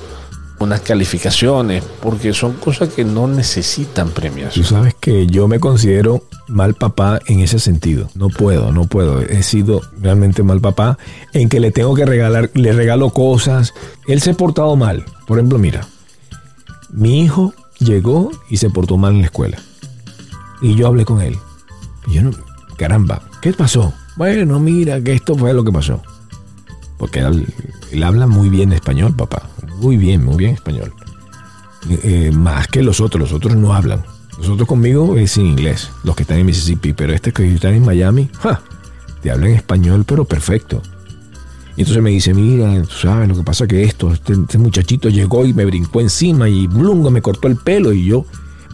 unas 0.59 0.81
calificaciones? 0.81 1.83
Porque 2.01 2.33
son 2.33 2.53
cosas 2.53 2.89
que 2.89 3.03
no 3.03 3.27
necesitan 3.27 4.07
Tú 4.07 4.13
premiación. 4.13 4.65
sabes 4.65 4.95
que 4.99 5.27
yo 5.27 5.47
me 5.47 5.59
considero 5.59 6.23
mal 6.47 6.73
papá 6.75 7.19
en 7.27 7.39
ese 7.41 7.59
sentido. 7.59 8.09
No 8.15 8.29
puedo, 8.29 8.71
no 8.71 8.85
puedo. 8.85 9.21
He 9.21 9.43
sido 9.43 9.81
realmente 9.99 10.43
mal 10.43 10.61
papá 10.61 10.97
en 11.33 11.49
que 11.49 11.59
le 11.59 11.71
tengo 11.71 11.93
que 11.95 12.05
regalar, 12.05 12.51
le 12.53 12.71
regalo 12.73 13.09
cosas. 13.09 13.73
Él 14.07 14.21
se 14.21 14.31
ha 14.31 14.33
portado 14.35 14.75
mal. 14.75 15.05
Por 15.27 15.37
ejemplo, 15.37 15.57
mira, 15.57 15.87
mi 16.91 17.21
hijo 17.21 17.53
llegó 17.79 18.31
y 18.49 18.57
se 18.57 18.69
portó 18.69 18.97
mal 18.97 19.13
en 19.15 19.19
la 19.21 19.25
escuela. 19.25 19.57
Y 20.61 20.75
yo 20.75 20.87
hablé 20.87 21.05
con 21.05 21.21
él. 21.21 21.37
Y 22.07 22.13
yo 22.13 22.23
no, 22.23 22.31
caramba, 22.77 23.21
¿qué 23.41 23.51
pasó? 23.53 23.93
Bueno, 24.15 24.59
mira, 24.59 25.01
que 25.01 25.13
esto 25.13 25.35
fue 25.35 25.53
lo 25.53 25.63
que 25.63 25.71
pasó. 25.71 26.01
Porque 26.97 27.19
él, 27.19 27.45
él 27.91 28.03
habla 28.03 28.25
muy 28.27 28.47
bien 28.49 28.71
español, 28.71 29.13
papá. 29.15 29.49
Muy 29.77 29.97
bien, 29.97 30.23
muy 30.23 30.37
bien 30.37 30.53
español. 30.53 30.93
Eh, 31.89 32.31
más 32.33 32.67
que 32.67 32.81
los 32.81 32.99
otros, 32.99 33.21
los 33.21 33.33
otros 33.33 33.55
no 33.55 33.73
hablan. 33.73 34.03
Los 34.37 34.49
otros 34.49 34.67
conmigo 34.67 35.17
es 35.17 35.37
en 35.37 35.45
inglés, 35.45 35.91
los 36.03 36.15
que 36.15 36.23
están 36.23 36.39
en 36.39 36.45
Mississippi, 36.45 36.93
pero 36.93 37.13
este 37.13 37.31
que 37.31 37.53
están 37.53 37.73
en 37.73 37.85
Miami, 37.85 38.29
¡ja! 38.39 38.61
te 39.21 39.31
hablan 39.31 39.51
español, 39.51 40.03
pero 40.05 40.25
perfecto. 40.25 40.81
Y 41.77 41.81
entonces 41.81 42.03
me 42.03 42.09
dice, 42.09 42.33
mira, 42.33 42.81
tú 42.83 42.93
sabes, 42.93 43.27
lo 43.27 43.35
que 43.35 43.43
pasa 43.43 43.67
que 43.67 43.83
esto, 43.83 44.11
este, 44.11 44.33
este 44.33 44.57
muchachito 44.57 45.09
llegó 45.09 45.45
y 45.45 45.53
me 45.53 45.65
brincó 45.65 46.01
encima 46.01 46.47
y 46.47 46.67
blungo 46.67 47.11
me 47.11 47.21
cortó 47.21 47.47
el 47.47 47.57
pelo 47.57 47.91
y 47.91 48.05
yo 48.05 48.25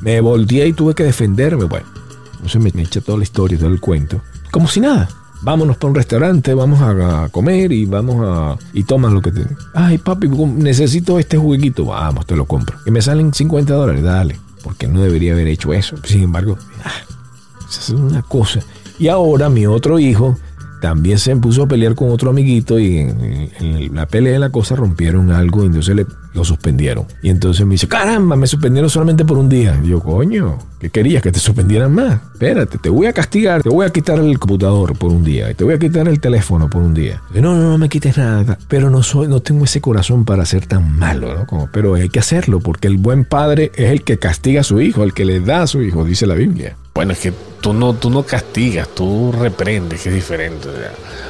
me 0.01 0.19
volteé 0.21 0.67
y 0.67 0.73
tuve 0.73 0.93
que 0.93 1.03
defenderme. 1.03 1.65
Bueno, 1.65 1.87
entonces 2.33 2.73
me 2.73 2.81
echa 2.81 3.01
toda 3.01 3.17
la 3.17 3.23
historia, 3.23 3.57
todo 3.57 3.69
el 3.69 3.79
cuento. 3.79 4.21
como 4.51 4.67
si 4.67 4.79
nada. 4.79 5.09
Vámonos 5.43 5.77
para 5.77 5.89
un 5.89 5.95
restaurante, 5.95 6.53
vamos 6.53 6.81
a, 6.81 7.29
comer 7.29 7.71
y 7.71 7.85
vamos 7.85 8.17
a... 8.23 8.57
Y 8.73 8.83
tomas 8.83 9.11
lo 9.11 9.21
que 9.21 9.31
te... 9.31 9.45
Ay, 9.73 9.97
papi, 9.97 10.27
necesito 10.27 11.17
este 11.17 11.37
juguito. 11.37 11.85
Vamos, 11.85 12.25
te 12.25 12.35
lo 12.35 12.45
compro. 12.45 12.77
Que 12.83 12.91
me 12.91 13.01
salen 13.01 13.33
50 13.33 13.73
dólares, 13.73 14.03
dale. 14.03 14.39
Porque 14.63 14.87
no 14.87 15.01
debería 15.01 15.33
haber 15.33 15.47
hecho 15.47 15.73
eso. 15.73 15.95
Sin 16.03 16.23
embargo, 16.23 16.57
ah, 16.83 16.91
esa 17.67 17.81
es 17.81 17.89
una 17.89 18.21
cosa. 18.21 18.59
Y 18.99 19.07
ahora 19.07 19.49
mi 19.49 19.65
otro 19.65 19.97
hijo 19.97 20.37
también 20.82 21.19
se 21.19 21.34
puso 21.36 21.63
a 21.63 21.67
pelear 21.67 21.95
con 21.95 22.09
otro 22.09 22.32
amiguito 22.32 22.79
y 22.79 22.97
en, 22.97 23.95
la 23.95 24.07
pelea 24.07 24.34
de 24.34 24.39
la 24.39 24.49
cosa 24.49 24.75
rompieron 24.75 25.32
algo 25.32 25.63
y 25.63 25.67
entonces 25.67 25.95
le, 25.95 26.05
lo 26.34 26.43
suspendieron. 26.43 27.05
Y 27.21 27.29
entonces 27.29 27.65
me 27.65 27.75
dice, 27.75 27.88
caramba, 27.88 28.36
me 28.36 28.47
suspendieron 28.47 28.89
solamente 28.89 29.23
por 29.23 29.38
un 29.38 29.47
día. 29.47 29.79
Y 29.84 29.89
yo, 29.89 29.99
coño, 29.99 30.57
¿qué 30.79 30.89
querías? 30.89 31.21
Que 31.21 31.32
te 31.32 31.39
suspendieran 31.39 31.93
más. 31.93 32.19
Espérate, 32.34 32.79
te 32.79 32.89
voy 32.89 33.05
a 33.05 33.13
castigar, 33.13 33.61
te 33.61 33.69
voy 33.69 33.86
a 33.86 33.91
quitar 33.91 34.19
el 34.19 34.39
computador 34.39 34.97
por 34.97 35.11
un 35.11 35.23
día 35.23 35.51
y 35.51 35.53
te 35.53 35.63
voy 35.63 35.75
a 35.75 35.79
quitar 35.79 36.07
el 36.07 36.19
teléfono 36.19 36.67
por 36.69 36.82
un 36.82 36.95
día. 36.95 37.21
no, 37.34 37.41
no, 37.41 37.69
no 37.69 37.77
me 37.77 37.88
quites 37.88 38.17
nada. 38.17 38.57
Pero 38.67 38.89
no 38.89 39.03
soy, 39.03 39.27
no 39.27 39.39
tengo 39.39 39.65
ese 39.65 39.82
corazón 39.82 40.25
para 40.25 40.45
ser 40.45 40.65
tan 40.65 40.97
malo, 40.97 41.38
¿no? 41.38 41.45
Como, 41.45 41.69
pero 41.71 41.93
hay 41.93 42.09
que 42.09 42.19
hacerlo 42.19 42.59
porque 42.59 42.88
el 42.88 42.97
buen 42.97 43.23
padre 43.23 43.71
es 43.75 43.91
el 43.91 44.03
que 44.03 44.17
castiga 44.17 44.61
a 44.61 44.63
su 44.63 44.82
hijo, 44.82 45.03
el 45.03 45.13
que 45.13 45.25
le 45.25 45.39
da 45.41 45.61
a 45.61 45.67
su 45.67 45.84
hijo, 45.84 46.03
dice 46.03 46.25
la 46.25 46.34
Biblia. 46.34 46.75
Bueno, 46.95 47.13
es 47.13 47.19
que 47.19 47.34
tú 47.62 47.74
no, 47.74 47.93
tú 47.93 48.09
no 48.09 48.24
castigas, 48.24 48.89
tú 48.89 49.32
reprendes, 49.32 50.01
que 50.01 50.09
es 50.09 50.16
diferente. 50.16 50.68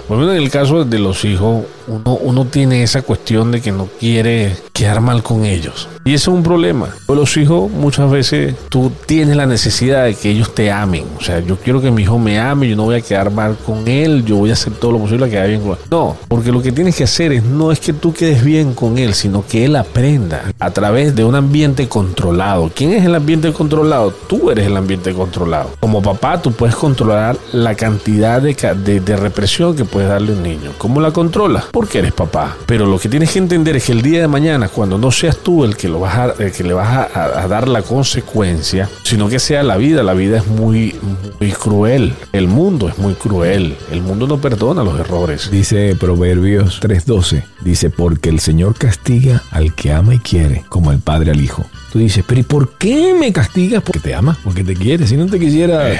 Bueno, 0.08 0.32
en 0.32 0.38
el 0.38 0.50
caso 0.50 0.84
de 0.84 1.00
los 1.00 1.24
hijos, 1.26 1.66
uno, 1.88 2.16
uno 2.16 2.46
tiene 2.46 2.84
esa 2.84 3.02
cuestión 3.02 3.52
de 3.52 3.62
que 3.62 3.72
no 3.72 3.88
quiere 4.00 4.56
quedar 4.74 5.02
mal 5.02 5.22
con 5.22 5.46
ellos. 5.46 5.88
Y 6.04 6.16
eso 6.16 6.32
es 6.32 6.38
un 6.38 6.44
problema. 6.44 6.90
Con 7.06 7.18
los 7.18 7.38
hijos 7.38 7.70
muchas 7.70 8.10
veces 8.10 8.56
tú 8.70 8.92
tienes 9.06 9.36
la 9.36 9.46
necesidad 9.46 10.06
de 10.06 10.16
que 10.16 10.32
ellos 10.32 10.56
te 10.56 10.72
amen. 10.72 11.06
O 11.20 11.22
sea, 11.22 11.40
yo 11.40 11.58
quiero 11.58 11.80
que 11.80 11.92
mi 11.92 12.02
hijo 12.02 12.18
me 12.18 12.40
ame, 12.40 12.68
yo 12.68 12.76
no 12.76 12.86
voy 12.86 12.96
a 12.96 13.02
quedar 13.02 13.30
mal 13.30 13.56
con 13.64 13.88
él, 13.88 14.26
yo 14.26 14.38
voy 14.38 14.50
a 14.50 14.54
hacer 14.54 14.74
todo 14.74 14.94
lo 14.94 15.00
posible 15.00 15.26
que 15.26 15.34
quede 15.34 15.50
bien 15.50 15.62
con 15.62 15.72
él. 15.72 15.78
No, 15.92 16.18
porque 16.28 16.52
lo 16.52 16.62
que 16.62 16.72
tienes 16.72 16.96
que 16.96 17.04
hacer 17.04 17.32
es 17.34 17.44
no 17.44 17.72
es 17.72 17.80
que 17.80 17.94
tú 17.94 18.14
quedes 18.14 18.44
bien 18.44 18.74
con 18.74 18.98
él, 18.98 19.14
sino 19.14 19.46
que 19.46 19.66
él 19.66 19.76
aprenda 19.76 20.52
a 20.60 20.72
través 20.72 21.16
de 21.16 21.24
un 21.24 21.36
ambiente 21.36 21.88
controlado. 21.88 22.72
¿Quién 22.74 22.94
es 22.94 23.06
el 23.06 23.14
ambiente 23.14 23.54
controlado? 23.54 24.12
Tú 24.12 24.50
eres 24.50 24.66
el 24.66 24.78
ambiente 24.78 25.14
controlado. 25.14 25.70
Como 25.80 26.02
papá, 26.02 26.20
tú 26.41 26.51
puedes 26.51 26.76
controlar 26.76 27.38
la 27.51 27.76
cantidad 27.76 28.41
de, 28.41 28.53
de, 28.99 29.15
represión 29.17 29.76
que 29.76 29.86
puedes 29.86 30.07
darle 30.07 30.34
a 30.34 30.36
un 30.36 30.43
niño. 30.43 30.72
¿Cómo 30.78 31.01
la 31.01 31.11
controlas? 31.11 31.65
Porque 31.72 31.99
eres 31.99 32.13
papá. 32.13 32.55
Pero 32.65 32.86
lo 32.86 32.99
que 32.99 33.09
tienes 33.09 33.32
que 33.32 33.39
entender 33.39 33.76
es 33.76 33.86
que 33.86 33.91
el 33.91 34.01
día 34.01 34.22
de 34.22 34.28
mañana, 34.28 34.69
cuando 34.69 34.97
no 34.97 35.11
seas 35.11 35.38
tú 35.38 35.65
el 35.65 35.76
que 35.76 35.89
lo 35.89 35.99
vas 35.99 36.17
a, 36.17 36.34
que 36.36 36.63
le 36.63 36.74
vas 36.74 37.09
a, 37.13 37.47
dar 37.47 37.67
la 37.67 37.82
consecuencia, 37.82 38.88
sino 39.03 39.28
que 39.28 39.39
sea 39.39 39.63
la 39.63 39.78
vida. 39.78 40.03
La 40.03 40.13
vida 40.13 40.38
es 40.38 40.47
muy, 40.47 40.95
muy 41.39 41.51
cruel. 41.51 42.13
El 42.32 42.47
mundo 42.47 42.88
es 42.88 42.97
muy 42.97 43.15
cruel. 43.15 43.76
El 43.91 44.01
mundo 44.01 44.28
no 44.28 44.38
perdona 44.39 44.84
los 44.84 44.99
errores. 44.99 45.49
Dice 45.51 45.95
Proverbios 45.99 46.80
3:12. 46.82 47.43
Dice, 47.61 47.89
porque 47.89 48.30
el 48.30 48.39
Señor 48.39 48.76
castiga 48.76 49.43
al 49.51 49.74
que 49.76 49.91
ama 49.91 50.15
y 50.15 50.19
quiere, 50.19 50.63
como 50.69 50.91
el 50.91 50.99
Padre 50.99 51.32
al 51.32 51.41
Hijo. 51.41 51.65
Tú 51.92 52.00
dices, 52.00 52.24
pero 52.26 52.39
¿y 52.39 52.44
por 52.44 52.78
qué 52.78 53.14
me 53.14 53.34
castigas? 53.34 53.84
Porque 53.84 54.00
te 54.00 54.16
ama, 54.16 54.38
porque 54.44 54.64
te 54.64 54.76
quiere. 54.76 55.06
Si 55.06 55.18
no 55.18 55.26
te 55.26 55.39
quisiera, 55.39 55.92
eh, 55.92 56.00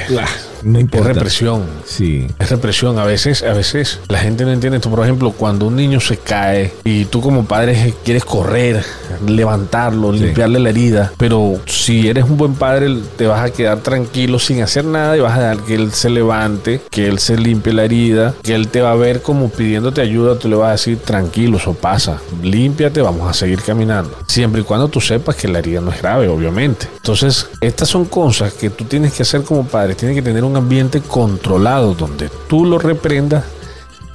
no 0.64 0.80
importa. 0.80 1.10
Es 1.10 1.16
represión. 1.16 1.64
Sí. 1.86 2.28
Es 2.40 2.50
represión. 2.50 3.00
A 3.00 3.06
veces, 3.06 3.44
a 3.44 3.54
veces 3.54 4.00
la 4.08 4.20
gente 4.20 4.46
no 4.46 4.52
entiende 4.52 4.78
esto. 4.78 4.90
Por 4.90 5.04
ejemplo, 5.04 5.32
cuando 5.32 5.68
un 5.68 5.76
niño 5.76 6.00
se 6.00 6.18
cae 6.18 6.72
y 6.84 7.06
tú 7.06 7.22
como 7.22 7.46
padre 7.46 7.94
quieres 8.04 8.26
correr, 8.26 8.84
levantarlo, 9.26 10.12
limpiarle 10.12 10.60
la 10.60 10.70
herida, 10.70 11.12
pero 11.18 11.60
si 11.66 12.08
eres 12.08 12.26
un 12.26 12.38
buen 12.38 12.54
padre 12.56 12.98
te 13.18 13.28
vas 13.28 13.44
a 13.44 13.52
quedar 13.52 13.80
tranquilo 13.80 14.40
sin 14.40 14.62
hacer 14.62 14.86
nada 14.86 15.18
y 15.18 15.20
vas 15.20 15.38
a 15.38 15.42
dejar 15.42 15.66
que 15.66 15.76
él 15.76 15.92
se 15.92 16.10
levante, 16.10 16.82
que 16.90 17.08
él 17.08 17.20
se 17.20 17.38
limpie 17.38 17.74
la 17.74 17.86
herida, 17.86 18.34
que 18.42 18.56
él 18.56 18.68
te 18.70 18.82
va 18.82 18.92
a 18.92 18.96
ver 18.96 19.22
como 19.22 19.50
pidiéndote 19.50 20.02
ayuda, 20.02 20.38
tú 20.38 20.48
le 20.48 20.56
vas 20.56 20.70
a 20.70 20.72
decir 20.74 20.98
tranquilo, 21.00 21.58
eso 21.58 21.74
pasa, 21.74 22.20
límpiate, 22.42 23.02
vamos 23.02 23.30
a 23.30 23.34
seguir 23.34 23.62
caminando. 23.62 24.18
Siempre 24.28 24.62
y 24.62 24.64
cuando 24.64 24.88
tú 24.88 25.02
sepas 25.02 25.36
que 25.36 25.48
la 25.48 25.60
herida 25.60 25.82
no 25.82 25.92
es 25.92 26.02
grave, 26.02 26.28
obviamente. 26.28 26.88
Entonces, 26.96 27.48
estas 27.60 27.90
son 27.90 28.06
cosas 28.06 28.54
que 28.54 28.70
tú 28.70 28.86
tienes 28.86 29.14
que 29.14 29.24
hacer 29.24 29.44
como 29.44 29.66
padre. 29.66 29.96
Tienes 29.96 30.16
que 30.16 30.22
tener 30.22 30.44
un 30.44 30.51
ambiente 30.56 31.02
controlado 31.02 31.94
donde 31.94 32.30
tú 32.48 32.66
lo 32.66 32.80
reprendas 32.80 33.44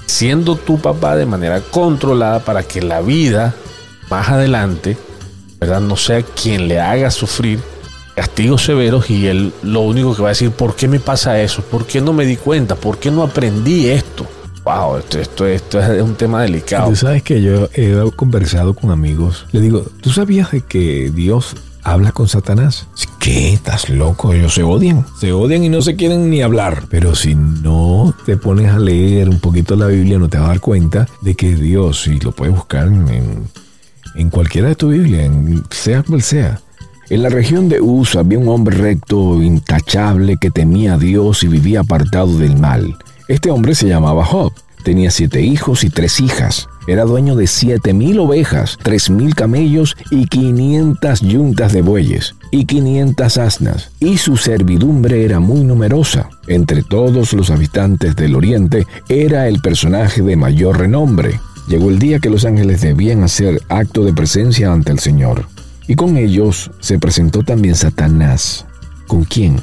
siendo 0.06 0.56
tu 0.56 0.78
papá 0.78 1.16
de 1.16 1.26
manera 1.26 1.60
controlada 1.60 2.40
para 2.40 2.62
que 2.62 2.80
la 2.80 3.00
vida 3.00 3.54
más 4.08 4.28
adelante, 4.28 4.96
¿verdad? 5.60 5.80
No 5.80 5.96
sea 5.96 6.22
quien 6.22 6.68
le 6.68 6.80
haga 6.80 7.10
sufrir 7.10 7.60
castigos 8.14 8.64
severos 8.64 9.10
y 9.10 9.26
él 9.26 9.52
lo 9.62 9.82
único 9.82 10.14
que 10.16 10.22
va 10.22 10.28
a 10.28 10.32
decir, 10.32 10.50
¿por 10.50 10.74
qué 10.74 10.88
me 10.88 11.00
pasa 11.00 11.40
eso? 11.40 11.62
¿Por 11.62 11.86
qué 11.86 12.00
no 12.00 12.12
me 12.12 12.24
di 12.24 12.36
cuenta? 12.36 12.74
¿Por 12.74 12.98
qué 12.98 13.10
no 13.10 13.22
aprendí 13.22 13.88
esto? 13.88 14.26
Wow, 14.64 14.96
esto, 14.96 15.18
esto, 15.20 15.46
esto 15.46 15.80
es 15.80 16.02
un 16.02 16.14
tema 16.16 16.42
delicado. 16.42 16.88
Tú 16.88 16.96
sabes 16.96 17.22
que 17.22 17.40
yo 17.40 17.68
he 17.74 18.10
conversado 18.16 18.74
con 18.74 18.90
amigos. 18.90 19.46
Le 19.52 19.60
digo, 19.60 19.84
¿tú 20.00 20.10
sabías 20.10 20.50
de 20.50 20.62
que 20.62 21.12
Dios 21.14 21.54
habla 21.86 22.10
con 22.10 22.28
Satanás? 22.28 22.88
¿Qué? 23.20 23.52
¿Estás 23.52 23.88
loco? 23.88 24.32
Ellos 24.32 24.54
se 24.54 24.64
odian. 24.64 25.06
Se 25.20 25.32
odian 25.32 25.62
y 25.62 25.68
no 25.68 25.80
se 25.82 25.94
quieren 25.94 26.28
ni 26.30 26.42
hablar. 26.42 26.84
Pero 26.90 27.14
si 27.14 27.34
no 27.36 28.12
te 28.26 28.36
pones 28.36 28.72
a 28.72 28.78
leer 28.78 29.28
un 29.28 29.38
poquito 29.38 29.76
la 29.76 29.86
Biblia, 29.86 30.18
no 30.18 30.28
te 30.28 30.36
vas 30.36 30.46
a 30.46 30.50
dar 30.50 30.60
cuenta 30.60 31.06
de 31.22 31.34
que 31.36 31.54
Dios, 31.54 32.08
y 32.08 32.18
lo 32.18 32.32
puedes 32.32 32.54
buscar 32.54 32.88
en, 32.88 33.46
en 34.16 34.30
cualquiera 34.30 34.68
de 34.68 34.74
tu 34.74 34.88
Biblia, 34.88 35.24
en, 35.24 35.62
sea 35.70 36.02
cual 36.02 36.22
sea, 36.22 36.60
en 37.08 37.22
la 37.22 37.28
región 37.28 37.68
de 37.68 37.80
Uz 37.80 38.16
había 38.16 38.38
un 38.40 38.48
hombre 38.48 38.76
recto, 38.76 39.40
intachable, 39.40 40.38
que 40.40 40.50
temía 40.50 40.94
a 40.94 40.98
Dios 40.98 41.44
y 41.44 41.48
vivía 41.48 41.80
apartado 41.80 42.36
del 42.36 42.58
mal. 42.58 42.96
Este 43.28 43.50
hombre 43.52 43.76
se 43.76 43.86
llamaba 43.86 44.24
Job. 44.24 44.52
Tenía 44.82 45.12
siete 45.12 45.40
hijos 45.40 45.84
y 45.84 45.90
tres 45.90 46.20
hijas. 46.20 46.68
Era 46.86 47.04
dueño 47.04 47.34
de 47.34 47.46
siete 47.46 47.92
mil 47.92 48.18
ovejas, 48.20 48.78
tres 48.82 49.10
mil 49.10 49.34
camellos 49.34 49.96
y 50.10 50.26
quinientas 50.26 51.20
yuntas 51.20 51.72
de 51.72 51.82
bueyes 51.82 52.36
y 52.52 52.64
quinientas 52.64 53.38
asnas. 53.38 53.90
Y 53.98 54.18
su 54.18 54.36
servidumbre 54.36 55.24
era 55.24 55.40
muy 55.40 55.64
numerosa. 55.64 56.30
Entre 56.46 56.82
todos 56.82 57.32
los 57.32 57.50
habitantes 57.50 58.14
del 58.14 58.36
oriente 58.36 58.86
era 59.08 59.48
el 59.48 59.60
personaje 59.60 60.22
de 60.22 60.36
mayor 60.36 60.78
renombre. 60.78 61.40
Llegó 61.68 61.90
el 61.90 61.98
día 61.98 62.20
que 62.20 62.30
los 62.30 62.44
ángeles 62.44 62.80
debían 62.80 63.24
hacer 63.24 63.60
acto 63.68 64.04
de 64.04 64.12
presencia 64.12 64.72
ante 64.72 64.92
el 64.92 65.00
Señor. 65.00 65.46
Y 65.88 65.96
con 65.96 66.16
ellos 66.16 66.70
se 66.80 66.98
presentó 66.98 67.42
también 67.42 67.74
Satanás. 67.74 68.64
¿Con 69.08 69.24
quién? 69.24 69.60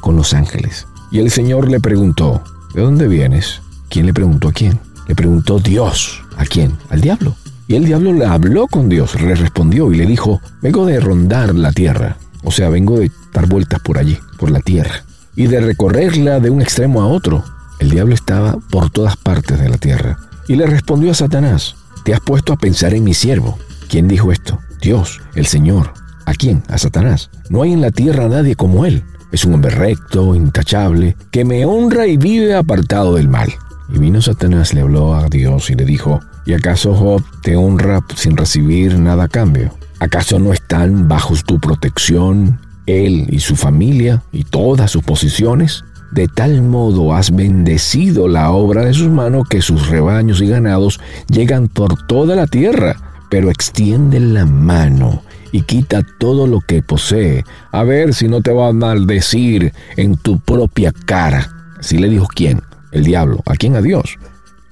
Con 0.00 0.16
los 0.16 0.34
ángeles. 0.34 0.86
Y 1.12 1.20
el 1.20 1.30
Señor 1.30 1.70
le 1.70 1.78
preguntó, 1.78 2.42
¿De 2.74 2.82
dónde 2.82 3.06
vienes? 3.06 3.62
¿Quién 3.88 4.06
le 4.06 4.12
preguntó 4.12 4.48
a 4.48 4.52
quién? 4.52 4.80
Le 5.06 5.14
preguntó 5.14 5.60
Dios. 5.60 6.23
¿A 6.36 6.44
quién? 6.44 6.76
Al 6.90 7.00
diablo. 7.00 7.36
Y 7.66 7.76
el 7.76 7.86
diablo 7.86 8.12
le 8.12 8.26
habló 8.26 8.66
con 8.66 8.88
Dios, 8.88 9.20
le 9.20 9.34
respondió 9.34 9.92
y 9.92 9.96
le 9.96 10.06
dijo, 10.06 10.40
vengo 10.60 10.86
de 10.86 11.00
rondar 11.00 11.54
la 11.54 11.72
tierra. 11.72 12.16
O 12.42 12.50
sea, 12.50 12.68
vengo 12.68 12.98
de 12.98 13.10
dar 13.32 13.46
vueltas 13.46 13.80
por 13.80 13.98
allí, 13.98 14.18
por 14.38 14.50
la 14.50 14.60
tierra, 14.60 15.04
y 15.34 15.46
de 15.46 15.60
recorrerla 15.60 16.40
de 16.40 16.50
un 16.50 16.60
extremo 16.60 17.00
a 17.00 17.06
otro. 17.06 17.42
El 17.78 17.90
diablo 17.90 18.14
estaba 18.14 18.58
por 18.70 18.90
todas 18.90 19.16
partes 19.16 19.58
de 19.58 19.68
la 19.68 19.78
tierra. 19.78 20.18
Y 20.46 20.56
le 20.56 20.66
respondió 20.66 21.10
a 21.10 21.14
Satanás, 21.14 21.74
te 22.04 22.12
has 22.12 22.20
puesto 22.20 22.52
a 22.52 22.56
pensar 22.56 22.92
en 22.92 23.04
mi 23.04 23.14
siervo. 23.14 23.58
¿Quién 23.88 24.08
dijo 24.08 24.30
esto? 24.30 24.60
Dios, 24.82 25.20
el 25.34 25.46
Señor. 25.46 25.94
¿A 26.26 26.34
quién? 26.34 26.62
A 26.68 26.76
Satanás. 26.76 27.30
No 27.48 27.62
hay 27.62 27.72
en 27.72 27.80
la 27.80 27.90
tierra 27.90 28.28
nadie 28.28 28.56
como 28.56 28.84
él 28.84 29.04
es 29.34 29.44
un 29.44 29.54
hombre 29.54 29.74
recto, 29.74 30.36
intachable, 30.36 31.16
que 31.32 31.44
me 31.44 31.64
honra 31.64 32.06
y 32.06 32.16
vive 32.16 32.54
apartado 32.54 33.16
del 33.16 33.28
mal. 33.28 33.52
Y 33.88 33.98
vino 33.98 34.22
Satanás, 34.22 34.72
le 34.72 34.80
habló 34.80 35.14
a 35.14 35.28
Dios 35.28 35.70
y 35.70 35.74
le 35.74 35.84
dijo, 35.84 36.20
¿y 36.46 36.54
acaso 36.54 36.94
Job 36.94 37.22
te 37.42 37.56
honra 37.56 38.00
sin 38.16 38.36
recibir 38.36 38.98
nada 38.98 39.24
a 39.24 39.28
cambio? 39.28 39.74
¿Acaso 40.00 40.38
no 40.38 40.52
están 40.52 41.08
bajo 41.08 41.34
tu 41.46 41.58
protección 41.60 42.60
él 42.86 43.26
y 43.30 43.40
su 43.40 43.56
familia 43.56 44.22
y 44.32 44.44
todas 44.44 44.90
sus 44.90 45.02
posiciones? 45.02 45.84
De 46.12 46.28
tal 46.28 46.62
modo 46.62 47.12
has 47.12 47.34
bendecido 47.34 48.28
la 48.28 48.50
obra 48.50 48.84
de 48.84 48.94
sus 48.94 49.08
manos 49.08 49.48
que 49.48 49.62
sus 49.62 49.88
rebaños 49.88 50.40
y 50.40 50.46
ganados 50.46 51.00
llegan 51.28 51.68
por 51.68 52.06
toda 52.06 52.36
la 52.36 52.46
tierra, 52.46 52.96
pero 53.30 53.50
extiende 53.50 54.20
la 54.20 54.46
mano 54.46 55.22
y 55.50 55.62
quita 55.62 56.02
todo 56.18 56.46
lo 56.46 56.60
que 56.60 56.82
posee, 56.82 57.44
a 57.70 57.84
ver 57.84 58.12
si 58.12 58.28
no 58.28 58.42
te 58.42 58.52
va 58.52 58.68
a 58.68 58.72
maldecir 58.72 59.72
en 59.96 60.16
tu 60.16 60.40
propia 60.40 60.92
cara. 60.92 61.48
Así 61.78 61.98
le 61.98 62.08
dijo 62.08 62.26
quién, 62.26 62.60
el 62.94 63.04
diablo, 63.04 63.42
¿a 63.44 63.54
quién? 63.54 63.76
A 63.76 63.82
Dios. 63.82 64.16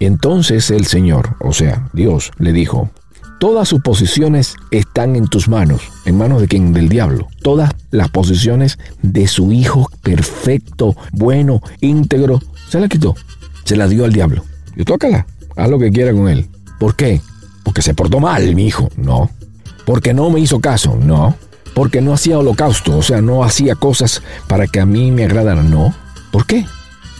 Entonces 0.01 0.71
el 0.71 0.87
Señor, 0.87 1.37
o 1.41 1.53
sea, 1.53 1.91
Dios, 1.93 2.33
le 2.39 2.53
dijo, 2.53 2.91
todas 3.39 3.69
sus 3.69 3.83
posiciones 3.83 4.57
están 4.71 5.15
en 5.15 5.29
tus 5.29 5.49
manos. 5.49 5.83
¿En 6.07 6.17
manos 6.17 6.41
de 6.41 6.49
quién? 6.49 6.73
Del 6.73 6.89
diablo. 6.89 7.29
Todas 7.43 7.71
las 7.91 8.09
posiciones 8.09 8.79
de 9.03 9.29
su 9.29 9.53
Hijo 9.53 9.91
perfecto, 10.03 10.97
bueno, 11.13 11.61
íntegro, 11.81 12.41
se 12.69 12.81
la 12.81 12.89
quitó. 12.89 13.15
Se 13.65 13.77
la 13.77 13.87
dio 13.87 14.05
al 14.05 14.13
diablo. 14.13 14.45
Y 14.77 14.85
tócala, 14.85 15.27
haz 15.57 15.69
lo 15.69 15.79
que 15.79 15.93
quiera 15.93 16.13
con 16.13 16.29
él. 16.29 16.49
¿Por 16.81 16.97
qué? 16.97 17.21
Porque 17.63 17.83
se 17.83 17.95
portó 17.95 18.19
mal, 18.19 18.55
mi 18.55 18.67
hijo. 18.67 18.89
No, 18.97 19.31
porque 19.85 20.15
no 20.15 20.31
me 20.31 20.41
hizo 20.41 20.61
caso, 20.61 20.97
no. 20.97 21.37
Porque 21.75 22.03
no 22.03 22.13
hacía 22.13 22.39
holocausto, 22.39 22.99
o 22.99 23.03
sea, 23.03 23.23
no 23.23 23.45
hacía 23.45 23.75
cosas 23.75 24.23
para 24.47 24.67
que 24.67 24.81
a 24.81 24.87
mí 24.87 25.11
me 25.11 25.25
agradaran, 25.25 25.71
no. 25.71 25.95
¿Por 26.31 26.45
qué? 26.45 26.67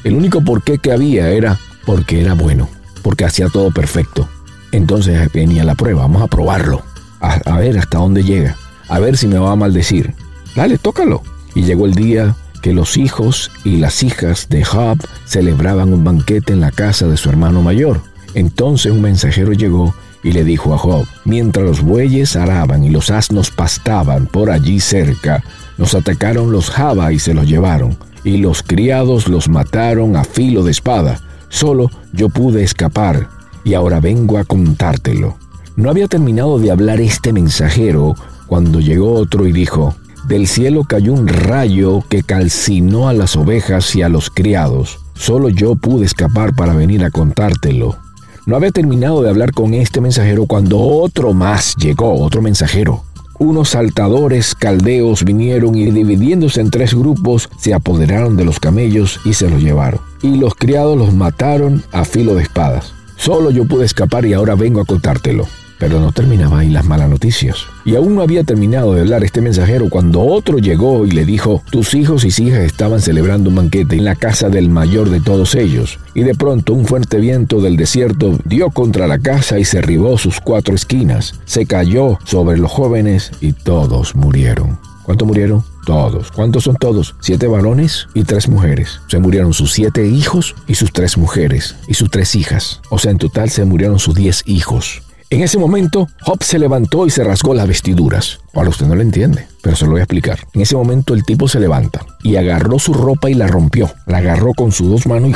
El 0.05 0.15
único 0.15 0.43
porqué 0.43 0.79
que 0.79 0.93
había 0.93 1.29
era 1.31 1.59
porque 1.85 2.21
era 2.21 2.35
bueno, 2.35 2.69
porque 3.03 3.25
hacía 3.25 3.49
todo 3.49 3.71
perfecto. 3.71 4.29
Entonces 4.73 5.31
venía 5.33 5.65
la 5.65 5.75
prueba, 5.75 6.03
vamos 6.03 6.23
a 6.23 6.27
probarlo, 6.27 6.83
a, 7.21 7.59
ver 7.59 7.79
hasta 7.79 7.99
dónde 7.99 8.25
llega, 8.25 8.57
a 8.89 8.99
ver 8.99 9.17
si 9.17 9.29
me 9.29 9.39
va 9.39 9.53
a 9.53 9.57
maldecir. 9.57 10.15
Dale, 10.57 10.79
tócalo. 10.79 11.23
Y 11.55 11.63
llegó 11.63 11.87
el 11.87 11.95
día 11.95 12.35
que 12.63 12.73
los 12.73 12.97
hijos 12.97 13.51
y 13.65 13.77
las 13.77 14.03
hijas 14.03 14.49
de 14.49 14.65
Job 14.65 14.99
celebraban 15.27 15.93
un 15.93 16.05
banquete 16.05 16.53
en 16.53 16.61
la 16.61 16.71
casa 16.71 17.07
de 17.07 17.17
su 17.17 17.29
hermano 17.29 17.61
mayor. 17.61 18.01
Entonces 18.35 18.93
un 18.93 19.03
mensajero 19.03 19.53
llegó 19.53 19.95
y 20.23 20.33
le 20.33 20.45
dijo 20.45 20.75
a 20.75 20.79
Job, 20.79 21.07
mientras 21.25 21.65
los 21.65 21.83
bueyes 21.83 22.37
araban 22.37 22.85
y 22.85 22.91
los 22.91 23.11
asnos 23.11 23.51
pastaban 23.51 24.27
por 24.27 24.51
allí 24.51 24.81
cerca, 24.81 25.43
nos 25.79 25.95
atacaron 25.95 26.53
los 26.53 26.71
Jaba 26.71 27.13
y 27.13 27.19
se 27.19 27.35
los 27.35 27.49
llevaron, 27.49 27.97
y 28.25 28.37
los 28.39 28.63
criados 28.63 29.29
los 29.29 29.49
mataron 29.49 30.17
a 30.17 30.25
filo 30.25 30.63
de 30.63 30.71
espada. 30.71 31.21
Solo 31.49 31.91
yo 32.13 32.29
pude 32.29 32.63
escapar, 32.63 33.29
y 33.65 33.75
ahora 33.75 34.01
vengo 34.01 34.39
a 34.39 34.45
contártelo. 34.45 35.37
No 35.77 35.91
había 35.91 36.09
terminado 36.09 36.59
de 36.59 36.71
hablar 36.71 37.01
este 37.01 37.33
mensajero 37.33 38.15
cuando 38.47 38.81
llegó 38.81 39.15
otro 39.15 39.47
y 39.47 39.53
dijo, 39.53 39.95
del 40.29 40.47
cielo 40.47 40.85
cayó 40.85 41.15
un 41.15 41.27
rayo 41.27 42.03
que 42.09 42.23
calcinó 42.23 43.09
a 43.09 43.13
las 43.13 43.35
ovejas 43.37 43.97
y 43.97 44.03
a 44.03 44.09
los 44.09 44.31
criados. 44.31 45.01
Solo 45.15 45.49
yo 45.49 45.75
pude 45.75 46.07
escapar 46.07 46.55
para 46.55 46.75
venir 46.75 47.05
a 47.05 47.11
contártelo. 47.11 47.97
No 48.45 48.57
había 48.57 48.73
terminado 48.73 49.23
de 49.23 49.31
hablar 49.31 49.53
con 49.53 49.73
este 49.73 50.01
mensajero 50.01 50.47
cuando 50.47 50.81
otro 50.81 51.33
más 51.33 51.77
llegó, 51.77 52.21
otro 52.21 52.43
mensajero. 52.43 53.05
Unos 53.39 53.71
saltadores 53.71 54.57
caldeos 54.57 55.25
vinieron 55.25 55.77
y 55.77 55.91
dividiéndose 55.93 56.61
en 56.61 56.71
tres 56.71 56.93
grupos 56.93 57.49
se 57.57 57.73
apoderaron 57.73 58.37
de 58.37 58.45
los 58.45 58.59
camellos 58.59 59.21
y 59.25 59.35
se 59.35 59.49
los 59.49 59.63
llevaron. 59.63 60.01
Y 60.23 60.37
los 60.39 60.57
criados 60.57 60.99
los 60.99 61.15
mataron 61.15 61.85
a 61.93 62.05
filo 62.05 62.35
de 62.35 62.43
espadas. 62.43 62.93
Solo 63.17 63.53
yo 63.53 63.65
pude 63.65 63.85
escapar 63.85 64.27
y 64.27 64.33
ahora 64.33 64.57
vengo 64.57 64.81
a 64.81 64.87
contártelo. 64.87 65.47
Pero 65.83 65.99
no 65.99 66.13
terminaba 66.13 66.61
ahí 66.61 66.71
las 66.71 66.85
malas 66.85 67.11
noticias. 67.11 67.57
Y 67.85 67.97
aún 67.97 68.15
no 68.15 68.23
había 68.23 68.45
terminado 68.45 68.95
de 68.95 69.01
hablar 69.01 69.25
este 69.25 69.41
mensajero 69.41 69.89
cuando 69.91 70.21
otro 70.21 70.59
llegó 70.59 71.05
y 71.05 71.11
le 71.11 71.25
dijo, 71.25 71.61
tus 71.73 71.95
hijos 71.95 72.25
y 72.25 72.29
hijas 72.29 72.61
estaban 72.61 73.01
celebrando 73.01 73.51
un 73.51 73.57
banquete 73.57 73.97
en 73.97 74.05
la 74.05 74.15
casa 74.15 74.49
del 74.49 74.71
mayor 74.71 75.11
de 75.11 75.19
todos 75.19 75.57
ellos. 75.57 75.99
Y 76.15 76.23
de 76.23 76.37
pronto 76.37 76.73
un 76.73 76.87
fuerte 76.87 77.19
viento 77.19 77.61
del 77.61 77.77
desierto 77.77 78.39
dio 78.45 78.71
contra 78.71 79.09
la 79.09 79.19
casa 79.19 79.59
y 79.59 79.65
derribó 79.65 80.17
sus 80.19 80.39
cuatro 80.39 80.73
esquinas. 80.73 81.35
Se 81.47 81.67
cayó 81.67 82.17
sobre 82.23 82.59
los 82.59 82.71
jóvenes 82.71 83.33
y 83.41 83.53
todos 83.53 84.15
murieron. 84.15 84.79
¿Cuántos 85.03 85.27
murieron? 85.27 85.65
Todos. 85.85 86.31
¿Cuántos 86.31 86.63
son 86.63 86.77
todos? 86.77 87.17
Siete 87.19 87.49
varones 87.49 88.07
y 88.15 88.23
tres 88.23 88.49
mujeres. 88.49 89.01
Se 89.09 89.19
murieron 89.19 89.53
sus 89.53 89.73
siete 89.73 90.07
hijos 90.07 90.55
y 90.69 90.77
sus 90.77 90.93
tres 90.93 91.19
mujeres 91.19 91.75
y 91.89 91.95
sus 91.95 92.09
tres 92.09 92.37
hijas. 92.37 92.81
O 92.89 93.01
sea, 93.01 93.11
en 93.11 93.19
total 93.19 93.51
se 93.51 93.65
murieron 93.65 93.99
sus 93.99 94.15
diez 94.15 94.45
hijos. 94.47 95.03
En 95.33 95.41
ese 95.41 95.57
momento, 95.57 96.09
Job 96.21 96.45
se 96.45 96.59
levantó 96.59 97.07
y 97.07 97.11
se 97.11 97.25
rasgó 97.25 97.55
las 97.55 97.67
vestiduras. 97.67 98.41
Ahora 98.53 98.69
usted 98.69 98.85
no 98.85 98.95
lo 98.95 99.01
entiende, 99.01 99.47
pero 99.63 99.75
se 99.75 99.87
lo 99.87 99.93
voy 99.93 100.01
a 100.01 100.05
explicar. 100.05 100.41
En 100.53 100.61
ese 100.61 100.77
momento 100.77 101.15
el 101.15 101.25
tipo 101.25 101.49
se 101.49 101.59
levanta 101.59 102.05
y 102.23 102.37
agarró 102.37 102.79
su 102.79 102.93
ropa 102.93 103.31
y 103.31 103.35
la 103.35 103.47
rompió. 103.47 103.91
La 104.05 104.19
agarró 104.19 104.53
con 104.53 104.73
sus 104.73 104.91
dos 104.91 105.07
manos 105.07 105.33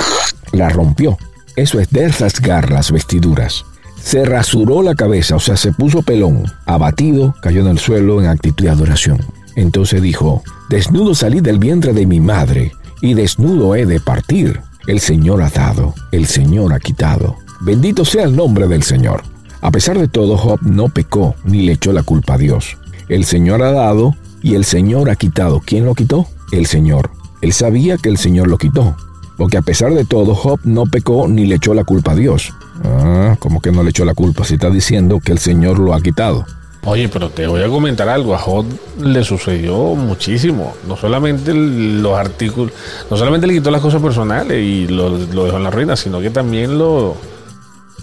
y 0.53 0.57
la 0.59 0.69
rompió. 0.69 1.17
Eso 1.57 1.81
es 1.81 1.89
de 1.89 2.09
rasgar 2.09 2.71
las 2.71 2.93
vestiduras. 2.93 3.65
Se 3.99 4.27
rasuró 4.27 4.83
la 4.83 4.95
cabeza, 4.95 5.37
o 5.37 5.41
sea, 5.41 5.57
se 5.57 5.73
puso 5.73 6.03
pelón. 6.03 6.45
Abatido, 6.67 7.35
cayó 7.41 7.63
en 7.63 7.69
el 7.69 7.79
suelo 7.79 8.21
en 8.21 8.29
actitud 8.29 8.65
de 8.65 8.71
adoración. 8.73 9.19
Entonces 9.55 10.03
dijo, 10.03 10.43
desnudo 10.69 11.15
salí 11.15 11.41
del 11.41 11.59
vientre 11.59 11.95
de 11.95 12.05
mi 12.05 12.21
madre, 12.21 12.71
y 13.01 13.15
desnudo 13.15 13.75
he 13.75 13.87
de 13.87 14.01
partir. 14.01 14.61
El 14.87 15.01
Señor 15.01 15.41
ha 15.41 15.49
dado, 15.49 15.95
el 16.13 16.27
Señor 16.27 16.75
ha 16.75 16.81
quitado. 16.81 17.37
Bendito 17.63 18.05
sea 18.05 18.25
el 18.25 18.37
nombre 18.37 18.69
del 18.69 18.83
Señor. 18.83 19.23
A 19.67 19.73
pesar 19.73 19.99
de 19.99 20.07
todo, 20.07 20.37
Job 20.37 20.61
no 20.63 20.89
pecó 20.91 21.35
ni 21.43 21.63
le 21.63 21.73
echó 21.73 21.93
la 21.93 22.05
culpa 22.05 22.35
a 22.35 22.39
Dios. 22.39 22.77
El 23.09 23.25
Señor 23.25 23.65
ha 23.65 23.73
dado 23.73 24.15
y 24.41 24.55
el 24.55 24.65
Señor 24.65 25.11
ha 25.11 25.17
quitado. 25.17 25.61
¿Quién 25.61 25.85
lo 25.85 25.97
quitó? 25.97 26.29
El 26.53 26.67
Señor. 26.67 27.11
Él 27.41 27.53
sabía 27.53 27.97
que 27.97 28.09
el 28.09 28.17
Señor 28.17 28.47
lo 28.47 28.59
quitó. 28.59 28.95
Porque 29.37 29.57
a 29.57 29.63
pesar 29.63 29.93
de 29.93 30.05
todo, 30.05 30.37
Job 30.37 30.61
no 30.63 30.87
pecó 30.87 31.27
ni 31.27 31.47
le 31.47 31.57
echó 31.57 31.75
la 31.75 31.83
culpa 31.83 32.13
a 32.13 32.15
Dios. 32.15 32.53
Ah, 32.85 33.35
¿cómo 33.41 33.61
que 33.61 33.73
no 33.73 33.83
le 33.83 33.91
echó 33.91 34.05
la 34.05 34.15
culpa? 34.15 34.45
Si 34.45 34.55
está 34.55 34.71
diciendo 34.71 35.19
que 35.19 35.33
el 35.33 35.39
Señor 35.39 35.81
lo 35.81 35.95
ha 35.95 36.01
quitado. 36.01 36.47
Oye, 36.85 37.09
pero 37.09 37.31
te 37.31 37.49
voy 37.49 37.63
a 37.65 37.69
comentar 37.69 38.09
algo. 38.09 38.37
A 38.37 38.39
Job 38.39 38.67
le 39.03 39.25
sucedió 39.25 39.97
muchísimo. 39.97 40.75
No 40.87 40.97
solamente 40.97 41.53
los 41.53 42.17
artículos, 42.17 42.73
no 43.11 43.17
solamente 43.17 43.49
le 43.49 43.55
quitó 43.55 43.73
las 43.73 43.81
cosas 43.81 44.01
personales 44.01 44.63
y 44.63 44.87
lo, 44.87 45.09
lo 45.09 45.45
dejó 45.47 45.57
en 45.57 45.65
la 45.65 45.73
ruina, 45.73 45.97
sino 45.97 46.21
que 46.21 46.31
también 46.31 46.79
lo, 46.79 47.17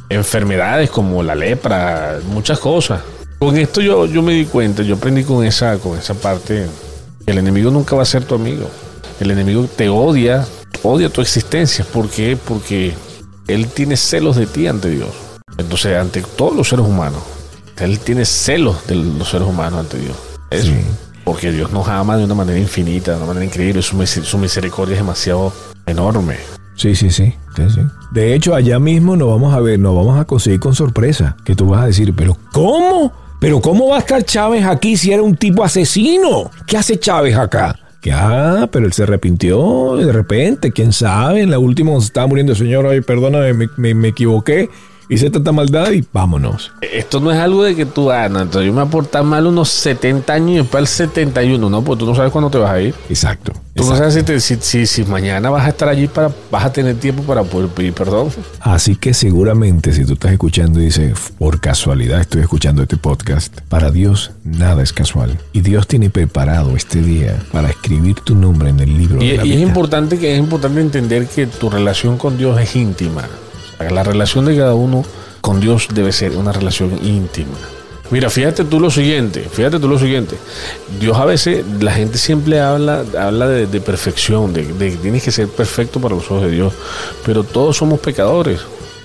enfermedades 0.09 0.89
como 0.89 1.23
la 1.23 1.35
lepra, 1.35 2.19
muchas 2.27 2.59
cosas. 2.59 3.01
Con 3.39 3.57
esto 3.57 3.81
yo, 3.81 4.05
yo 4.05 4.21
me 4.21 4.33
di 4.33 4.45
cuenta, 4.45 4.83
yo 4.83 4.95
aprendí 4.95 5.23
con 5.23 5.45
esa, 5.45 5.77
con 5.77 5.97
esa 5.97 6.13
parte, 6.13 6.67
el 7.25 7.37
enemigo 7.37 7.71
nunca 7.71 7.95
va 7.95 8.03
a 8.03 8.05
ser 8.05 8.23
tu 8.23 8.35
amigo. 8.35 8.69
El 9.19 9.31
enemigo 9.31 9.67
te 9.75 9.89
odia, 9.89 10.45
odia 10.81 11.09
tu 11.09 11.21
existencia. 11.21 11.85
¿Por 11.85 12.09
qué? 12.09 12.37
Porque 12.37 12.93
él 13.47 13.67
tiene 13.67 13.97
celos 13.97 14.35
de 14.35 14.45
ti 14.45 14.67
ante 14.67 14.89
Dios. 14.89 15.09
Entonces, 15.57 15.97
ante 15.97 16.21
todos 16.21 16.55
los 16.55 16.69
seres 16.69 16.85
humanos. 16.85 17.21
Él 17.77 17.99
tiene 17.99 18.25
celos 18.25 18.85
de 18.87 18.95
los 18.95 19.29
seres 19.29 19.47
humanos 19.47 19.79
ante 19.79 19.97
Dios. 19.97 20.15
Eso. 20.49 20.71
Porque 21.23 21.51
Dios 21.51 21.71
nos 21.71 21.87
ama 21.87 22.17
de 22.17 22.25
una 22.25 22.35
manera 22.35 22.59
infinita, 22.59 23.11
de 23.11 23.17
una 23.17 23.27
manera 23.27 23.45
increíble. 23.45 23.81
Su, 23.81 24.05
su 24.05 24.37
misericordia 24.37 24.93
es 24.93 24.99
demasiado 24.99 25.53
enorme. 25.85 26.37
Sí, 26.75 26.95
sí, 26.95 27.11
sí, 27.11 27.33
De 28.11 28.33
hecho, 28.33 28.55
allá 28.55 28.79
mismo 28.79 29.15
nos 29.15 29.29
vamos 29.29 29.53
a 29.53 29.59
ver, 29.59 29.79
nos 29.79 29.95
vamos 29.95 30.19
a 30.19 30.25
conseguir 30.25 30.59
con 30.59 30.73
sorpresa. 30.75 31.35
Que 31.45 31.55
tú 31.55 31.67
vas 31.67 31.83
a 31.83 31.87
decir, 31.87 32.13
pero 32.15 32.37
¿cómo? 32.51 33.11
¿Pero 33.39 33.61
cómo 33.61 33.89
va 33.89 33.97
a 33.97 33.99
estar 33.99 34.23
Chávez 34.23 34.65
aquí 34.65 34.97
si 34.97 35.11
era 35.11 35.21
un 35.21 35.35
tipo 35.35 35.63
asesino? 35.63 36.49
¿Qué 36.65 36.77
hace 36.77 36.97
Chávez 36.97 37.37
acá? 37.37 37.77
Que, 38.01 38.11
ah, 38.11 38.67
pero 38.71 38.85
él 38.85 38.93
se 38.93 39.03
arrepintió 39.03 39.95
de 39.95 40.11
repente, 40.11 40.71
quién 40.71 40.91
sabe. 40.91 41.41
En 41.41 41.51
la 41.51 41.59
última 41.59 41.91
se 41.99 42.07
estaba 42.07 42.27
muriendo 42.27 42.53
el 42.53 42.57
señor, 42.57 42.85
ay, 42.87 43.01
perdóname, 43.01 43.69
me, 43.77 43.93
me 43.93 44.07
equivoqué 44.09 44.69
hice 45.13 45.29
tanta 45.29 45.51
maldad 45.51 45.91
y 45.91 46.03
vámonos. 46.11 46.71
Esto 46.81 47.19
no 47.19 47.31
es 47.31 47.37
algo 47.37 47.63
de 47.63 47.75
que 47.75 47.85
tú, 47.85 48.11
ah, 48.11 48.29
no, 48.29 48.41
entonces 48.41 48.67
yo 48.67 48.73
me 48.73 48.81
aporté 48.81 49.21
mal 49.21 49.47
unos 49.47 49.69
70 49.69 50.33
años 50.33 50.49
y 50.51 50.55
después 50.57 50.79
al 50.79 50.87
71, 50.87 51.69
¿no? 51.69 51.83
Pues 51.83 51.99
tú 51.99 52.05
no 52.05 52.15
sabes 52.15 52.31
cuándo 52.31 52.49
te 52.49 52.57
vas 52.57 52.71
a 52.71 52.81
ir. 52.81 52.95
Exacto. 53.09 53.53
Tú 53.75 53.83
no 53.85 53.95
sabes 53.95 54.43
si, 54.43 54.55
si, 54.59 54.85
si, 54.85 55.03
mañana 55.03 55.49
vas 55.49 55.65
a 55.65 55.69
estar 55.69 55.89
allí 55.89 56.07
para, 56.07 56.31
vas 56.51 56.65
a 56.65 56.71
tener 56.71 56.95
tiempo 56.95 57.23
para 57.23 57.43
poder 57.43 57.69
pedir 57.69 57.93
perdón. 57.93 58.29
Así 58.59 58.95
que 58.95 59.15
seguramente 59.15 59.93
si 59.93 60.05
tú 60.05 60.13
estás 60.13 60.31
escuchando 60.31 60.79
y 60.79 60.85
dices, 60.85 61.13
por 61.39 61.59
casualidad 61.59 62.21
estoy 62.21 62.41
escuchando 62.41 62.83
este 62.83 62.97
podcast, 62.97 63.61
para 63.69 63.89
Dios 63.89 64.31
nada 64.43 64.83
es 64.83 64.93
casual. 64.93 65.39
Y 65.53 65.61
Dios 65.61 65.87
tiene 65.87 66.11
preparado 66.11 66.75
este 66.75 67.01
día 67.01 67.39
para 67.51 67.69
escribir 67.69 68.15
tu 68.21 68.35
nombre 68.35 68.69
en 68.69 68.79
el 68.79 68.95
libro. 68.95 69.23
Y, 69.23 69.29
de 69.29 69.37
la 69.37 69.45
y 69.45 69.49
vida. 69.49 69.55
es 69.57 69.67
importante 69.67 70.19
que 70.19 70.33
es 70.33 70.39
importante 70.39 70.79
entender 70.79 71.27
que 71.27 71.47
tu 71.47 71.69
relación 71.69 72.17
con 72.17 72.37
Dios 72.37 72.59
es 72.61 72.75
íntima. 72.75 73.23
La 73.91 74.03
relación 74.03 74.45
de 74.45 74.57
cada 74.57 74.73
uno 74.73 75.03
con 75.41 75.59
Dios 75.59 75.87
debe 75.93 76.11
ser 76.11 76.37
una 76.37 76.51
relación 76.51 76.97
íntima. 77.03 77.57
Mira, 78.11 78.29
fíjate 78.29 78.63
tú 78.63 78.79
lo 78.79 78.91
siguiente, 78.91 79.41
fíjate 79.51 79.79
tú 79.79 79.87
lo 79.87 79.97
siguiente. 79.97 80.37
Dios 80.99 81.17
a 81.17 81.25
veces, 81.25 81.65
la 81.81 81.91
gente 81.91 82.17
siempre 82.17 82.59
habla, 82.59 83.03
habla 83.19 83.47
de, 83.47 83.81
perfección, 83.81 84.53
de, 84.53 84.71
de 84.73 84.91
que 84.91 84.97
tienes 84.97 85.23
que 85.23 85.31
ser 85.31 85.47
perfecto 85.47 85.99
para 85.99 86.15
los 86.15 86.25
ojos 86.25 86.43
de 86.43 86.51
Dios, 86.51 86.73
pero 87.25 87.43
todos 87.43 87.75
somos 87.77 87.99
pecadores. 87.99 88.59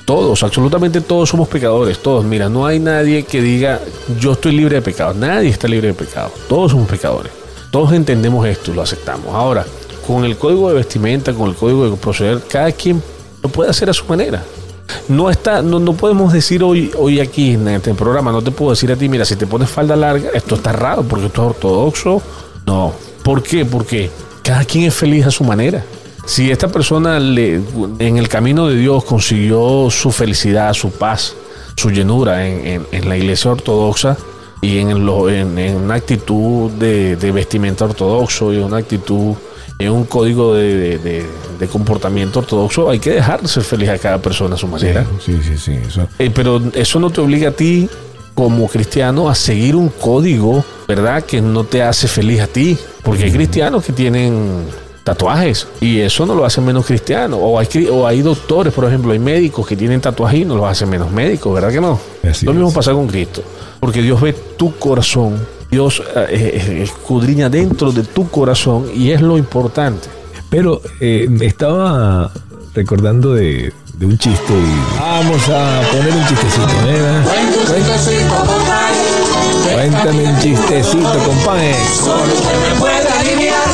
Todos, 0.04 0.42
absolutamente 0.42 1.00
todos 1.00 1.28
somos 1.28 1.48
pecadores, 1.48 1.98
todos. 1.98 2.24
Mira, 2.24 2.48
no 2.48 2.66
hay 2.66 2.80
nadie 2.80 3.24
que 3.24 3.42
diga 3.42 3.80
yo 4.20 4.32
estoy 4.32 4.52
libre 4.52 4.76
de 4.76 4.82
pecado. 4.82 5.12
Nadie 5.14 5.50
está 5.50 5.68
libre 5.68 5.88
de 5.88 5.94
pecado. 5.94 6.30
Todos 6.48 6.72
somos 6.72 6.88
pecadores. 6.88 7.32
Todos 7.70 7.92
entendemos 7.92 8.46
esto, 8.46 8.72
lo 8.72 8.82
aceptamos. 8.82 9.34
Ahora, 9.34 9.66
con 10.06 10.24
el 10.24 10.36
código 10.36 10.68
de 10.70 10.76
vestimenta, 10.76 11.32
con 11.34 11.50
el 11.50 11.56
código 11.56 11.90
de 11.90 11.96
proceder, 11.96 12.42
cada 12.48 12.72
quien 12.72 13.02
lo 13.42 13.48
puede 13.48 13.70
hacer 13.70 13.90
a 13.90 13.92
su 13.92 14.04
manera 14.06 14.42
no 15.08 15.30
está, 15.30 15.62
no, 15.62 15.78
no, 15.78 15.94
podemos 15.94 16.32
decir 16.32 16.62
hoy, 16.62 16.90
hoy 16.96 17.20
aquí 17.20 17.52
en 17.52 17.68
este 17.68 17.94
programa, 17.94 18.32
no 18.32 18.42
te 18.42 18.50
puedo 18.50 18.70
decir 18.70 18.90
a 18.92 18.96
ti, 18.96 19.08
mira, 19.08 19.24
si 19.24 19.36
te 19.36 19.46
pones 19.46 19.68
falda 19.70 19.96
larga, 19.96 20.30
esto 20.34 20.54
está 20.54 20.72
raro 20.72 21.02
porque 21.02 21.26
esto 21.26 21.42
es 21.42 21.48
ortodoxo. 21.50 22.22
No. 22.66 22.92
¿Por 23.22 23.42
qué? 23.42 23.64
Porque 23.64 24.10
cada 24.42 24.64
quien 24.64 24.84
es 24.84 24.94
feliz 24.94 25.26
a 25.26 25.30
su 25.30 25.44
manera. 25.44 25.84
Si 26.26 26.50
esta 26.50 26.68
persona 26.68 27.18
le, 27.18 27.60
en 27.98 28.18
el 28.18 28.28
camino 28.28 28.66
de 28.66 28.76
Dios 28.76 29.04
consiguió 29.04 29.88
su 29.90 30.10
felicidad, 30.10 30.74
su 30.74 30.90
paz, 30.90 31.34
su 31.74 31.90
llenura 31.90 32.46
en, 32.46 32.66
en, 32.66 32.86
en 32.92 33.08
la 33.08 33.16
iglesia 33.16 33.50
ortodoxa 33.50 34.16
y 34.60 34.78
en, 34.78 35.06
lo, 35.06 35.30
en 35.30 35.76
una 35.76 35.94
actitud 35.94 36.70
de, 36.72 37.16
de 37.16 37.32
vestimenta 37.32 37.84
ortodoxo 37.84 38.52
y 38.52 38.58
una 38.58 38.78
actitud 38.78 39.34
en 39.78 39.90
un 39.90 40.04
código 40.04 40.54
de, 40.54 40.98
de, 40.98 41.26
de, 41.58 41.68
comportamiento 41.68 42.40
ortodoxo, 42.40 42.90
hay 42.90 42.98
que 42.98 43.10
dejar 43.10 43.46
ser 43.46 43.62
feliz 43.62 43.88
a 43.90 43.98
cada 43.98 44.18
persona 44.18 44.56
a 44.56 44.58
su 44.58 44.66
manera. 44.66 45.06
Sí, 45.24 45.38
sí, 45.42 45.56
sí. 45.56 45.72
Eso. 45.72 46.08
Eh, 46.18 46.30
pero 46.34 46.60
eso 46.74 46.98
no 46.98 47.10
te 47.10 47.20
obliga 47.20 47.50
a 47.50 47.52
ti, 47.52 47.88
como 48.34 48.66
cristiano, 48.68 49.28
a 49.28 49.34
seguir 49.34 49.76
un 49.76 49.88
código, 49.88 50.64
¿verdad? 50.88 51.22
Que 51.24 51.40
no 51.40 51.64
te 51.64 51.82
hace 51.82 52.08
feliz 52.08 52.40
a 52.40 52.48
ti. 52.48 52.76
Porque 53.02 53.24
hay 53.24 53.32
cristianos 53.32 53.84
que 53.84 53.92
tienen 53.92 54.64
tatuajes. 55.04 55.66
Y 55.80 56.00
eso 56.00 56.26
no 56.26 56.34
lo 56.34 56.44
hace 56.44 56.60
menos 56.60 56.84
cristiano. 56.84 57.36
O 57.36 57.58
hay, 57.58 57.68
o 57.90 58.06
hay 58.06 58.20
doctores, 58.20 58.72
por 58.72 58.84
ejemplo, 58.84 59.12
hay 59.12 59.18
médicos 59.18 59.66
que 59.66 59.76
tienen 59.76 60.00
tatuajes 60.00 60.40
y 60.40 60.44
no 60.44 60.56
los 60.56 60.66
hace 60.66 60.86
menos 60.86 61.10
médicos, 61.10 61.54
¿verdad 61.54 61.70
que 61.70 61.80
no? 61.80 61.98
Así 62.28 62.44
lo 62.44 62.52
mismo 62.52 62.68
es. 62.68 62.74
pasa 62.74 62.92
con 62.92 63.06
Cristo. 63.06 63.42
Porque 63.80 64.02
Dios 64.02 64.20
ve 64.20 64.32
tu 64.32 64.76
corazón. 64.76 65.38
Dios 65.70 66.02
eh, 66.16 66.26
eh, 66.30 66.82
escudriña 66.82 67.48
dentro 67.48 67.92
de 67.92 68.02
tu 68.02 68.28
corazón 68.30 68.86
y 68.94 69.10
es 69.10 69.20
lo 69.20 69.36
importante. 69.36 70.08
Pero 70.48 70.80
eh, 71.00 71.28
estaba 71.42 72.30
recordando 72.74 73.34
de, 73.34 73.72
un 74.00 74.16
chiste 74.16 74.52
y 74.52 74.98
vamos 74.98 75.42
a 75.48 75.82
poner 75.92 76.12
un 76.12 76.26
chistecito, 76.26 76.66
¿eh? 76.86 77.22
Cuéntame 79.74 80.24
un 80.24 80.38
chistecito, 80.40 81.18
compadre. 81.24 81.74
me 81.74 82.80
puede 82.80 83.08
aliviar. 83.08 83.68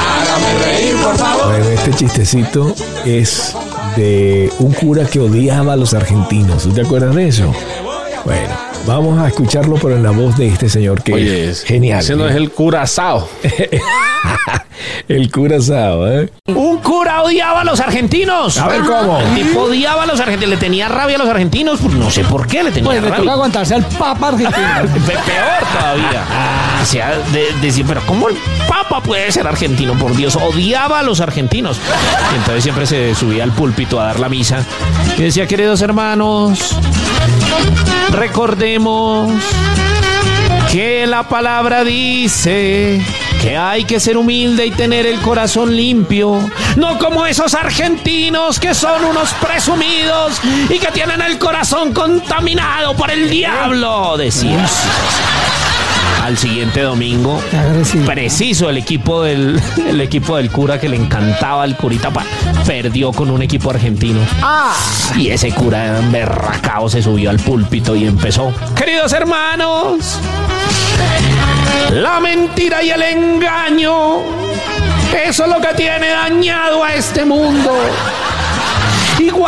Hágame 0.00 0.64
reír, 0.64 0.96
por 1.02 1.16
favor. 1.16 1.46
Bueno, 1.48 1.68
este 1.70 1.92
chistecito 1.92 2.74
es 3.04 3.54
de 3.96 4.50
un 4.60 4.72
cura 4.72 5.04
que 5.04 5.20
odiaba 5.20 5.74
a 5.74 5.76
los 5.76 5.92
argentinos. 5.92 6.62
¿Tú 6.62 6.70
te 6.70 6.82
acuerdas 6.82 7.14
de 7.14 7.28
eso? 7.28 7.52
Bueno, 8.24 8.67
vamos 8.86 9.18
a 9.18 9.28
escucharlo, 9.28 9.76
pero 9.76 9.96
en 9.96 10.02
la 10.02 10.10
voz 10.10 10.36
de 10.36 10.48
este 10.48 10.68
señor 10.68 11.02
que 11.02 11.14
Oye, 11.14 11.50
es 11.50 11.62
genial. 11.64 12.00
Ese 12.00 12.16
no 12.16 12.26
es 12.28 12.34
el 12.34 12.50
curazao. 12.50 13.28
el 15.08 15.30
curazao, 15.30 16.06
¿eh? 16.08 16.30
Un 16.46 16.78
cura 16.78 17.22
odiaba 17.22 17.60
a 17.62 17.64
los 17.64 17.80
argentinos. 17.80 18.58
A 18.58 18.68
ver 18.68 18.82
cómo. 18.82 19.18
El 19.20 19.34
tipo 19.46 19.62
odiaba 19.62 20.02
a 20.04 20.06
los 20.06 20.20
argentinos. 20.20 20.50
Le 20.50 20.56
tenía 20.56 20.88
rabia 20.88 21.16
a 21.16 21.18
los 21.18 21.28
argentinos. 21.28 21.78
pues, 21.80 21.94
No 21.94 22.10
sé 22.10 22.24
por 22.24 22.46
qué 22.46 22.62
le 22.62 22.70
tenía 22.70 22.84
Pues 22.90 23.02
le 23.02 23.08
rabia. 23.08 23.22
toca 23.24 23.32
aguantarse 23.32 23.74
al 23.74 23.84
Papa 23.84 24.28
argentino. 24.28 24.58
Pe- 25.06 25.12
peor 25.12 25.78
todavía. 25.78 26.22
O 26.82 26.84
sea, 26.84 27.10
de- 27.32 27.52
decir, 27.60 27.84
pero 27.86 28.00
¿cómo 28.06 28.28
el 28.28 28.36
Papa 28.68 29.02
puede 29.02 29.30
ser 29.32 29.46
argentino? 29.46 29.94
Por 29.94 30.14
Dios, 30.16 30.36
odiaba 30.36 31.00
a 31.00 31.02
los 31.02 31.20
argentinos. 31.20 31.78
Y 32.32 32.36
entonces 32.38 32.62
siempre 32.62 32.86
se 32.86 33.14
subía 33.14 33.44
al 33.44 33.52
púlpito 33.52 34.00
a 34.00 34.04
dar 34.06 34.20
la 34.20 34.28
misa 34.28 34.64
y 35.16 35.22
decía, 35.22 35.46
queridos 35.46 35.82
hermanos, 35.82 36.76
que 40.70 41.06
la 41.06 41.22
palabra 41.22 41.82
dice 41.84 43.00
que 43.40 43.56
hay 43.56 43.84
que 43.84 43.98
ser 43.98 44.16
humilde 44.16 44.66
y 44.66 44.70
tener 44.70 45.06
el 45.06 45.20
corazón 45.20 45.74
limpio, 45.74 46.38
no 46.76 46.98
como 46.98 47.24
esos 47.24 47.54
argentinos 47.54 48.60
que 48.60 48.74
son 48.74 49.04
unos 49.04 49.32
presumidos 49.34 50.40
y 50.68 50.78
que 50.78 50.90
tienen 50.92 51.22
el 51.22 51.38
corazón 51.38 51.94
contaminado 51.94 52.94
por 52.94 53.10
el 53.10 53.30
diablo, 53.30 54.16
decía. 54.18 54.66
Al 56.24 56.36
siguiente 56.36 56.82
domingo, 56.82 57.40
agresivo. 57.52 58.04
preciso 58.06 58.68
el 58.68 58.76
equipo 58.76 59.22
del 59.22 59.60
el 59.88 60.00
equipo 60.00 60.36
del 60.36 60.50
cura 60.50 60.78
que 60.78 60.88
le 60.88 60.96
encantaba 60.96 61.62
al 61.62 61.76
curita 61.76 62.10
pa- 62.10 62.24
perdió 62.66 63.12
con 63.12 63.30
un 63.30 63.40
equipo 63.42 63.70
argentino. 63.70 64.20
Y 65.16 65.30
ese 65.30 65.52
cura 65.52 66.00
berracao 66.10 66.88
se 66.90 67.02
subió 67.02 67.30
al 67.30 67.38
púlpito 67.38 67.96
y 67.96 68.04
empezó. 68.06 68.52
Queridos 68.76 69.12
hermanos, 69.12 70.18
la 71.92 72.20
mentira 72.20 72.82
y 72.82 72.90
el 72.90 73.02
engaño, 73.02 74.18
eso 75.24 75.44
es 75.44 75.50
lo 75.50 75.60
que 75.60 75.74
tiene 75.76 76.08
dañado 76.10 76.84
a 76.84 76.94
este 76.94 77.24
mundo. 77.24 77.72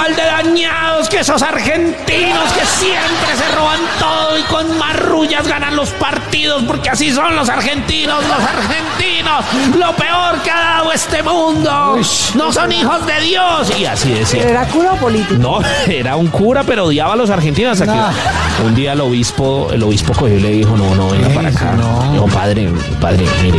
Igual 0.01 0.17
de 0.17 0.23
dañados 0.23 1.11
que 1.11 1.21
esos 1.21 1.43
argentinos 1.43 2.53
que 2.55 2.65
siempre 2.65 3.37
se 3.37 3.55
roban 3.55 3.81
todo 3.99 4.39
y 4.39 4.43
con 4.45 4.79
marrullas 4.79 5.47
ganan 5.47 5.77
los 5.77 5.91
partidos, 5.91 6.63
porque 6.63 6.89
así 6.89 7.13
son 7.13 7.37
los 7.37 7.51
argentinos, 7.51 8.25
los 8.25 8.39
argentinos, 8.41 9.45
lo 9.77 9.95
peor 9.97 10.41
que 10.43 10.51
ha 10.51 10.59
dado 10.59 10.93
este 10.93 11.23
mundo. 11.23 12.01
No 12.35 12.51
son 12.51 12.73
hijos 12.73 13.07
de 13.07 13.21
Dios. 13.21 13.79
Y 13.79 13.85
así 13.85 14.11
decía. 14.15 14.43
¿Era 14.43 14.67
cura 14.69 14.95
o 14.95 14.97
político? 14.97 15.35
No, 15.39 15.59
era 15.87 16.17
un 16.17 16.29
cura, 16.29 16.63
pero 16.65 16.87
odiaba 16.87 17.13
a 17.13 17.17
los 17.17 17.29
argentinos. 17.29 17.83
Un 18.65 18.75
día 18.75 18.95
el 18.95 19.03
obispo, 19.03 19.69
el 19.71 19.83
obispo 19.83 20.15
cogió 20.15 20.37
y 20.37 20.41
le 20.41 20.51
dijo, 20.51 20.79
no, 20.79 20.95
no, 20.95 21.11
venga 21.11 21.29
para 21.29 21.49
acá. 21.51 21.73
no. 21.73 22.11
Dijo, 22.11 22.27
padre, 22.29 22.71
padre, 22.99 23.27
mire, 23.43 23.59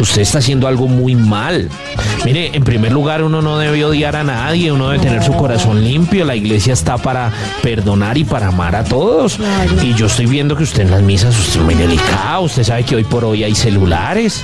usted 0.00 0.22
está 0.22 0.38
haciendo 0.38 0.66
algo 0.66 0.88
muy 0.88 1.14
mal. 1.14 1.68
Mire, 2.24 2.50
en 2.54 2.64
primer 2.64 2.92
lugar, 2.92 3.22
uno 3.22 3.40
no 3.42 3.58
debe 3.58 3.84
odiar 3.84 4.16
a 4.16 4.24
nadie, 4.24 4.70
uno 4.72 4.88
debe 4.90 5.02
tener 5.02 5.22
su 5.22 5.32
corazón 5.34 5.82
limpio. 5.84 6.24
La 6.24 6.36
iglesia 6.36 6.72
está 6.72 6.98
para 6.98 7.32
perdonar 7.62 8.18
y 8.18 8.24
para 8.24 8.48
amar 8.48 8.76
a 8.76 8.84
todos. 8.84 9.38
Y 9.82 9.94
yo 9.94 10.06
estoy 10.06 10.26
viendo 10.26 10.56
que 10.56 10.62
usted 10.64 10.82
en 10.82 10.90
las 10.90 11.02
misas, 11.02 11.38
usted 11.38 11.60
es 11.60 11.64
muy 11.64 11.74
delicado. 11.74 12.42
Usted 12.42 12.64
sabe 12.64 12.84
que 12.84 12.96
hoy 12.96 13.04
por 13.04 13.24
hoy 13.24 13.44
hay 13.44 13.54
celulares. 13.54 14.42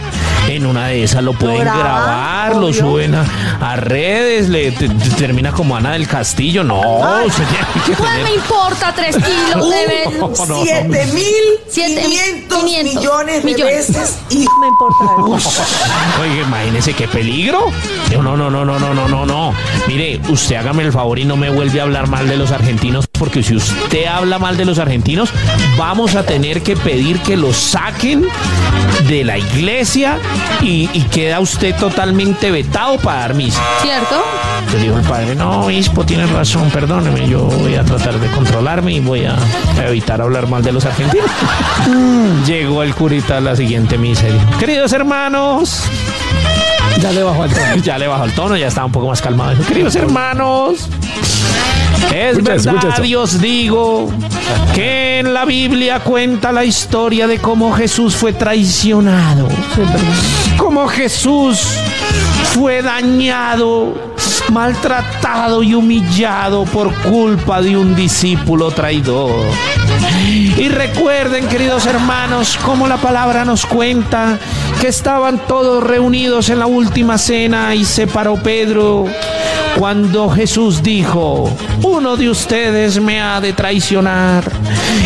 En 0.49 0.65
una 0.67 0.87
de 0.89 1.03
esas 1.05 1.23
lo 1.25 1.33
pueden 1.33 1.61
graba, 1.61 1.79
grabar, 1.81 2.57
lo 2.57 2.73
suben 2.73 3.15
a, 3.15 3.25
a 3.61 3.77
redes, 3.77 4.49
le 4.49 4.71
te- 4.73 4.89
te- 4.89 5.11
termina 5.11 5.51
como 5.53 5.77
Ana 5.77 5.93
del 5.93 6.07
Castillo. 6.07 6.63
No, 6.63 6.81
usted 7.27 7.45
tiene 7.49 7.85
que 7.87 7.93
Pues 8.03 8.11
me 8.23 8.35
importa 8.35 8.93
tres 8.95 9.17
kilos 9.17 9.69
de 9.71 9.87
vez. 9.87 10.19
No, 10.21 10.29
no, 10.29 10.47
no. 10.47 10.63
Siete 10.63 11.07
mil 11.13 11.25
Siete 11.69 12.01
quinientos 12.03 12.65
quinientos 12.65 12.95
millones 13.03 13.43
de 13.45 13.53
millones. 13.53 13.93
veces 13.93 14.19
y 14.31 14.37
Me 14.61 14.69
importa 14.69 15.05
eso. 15.37 15.46
Oye, 16.21 16.43
imagínese 16.43 16.95
qué 16.95 17.09
peligro. 17.09 17.71
No, 18.11 18.37
no, 18.37 18.37
no, 18.37 18.51
no, 18.51 18.65
no, 18.65 18.95
no, 18.95 19.09
no, 19.09 19.27
no. 19.27 19.55
Mire, 19.87 20.21
usted 20.29 20.57
hágame 20.57 20.83
el 20.83 20.93
favor 20.93 21.19
y 21.19 21.25
no 21.25 21.37
me 21.37 21.51
vuelve 21.51 21.81
a 21.81 21.85
hablar 21.85 22.09
mal 22.09 22.29
de 22.29 22.37
los 22.37 22.51
argentinos 22.53 23.06
porque 23.17 23.43
si 23.43 23.57
usted 23.57 24.07
habla 24.07 24.39
mal 24.39 24.57
de 24.57 24.65
los 24.65 24.79
argentinos, 24.79 25.31
vamos 25.77 26.15
a 26.15 26.25
tener 26.25 26.63
que 26.63 26.77
pedir 26.77 27.19
que 27.21 27.37
los 27.37 27.57
saquen 27.57 28.27
de 29.09 29.25
la 29.25 29.39
iglesia 29.39 30.19
y, 30.63 30.89
y 30.93 31.03
queda 31.03 31.41
usted 31.41 31.75
totalmente 31.77 32.51
vetado 32.51 32.99
para 32.99 33.21
dar 33.21 33.35
misa. 33.35 33.63
¿Cierto? 33.83 34.23
Le 34.73 34.79
dijo 34.81 34.97
el 34.97 35.05
padre, 35.05 35.35
no, 35.35 35.61
obispo, 35.63 36.05
tienes 36.05 36.31
razón, 36.31 36.71
perdóneme, 36.71 37.29
yo 37.29 37.43
voy 37.43 37.75
a 37.77 37.85
tratar 37.85 38.19
de 38.19 38.29
controlarme 38.29 38.93
y 38.95 39.01
voy 39.01 39.25
a 39.25 39.37
evitar 39.87 40.21
hablar 40.21 40.49
mal 40.49 40.63
de 40.63 40.73
los 40.73 40.85
argentinos. 40.85 41.31
Llegó 42.47 42.83
el 42.83 42.95
curita 42.95 43.39
a 43.39 43.41
la 43.41 43.55
siguiente 43.57 43.97
misa 43.99 44.29
y 44.29 44.33
dijo, 44.33 44.59
queridos 44.59 44.93
hermanos, 44.93 45.83
Ya 47.01 47.13
le 47.13 47.23
bajó 47.23 47.43
al 47.43 47.51
tono. 47.51 47.77
ya 47.83 47.99
le 47.99 48.07
bajó 48.09 48.25
el 48.25 48.33
tono, 48.33 48.57
ya 48.57 48.69
estaba 48.69 48.87
un 48.87 48.93
poco 48.93 49.09
más 49.09 49.21
calmado. 49.21 49.51
Dijo, 49.51 49.65
queridos 49.69 49.95
hermanos, 49.97 50.89
es 52.15 52.33
Escucha 52.39 52.53
verdad, 52.53 52.75
escucha 52.77 52.97
y 53.07 53.15
os 53.15 53.41
digo 53.41 54.09
que 54.75 55.21
en 55.21 55.33
la 55.33 55.45
Biblia 55.45 56.01
cuenta 56.01 56.51
la 56.51 56.65
historia 56.65 57.29
de 57.29 57.39
cómo 57.39 57.73
Jesús 57.73 58.17
fue 58.17 58.33
traicionado. 58.33 59.49
Cómo 60.57 60.89
Jesús 60.89 61.79
fue 62.53 62.83
dañado, 62.83 63.95
maltratado 64.51 65.63
y 65.63 65.75
humillado 65.75 66.65
por 66.65 66.93
culpa 67.03 67.63
de 67.63 67.77
un 67.77 67.95
discípulo 67.95 68.73
traidor. 68.73 69.31
Y 70.57 70.69
recuerden, 70.69 71.47
queridos 71.49 71.87
hermanos, 71.87 72.59
cómo 72.65 72.89
la 72.89 72.97
palabra 72.97 73.45
nos 73.45 73.67
cuenta 73.67 74.39
que 74.81 74.89
estaban 74.89 75.39
todos 75.47 75.83
reunidos 75.83 76.49
en 76.49 76.59
la 76.59 76.67
última 76.67 77.19
cena 77.19 77.75
y 77.75 77.85
se 77.85 78.07
paró 78.07 78.37
Pedro 78.37 79.07
cuando 79.79 80.31
Jesús 80.31 80.83
dijo, 80.83 81.51
uno 81.83 82.17
de 82.17 82.31
ustedes 82.31 82.99
me 83.01 83.21
ha 83.21 83.41
de 83.41 83.53
traicionar. 83.53 84.51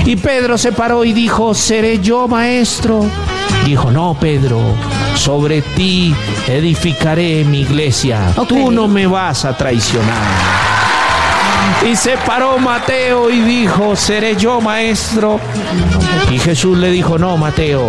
Y 0.05 0.17
Pedro 0.17 0.57
se 0.57 0.73
paró 0.73 1.05
y 1.05 1.13
dijo, 1.13 1.55
¿seré 1.55 1.99
yo 1.99 2.29
maestro? 2.29 3.05
Dijo, 3.65 3.91
no, 3.91 4.17
Pedro, 4.19 4.61
sobre 5.17 5.63
ti 5.63 6.15
edificaré 6.47 7.45
mi 7.45 7.63
iglesia. 7.63 8.33
Tú 8.49 8.71
no 8.71 8.87
me 8.87 9.07
vas 9.07 9.45
a 9.45 9.57
traicionar. 9.57 10.80
Y 11.89 11.97
se 11.97 12.17
paró 12.19 12.59
Mateo 12.59 13.31
y 13.31 13.41
dijo, 13.41 13.97
¿seré 13.97 14.37
yo 14.37 14.61
maestro? 14.61 15.41
Y 16.31 16.39
Jesús 16.39 16.77
le 16.79 16.91
dijo, 16.91 17.19
no, 17.19 17.37
Mateo, 17.37 17.89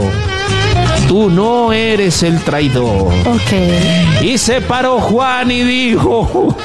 tú 1.08 1.30
no 1.30 1.74
eres 1.74 2.24
el 2.24 2.40
traidor. 2.42 3.14
Ok. 3.26 4.22
Y 4.22 4.38
se 4.38 4.62
paró 4.62 5.00
Juan 5.00 5.52
y 5.52 5.64
dijo, 5.64 6.56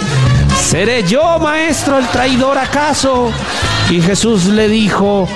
¿seré 0.57 1.03
yo 1.03 1.39
maestro 1.39 1.99
el 1.99 2.07
traidor 2.07 2.59
acaso? 2.59 3.31
Y 3.91 4.01
Jesús 4.01 4.47
le 4.47 4.69
dijo, 4.69 5.29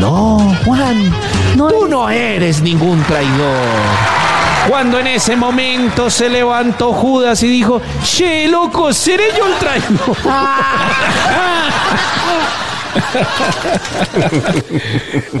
no, 0.00 0.56
Juan, 0.64 1.12
tú 1.56 1.86
no 1.88 2.08
eres 2.08 2.62
ningún 2.62 3.02
traidor. 3.02 4.21
Cuando 4.68 4.98
en 5.00 5.08
ese 5.08 5.36
momento 5.36 6.08
se 6.08 6.28
levantó 6.28 6.92
Judas 6.92 7.42
y 7.42 7.48
dijo, 7.48 7.80
che, 8.04 8.46
loco, 8.48 8.92
¿seré 8.92 9.24
yo 9.36 9.46
el 9.46 9.54
traidor? 9.58 10.16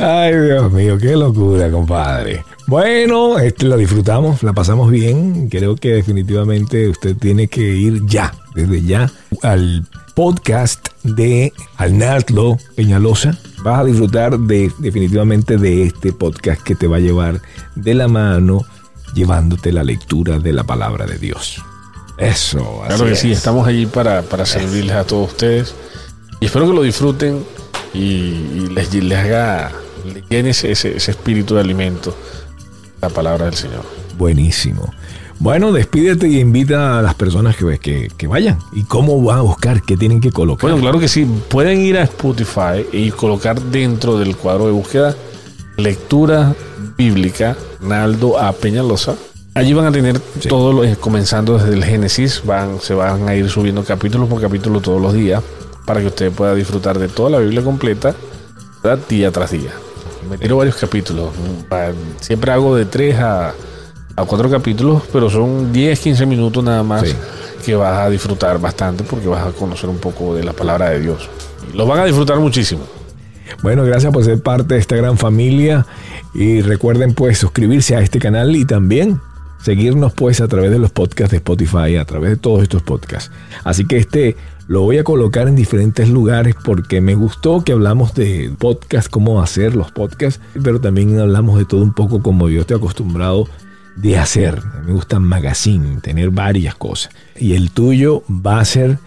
Ay, 0.00 0.34
Dios 0.38 0.72
mío, 0.72 0.98
qué 0.98 1.14
locura, 1.16 1.70
compadre. 1.70 2.44
Bueno, 2.66 3.38
este 3.38 3.66
lo 3.66 3.76
disfrutamos, 3.76 4.42
la 4.42 4.52
pasamos 4.52 4.90
bien. 4.90 5.48
Creo 5.48 5.76
que 5.76 5.92
definitivamente 5.92 6.88
usted 6.88 7.16
tiene 7.16 7.48
que 7.48 7.60
ir 7.60 8.04
ya, 8.06 8.32
desde 8.54 8.82
ya, 8.82 9.10
al 9.42 9.86
podcast 10.14 10.88
de 11.02 11.52
Alnatlo 11.76 12.56
Peñalosa. 12.74 13.38
Vas 13.62 13.80
a 13.80 13.84
disfrutar 13.84 14.38
de, 14.38 14.72
definitivamente 14.78 15.58
de 15.58 15.84
este 15.84 16.12
podcast 16.12 16.62
que 16.62 16.74
te 16.74 16.86
va 16.86 16.96
a 16.96 17.00
llevar 17.00 17.40
de 17.76 17.94
la 17.94 18.08
mano 18.08 18.62
llevándote 19.14 19.72
la 19.72 19.84
lectura 19.84 20.38
de 20.38 20.52
la 20.52 20.64
palabra 20.64 21.06
de 21.06 21.18
Dios. 21.18 21.62
Eso, 22.18 22.82
Claro 22.86 23.06
que 23.06 23.16
sí, 23.16 23.32
es. 23.32 23.38
estamos 23.38 23.66
allí 23.66 23.86
para, 23.86 24.22
para 24.22 24.44
servirles 24.46 24.94
a 24.96 25.04
todos 25.04 25.30
ustedes. 25.30 25.74
Y 26.40 26.46
espero 26.46 26.66
que 26.68 26.74
lo 26.74 26.82
disfruten 26.82 27.44
y, 27.94 27.98
y 28.00 28.68
les, 28.74 28.92
les 28.94 29.18
haga, 29.18 29.72
les 30.12 30.28
llene 30.28 30.50
ese, 30.50 30.70
ese- 30.72 30.96
ese 30.96 31.10
espíritu 31.12 31.54
de 31.54 31.60
alimento, 31.60 32.14
la 33.00 33.08
palabra 33.08 33.46
del 33.46 33.54
Señor. 33.54 33.84
Buenísimo. 34.18 34.92
Bueno, 35.38 35.72
despídete 35.72 36.28
y 36.28 36.38
invita 36.38 36.98
a 36.98 37.02
las 37.02 37.14
personas 37.14 37.56
que, 37.56 37.78
que, 37.78 38.08
que 38.16 38.26
vayan. 38.28 38.58
¿Y 38.72 38.84
cómo 38.84 39.20
van 39.22 39.38
a 39.38 39.42
buscar? 39.42 39.82
¿Qué 39.82 39.96
tienen 39.96 40.20
que 40.20 40.30
colocar? 40.30 40.70
Bueno, 40.70 40.80
claro 40.80 41.00
que 41.00 41.08
sí, 41.08 41.24
pueden 41.48 41.80
ir 41.80 41.98
a 41.98 42.02
Spotify 42.04 42.86
y 42.92 43.10
colocar 43.10 43.60
dentro 43.60 44.18
del 44.18 44.36
cuadro 44.36 44.66
de 44.66 44.72
búsqueda 44.72 45.16
lectura 45.82 46.54
bíblica 46.96 47.56
Naldo 47.80 48.38
A. 48.38 48.52
Peñalosa. 48.52 49.14
Allí 49.54 49.74
van 49.74 49.86
a 49.86 49.92
tener 49.92 50.20
Sí. 50.40 50.48
todo, 50.48 50.72
lo- 50.72 50.84
eh, 50.84 50.96
comenzando 50.98 51.58
desde 51.58 51.74
el 51.74 51.84
Génesis, 51.84 52.42
van, 52.44 52.80
se 52.80 52.94
van 52.94 53.28
a 53.28 53.34
ir 53.34 53.48
subiendo 53.50 53.84
capítulo 53.84 54.26
por 54.26 54.40
capítulo 54.40 54.80
todos 54.80 55.00
los 55.02 55.12
días 55.12 55.42
para 55.84 56.00
que 56.00 56.06
usted 56.06 56.30
pueda 56.32 56.54
disfrutar 56.54 56.98
de 56.98 57.08
toda 57.08 57.28
la 57.30 57.38
Biblia 57.38 57.62
completa, 57.62 58.14
¿verdad? 58.82 59.04
día 59.08 59.30
tras 59.30 59.50
día. 59.50 59.70
Me 60.30 60.38
tiro 60.38 60.56
varios 60.56 60.76
capítulos, 60.76 61.30
va- 61.70 61.92
siempre 62.20 62.52
hago 62.52 62.76
de 62.76 62.84
tres 62.86 63.18
a, 63.18 63.52
a 64.16 64.24
cuatro 64.24 64.48
capítulos, 64.48 65.02
pero 65.12 65.28
son 65.28 65.72
10, 65.72 65.98
15 66.00 66.24
minutos 66.24 66.62
nada 66.62 66.82
más 66.84 67.02
Sí. 67.02 67.14
que 67.66 67.74
vas 67.74 67.98
a 67.98 68.08
disfrutar 68.08 68.58
bastante 68.60 69.02
porque 69.04 69.26
vas 69.26 69.46
a 69.46 69.50
conocer 69.50 69.90
un 69.90 69.98
poco 69.98 70.34
de 70.34 70.44
la 70.44 70.52
palabra 70.52 70.90
de 70.90 71.00
Dios. 71.00 71.28
Y 71.72 71.76
Lo 71.76 71.86
van 71.86 71.98
a 72.00 72.04
disfrutar 72.04 72.38
muchísimo. 72.38 72.82
Bueno, 73.62 73.84
gracias 73.84 74.12
por 74.12 74.24
ser 74.24 74.40
parte 74.42 74.74
de 74.74 74.80
esta 74.80 74.96
gran 74.96 75.18
familia 75.18 75.86
y 76.34 76.60
recuerden 76.60 77.14
pues 77.14 77.38
suscribirse 77.38 77.96
a 77.96 78.00
este 78.00 78.18
canal 78.18 78.54
y 78.56 78.64
también 78.64 79.20
seguirnos 79.62 80.12
pues 80.12 80.40
a 80.40 80.48
través 80.48 80.70
de 80.70 80.78
los 80.78 80.90
podcasts 80.90 81.30
de 81.30 81.36
Spotify, 81.38 81.96
a 81.96 82.04
través 82.04 82.30
de 82.30 82.36
todos 82.36 82.62
estos 82.62 82.82
podcasts. 82.82 83.30
Así 83.64 83.84
que 83.84 83.96
este 83.96 84.36
lo 84.68 84.82
voy 84.82 84.98
a 84.98 85.04
colocar 85.04 85.48
en 85.48 85.56
diferentes 85.56 86.08
lugares 86.08 86.54
porque 86.64 87.00
me 87.00 87.14
gustó 87.14 87.62
que 87.64 87.72
hablamos 87.72 88.14
de 88.14 88.52
podcast, 88.58 89.08
cómo 89.08 89.42
hacer 89.42 89.74
los 89.74 89.90
podcasts, 89.90 90.40
pero 90.62 90.80
también 90.80 91.18
hablamos 91.18 91.58
de 91.58 91.64
todo 91.64 91.82
un 91.82 91.92
poco 91.92 92.22
como 92.22 92.48
yo 92.48 92.62
estoy 92.62 92.76
acostumbrado 92.76 93.48
de 93.96 94.18
hacer. 94.18 94.62
Me 94.86 94.92
gusta 94.92 95.18
magazine, 95.18 96.00
tener 96.00 96.30
varias 96.30 96.74
cosas. 96.74 97.12
Y 97.36 97.54
el 97.54 97.70
tuyo 97.70 98.22
va 98.28 98.60
a 98.60 98.64
ser 98.64 98.98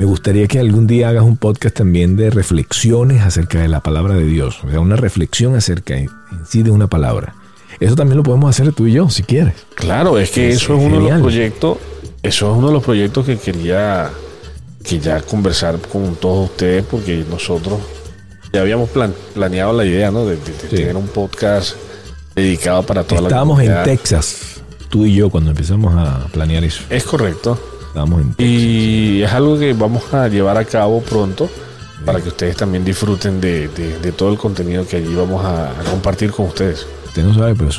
me 0.00 0.06
gustaría 0.06 0.48
que 0.48 0.58
algún 0.58 0.86
día 0.86 1.10
hagas 1.10 1.24
un 1.24 1.36
podcast 1.36 1.76
también 1.76 2.16
de 2.16 2.30
reflexiones 2.30 3.20
acerca 3.22 3.58
de 3.60 3.68
la 3.68 3.80
palabra 3.80 4.14
de 4.14 4.24
Dios. 4.24 4.58
O 4.64 4.70
sea, 4.70 4.80
una 4.80 4.96
reflexión 4.96 5.54
acerca 5.56 5.94
en 5.98 6.08
en 6.32 6.46
sí 6.46 6.62
de 6.62 6.70
una 6.70 6.86
palabra. 6.86 7.34
Eso 7.80 7.96
también 7.96 8.16
lo 8.16 8.22
podemos 8.22 8.48
hacer 8.48 8.72
tú 8.72 8.86
y 8.86 8.92
yo, 8.92 9.10
si 9.10 9.22
quieres. 9.24 9.54
Claro, 9.74 10.18
es 10.18 10.30
que 10.30 10.48
Es 10.50 10.56
eso 10.62 10.74
es 10.76 10.84
uno 10.84 11.00
de 11.04 11.10
los 11.10 11.20
proyectos, 11.20 11.78
eso 12.22 12.50
es 12.50 12.56
uno 12.58 12.68
de 12.68 12.72
los 12.72 12.82
proyectos 12.82 13.26
que 13.26 13.36
quería 13.36 14.10
que 14.82 14.98
ya 15.00 15.20
conversar 15.20 15.78
con 15.80 16.14
todos 16.16 16.48
ustedes 16.50 16.82
porque 16.90 17.22
nosotros 17.28 17.78
ya 18.54 18.62
habíamos 18.62 18.88
plan- 18.88 19.14
planeado 19.34 19.72
la 19.74 19.84
idea, 19.84 20.10
¿no? 20.10 20.24
De, 20.24 20.36
de- 20.36 20.42
de 20.42 20.52
Sí. 20.70 20.76
tener 20.76 20.96
un 20.96 21.08
podcast 21.08 21.74
dedicado 22.34 22.82
para 22.84 23.04
toda 23.04 23.20
Estábamos 23.22 23.58
la 23.58 23.64
en 23.64 23.70
comunidad. 23.70 23.84
Texas, 23.84 24.62
tú 24.88 25.04
y 25.04 25.14
yo, 25.14 25.28
cuando 25.28 25.50
empezamos 25.50 25.94
a 25.94 26.26
planear 26.32 26.64
eso. 26.64 26.82
Es 26.88 27.04
correcto. 27.04 27.58
Estábamos 27.90 28.22
en. 28.22 28.34
Y 28.38 29.22
es 29.22 29.32
algo 29.32 29.58
que 29.58 29.72
vamos 29.72 30.12
a 30.14 30.28
llevar 30.28 30.56
a 30.56 30.64
cabo 30.64 31.00
pronto 31.02 31.48
para 32.06 32.20
que 32.20 32.28
ustedes 32.28 32.56
también 32.56 32.84
disfruten 32.84 33.40
de, 33.40 33.68
de- 33.68 33.98
de 33.98 34.12
todo 34.12 34.32
el 34.32 34.38
contenido 34.38 34.86
que 34.86 34.96
allí 34.96 35.14
vamos 35.14 35.44
a, 35.44 35.70
a 35.70 35.84
compartir 35.84 36.30
con 36.30 36.46
ustedes. 36.46 36.86
Usted 37.06 37.24
no 37.24 37.34
sabe, 37.34 37.54
pero 37.56 37.70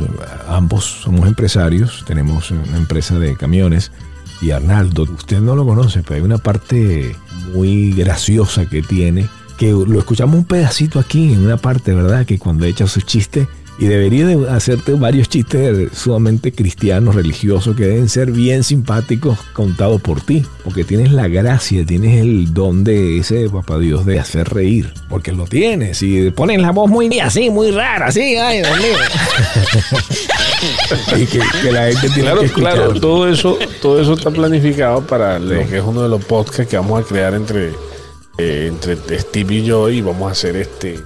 ambos 0.49 0.83
somos 1.03 1.25
empresarios, 1.27 2.03
tenemos 2.05 2.51
una 2.51 2.77
empresa 2.77 3.17
de 3.17 3.35
camiones 3.37 3.91
y 4.41 4.51
Arnaldo, 4.51 5.03
usted 5.03 5.39
no 5.39 5.55
lo 5.55 5.65
conoce, 5.65 6.01
pero 6.03 6.15
hay 6.15 6.21
una 6.21 6.37
parte 6.37 7.15
muy 7.53 7.93
graciosa 7.93 8.65
que 8.65 8.81
tiene, 8.81 9.29
que 9.57 9.71
lo 9.71 9.97
escuchamos 9.99 10.35
un 10.35 10.43
pedacito 10.45 10.99
aquí, 10.99 11.31
en 11.33 11.45
una 11.45 11.55
parte, 11.57 11.93
¿verdad? 11.93 12.25
Que 12.25 12.37
cuando 12.37 12.65
echa 12.65 12.85
sus 12.87 13.05
chistes, 13.05 13.47
y 13.81 13.87
debería 13.87 14.27
de 14.27 14.47
hacerte 14.47 14.93
varios 14.93 15.27
chistes 15.27 15.89
sumamente 15.97 16.51
cristianos, 16.51 17.15
religiosos, 17.15 17.75
que 17.75 17.87
deben 17.87 18.09
ser 18.09 18.31
bien 18.31 18.63
simpáticos 18.63 19.39
contados 19.53 19.99
por 19.99 20.21
ti, 20.21 20.45
porque 20.63 20.83
tienes 20.83 21.11
la 21.11 21.27
gracia, 21.27 21.83
tienes 21.83 22.21
el 22.21 22.53
don 22.53 22.83
de 22.83 23.17
ese 23.17 23.49
papá 23.49 23.79
Dios 23.79 24.05
de 24.05 24.19
hacer 24.19 24.49
reír, 24.49 24.93
porque 25.09 25.31
lo 25.31 25.45
tienes, 25.45 26.03
y 26.03 26.29
pones 26.29 26.61
la 26.61 26.69
voz 26.69 26.91
muy 26.91 27.19
así, 27.19 27.49
muy 27.49 27.71
rara, 27.71 28.05
así, 28.05 28.35
ay, 28.35 28.59
Dios 28.59 28.77
mío. 28.77 28.97
y 31.23 31.25
que, 31.25 31.39
que 31.63 31.71
la 31.71 31.87
gente 31.87 32.09
tiene 32.11 32.21
Claro, 32.29 32.41
que 32.41 32.49
claro, 32.49 32.93
todo 32.99 33.27
eso, 33.27 33.57
todo 33.81 33.99
eso 33.99 34.13
está 34.13 34.29
planificado 34.29 35.01
para 35.07 35.39
lo 35.39 35.67
que 35.67 35.77
es 35.77 35.83
uno 35.83 36.03
de 36.03 36.09
los 36.09 36.23
podcasts 36.23 36.67
que 36.67 36.77
vamos 36.77 37.03
a 37.03 37.07
crear 37.07 37.33
entre, 37.33 37.69
eh, 38.37 38.67
entre 38.67 38.95
Steve 39.19 39.55
y 39.55 39.63
yo 39.63 39.89
y 39.89 40.01
vamos 40.01 40.29
a 40.29 40.33
hacer 40.33 40.55
este, 40.55 40.99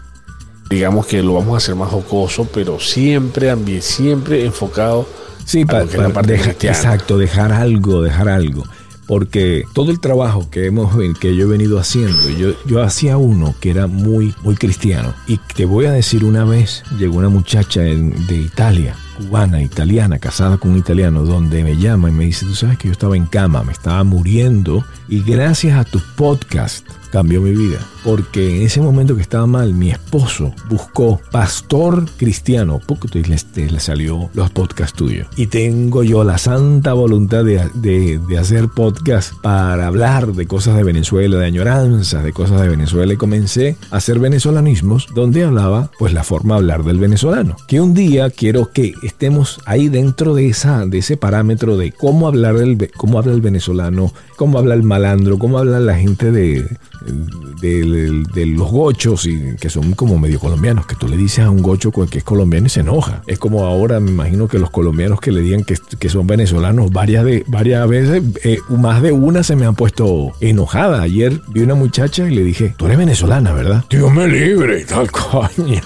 digamos 0.70 1.05
que 1.05 1.22
lo 1.22 1.34
vamos 1.36 1.53
a 1.53 1.57
hacer 1.57 1.76
más 1.76 1.89
jocoso, 1.89 2.47
pero 2.53 2.80
siempre, 2.80 3.53
siempre 3.82 4.45
enfocado 4.45 5.07
Sí, 5.45 5.61
a 5.61 5.66
para, 5.68 5.80
lo 5.84 5.89
que 5.89 5.97
es 5.97 6.01
la 6.03 6.09
parte 6.09 6.39
cristiana. 6.39 6.76
exacto, 6.78 7.18
dejar 7.18 7.51
algo, 7.51 8.01
dejar 8.01 8.30
algo. 8.30 8.63
Porque 9.07 9.66
todo 9.74 9.91
el 9.91 9.99
trabajo 9.99 10.49
que 10.49 10.66
hemos 10.66 10.95
que 11.20 11.36
yo 11.36 11.43
he 11.45 11.47
venido 11.47 11.78
haciendo, 11.78 12.28
yo, 12.39 12.53
yo 12.66 12.82
hacía 12.82 13.18
uno 13.18 13.53
que 13.59 13.70
era 13.70 13.86
muy, 13.86 14.34
muy 14.41 14.55
cristiano. 14.55 15.13
Y 15.28 15.38
te 15.38 15.66
voy 15.66 15.86
a 15.86 15.91
decir 15.91 16.24
una 16.26 16.43
vez, 16.43 16.82
llegó 16.97 17.18
una 17.20 17.30
muchacha 17.30 17.86
en- 17.86 18.26
de 18.26 18.36
Italia, 18.36 18.95
cubana, 19.20 19.61
italiana, 19.61 20.18
casada 20.18 20.57
con 20.57 20.72
un 20.72 20.78
italiano, 20.80 21.22
donde 21.24 21.63
me 21.63 21.78
llama 21.78 22.09
y 22.09 22.13
me 22.13 22.26
dice, 22.26 22.47
tú 22.47 22.55
sabes 22.55 22.80
que 22.80 22.88
yo 22.88 22.93
estaba 22.93 23.16
en 23.16 23.28
cama, 23.28 23.63
me 23.63 23.74
estaba 23.74 24.03
muriendo, 24.03 24.84
y 25.07 25.22
gracias 25.22 25.78
a 25.78 25.84
tus 25.84 26.01
podcasts 26.01 26.84
cambió 27.16 27.39
mi 27.39 27.51
vida. 27.51 27.80
Porque 28.03 28.57
en 28.57 28.63
ese 28.63 28.82
momento 28.82 29.16
que 29.16 29.22
estaba 29.22 29.47
mal, 29.47 29.74
mi 29.74 29.89
esposo 29.89 30.53
buscó 30.70 31.22
pastor 31.32 32.05
cristiano. 32.18 32.82
Poco 32.86 33.07
te 33.07 33.22
le, 33.22 33.38
le 33.72 33.80
salió 33.80 34.30
los 34.34 34.49
podcasts 34.51 34.97
tuyos. 34.97 35.28
Y 35.38 35.47
tengo 35.47 36.03
yo 36.03 36.26
la 36.26 36.38
santa 36.38 36.91
voluntad 36.91 37.45
de, 37.45 37.70
de- 37.74 38.20
hacer 38.38 38.68
podcast 38.68 39.32
para 39.41 39.88
hablar 39.88 40.34
de 40.34 40.45
cosas 40.45 40.76
de 40.76 40.84
Venezuela, 40.84 41.38
de 41.38 41.45
añoranzas, 41.45 42.22
de 42.22 42.34
cosas 42.34 42.59
de 42.61 42.68
Venezuela. 42.68 43.13
Y 43.13 43.18
comencé 43.18 43.78
a 43.91 43.95
hacer 43.97 44.20
venezolanismos 44.20 45.07
donde 45.16 45.45
hablaba 45.45 45.89
pues 45.97 46.11
la 46.11 46.26
forma 46.26 46.55
de 46.55 46.59
hablar 46.59 46.84
del 46.84 46.99
venezolano. 46.99 47.55
Que 47.70 47.80
un 47.80 47.93
día 47.93 48.30
quiero 48.30 48.72
que 48.74 48.93
estemos 49.03 49.61
ahí 49.66 49.88
dentro 49.88 50.36
de, 50.36 50.49
esa, 50.49 50.86
de 50.86 50.97
ese 50.97 51.16
parámetro 51.16 51.78
de 51.78 51.93
cómo 51.93 52.28
hablar 52.28 52.55
ve- 52.76 52.91
cómo 52.97 53.20
habla 53.20 53.32
el 53.34 53.41
venezolano, 53.41 54.11
cómo 54.36 54.59
habla 54.59 54.74
el 54.76 54.84
malandro, 54.84 55.39
cómo 55.39 55.57
habla 55.59 55.80
la 55.80 55.95
gente 55.95 56.32
de, 56.32 56.66
de, 57.06 58.24
de 58.34 58.45
los 58.45 58.70
gochos 58.70 59.26
y 59.26 59.56
que 59.60 59.70
son 59.70 59.93
como 59.93 60.20
medio 60.20 60.39
colombianos, 60.39 60.86
que 60.86 60.95
tú 60.95 61.08
le 61.08 61.18
dices 61.18 61.39
a 61.39 61.49
un 61.49 61.62
gocho 61.62 61.91
que 61.91 62.18
es 62.18 62.24
colombiano 62.24 62.68
y 62.68 62.70
se 62.70 62.82
enoja. 62.82 63.22
Es 63.28 63.39
como 63.39 63.66
ahora 63.66 63.99
me 63.99 64.12
imagino 64.12 64.47
que 64.47 64.60
los 64.60 64.70
colombianos 64.70 65.20
que 65.20 65.32
le 65.32 65.41
digan 65.41 65.64
que, 65.64 65.76
que 65.99 66.10
son 66.10 66.28
venezolanos 66.28 66.91
varias 66.91 67.26
de 67.26 67.43
varias 67.47 67.88
veces, 67.88 68.24
eh, 68.43 68.60
más 68.70 69.01
de 69.01 69.12
una 69.12 69.43
se 69.43 69.56
me 69.56 69.66
han 69.66 69.76
puesto 69.76 70.34
enojada. 70.41 71.01
Ayer 71.01 71.41
vi 71.49 71.62
una 71.62 71.76
muchacha 71.76 72.28
y 72.28 72.36
le 72.36 72.43
dije, 72.43 72.74
tú 72.78 72.86
eres 72.86 72.97
venezolana, 72.97 73.53
¿verdad? 73.53 73.86
Dios 73.89 74.12
me 74.14 74.28
libre 74.28 74.86
tal 74.86 75.10
coño. 75.12 75.82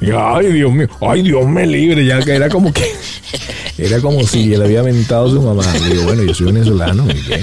Ay, 0.00 0.52
Dios 0.52 0.72
mío, 0.72 0.88
ay, 1.00 1.22
Dios 1.22 1.48
me 1.48 1.66
libre, 1.66 2.04
ya 2.04 2.20
que 2.22 2.32
era 2.34 2.48
como 2.48 2.72
que 2.72 2.86
era 3.78 4.00
como 4.00 4.22
si 4.24 4.46
le 4.46 4.64
había 4.64 4.82
mentado 4.82 5.26
a 5.26 5.30
su 5.30 5.42
mamá. 5.42 5.62
Le 5.84 5.94
digo, 5.94 6.04
bueno, 6.04 6.22
yo 6.24 6.34
soy 6.34 6.46
venezolano, 6.46 7.04
¿y 7.10 7.22
qué? 7.22 7.40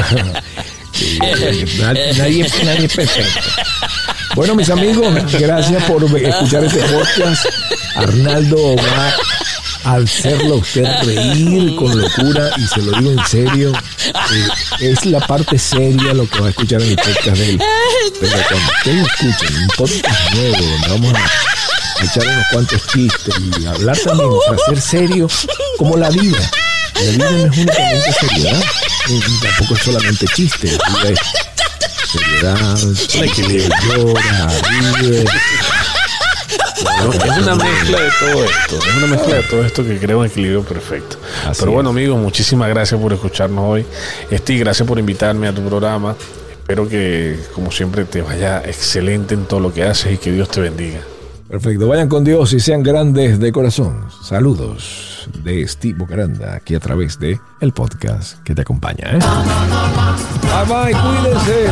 Nadie, 1.78 2.04
nadie, 2.16 2.42
es 2.84 2.92
perfecto. 2.94 3.40
Bueno, 4.34 4.54
mis 4.54 4.70
amigos, 4.70 5.12
gracias 5.32 5.82
por 5.84 6.04
escuchar 6.04 6.64
este 6.64 6.80
podcast. 6.80 7.46
Arnaldo 7.96 8.76
va 8.76 9.14
a 9.84 9.96
hacerlo 9.96 10.56
usted 10.56 10.84
reír 11.04 11.74
con 11.76 11.98
locura 11.98 12.50
y 12.58 12.66
se 12.66 12.82
lo 12.82 12.98
digo 12.98 13.12
en 13.12 13.26
serio. 13.26 13.72
eh, 14.14 14.48
es 14.92 15.06
la 15.06 15.20
parte 15.20 15.58
seria 15.58 16.12
lo 16.14 16.28
que 16.28 16.40
va 16.40 16.46
a 16.48 16.50
escuchar 16.50 16.82
en 16.82 16.90
el 16.90 16.96
podcast 16.96 17.36
de 17.38 17.50
él. 17.50 17.60
Pero 18.20 18.32
cuando 18.48 18.72
ustedes 18.72 19.06
escuchen 19.06 19.56
un 19.62 19.68
podcast 19.76 20.34
nuevo 20.34 20.56
donde 20.58 20.88
vamos 20.88 21.14
a 21.14 22.04
echar 22.04 22.26
unos 22.26 22.44
cuantos 22.52 22.86
chistes 22.88 23.34
y 23.60 23.66
hablar 23.66 23.98
también 23.98 24.30
para 24.46 24.58
ser 24.58 24.80
serio 24.80 25.28
como 25.78 25.96
la 25.96 26.10
vida. 26.10 26.50
La 27.00 27.12
vida 27.12 27.30
no 27.30 27.36
es 27.36 27.58
únicamente 27.58 28.12
seriedad, 28.12 28.62
ni 29.08 29.20
tampoco 29.20 29.74
es 29.74 29.82
solamente 29.82 30.26
chiste. 30.34 30.78
Vida 32.14 32.74
es 32.74 32.98
seriedad, 32.98 33.70
llora. 33.86 34.52
No, 37.04 37.12
es 37.12 37.38
una 37.38 37.54
mezcla 37.54 38.00
de 38.00 38.10
todo 38.18 38.44
esto, 38.44 38.78
es 38.78 38.96
una 38.96 39.06
mezcla 39.06 39.34
de 39.36 39.42
todo 39.44 39.64
esto 39.64 39.84
que 39.84 39.98
crea 39.98 40.16
un 40.16 40.26
equilibrio 40.26 40.62
perfecto. 40.62 41.16
Así 41.46 41.60
Pero 41.60 41.72
bueno, 41.72 41.90
es. 41.90 41.96
amigos, 41.96 42.18
muchísimas 42.18 42.68
gracias 42.68 43.00
por 43.00 43.12
escucharnos 43.12 43.64
hoy. 43.66 43.86
Esti, 44.30 44.58
gracias 44.58 44.86
por 44.86 44.98
invitarme 44.98 45.48
a 45.48 45.54
tu 45.54 45.62
programa. 45.66 46.16
Espero 46.50 46.88
que, 46.88 47.38
como 47.54 47.72
siempre, 47.72 48.04
te 48.04 48.22
vaya 48.22 48.62
excelente 48.64 49.34
en 49.34 49.46
todo 49.46 49.60
lo 49.60 49.72
que 49.72 49.84
haces 49.84 50.14
y 50.14 50.18
que 50.18 50.32
Dios 50.32 50.48
te 50.50 50.60
bendiga. 50.60 51.00
Perfecto, 51.50 51.88
vayan 51.88 52.08
con 52.08 52.22
Dios 52.22 52.52
y 52.52 52.60
sean 52.60 52.84
grandes 52.84 53.40
de 53.40 53.50
corazón. 53.50 54.04
Saludos 54.22 55.28
de 55.42 55.66
Steve 55.66 55.98
Bocaranda, 55.98 56.54
aquí 56.54 56.76
a 56.76 56.80
través 56.80 57.18
de 57.18 57.40
el 57.60 57.72
podcast 57.72 58.40
que 58.44 58.54
te 58.54 58.62
acompaña. 58.62 59.16
¿eh? 59.16 59.18
Bye 60.42 60.64
bye, 60.68 60.92
cuídense. 60.92 61.66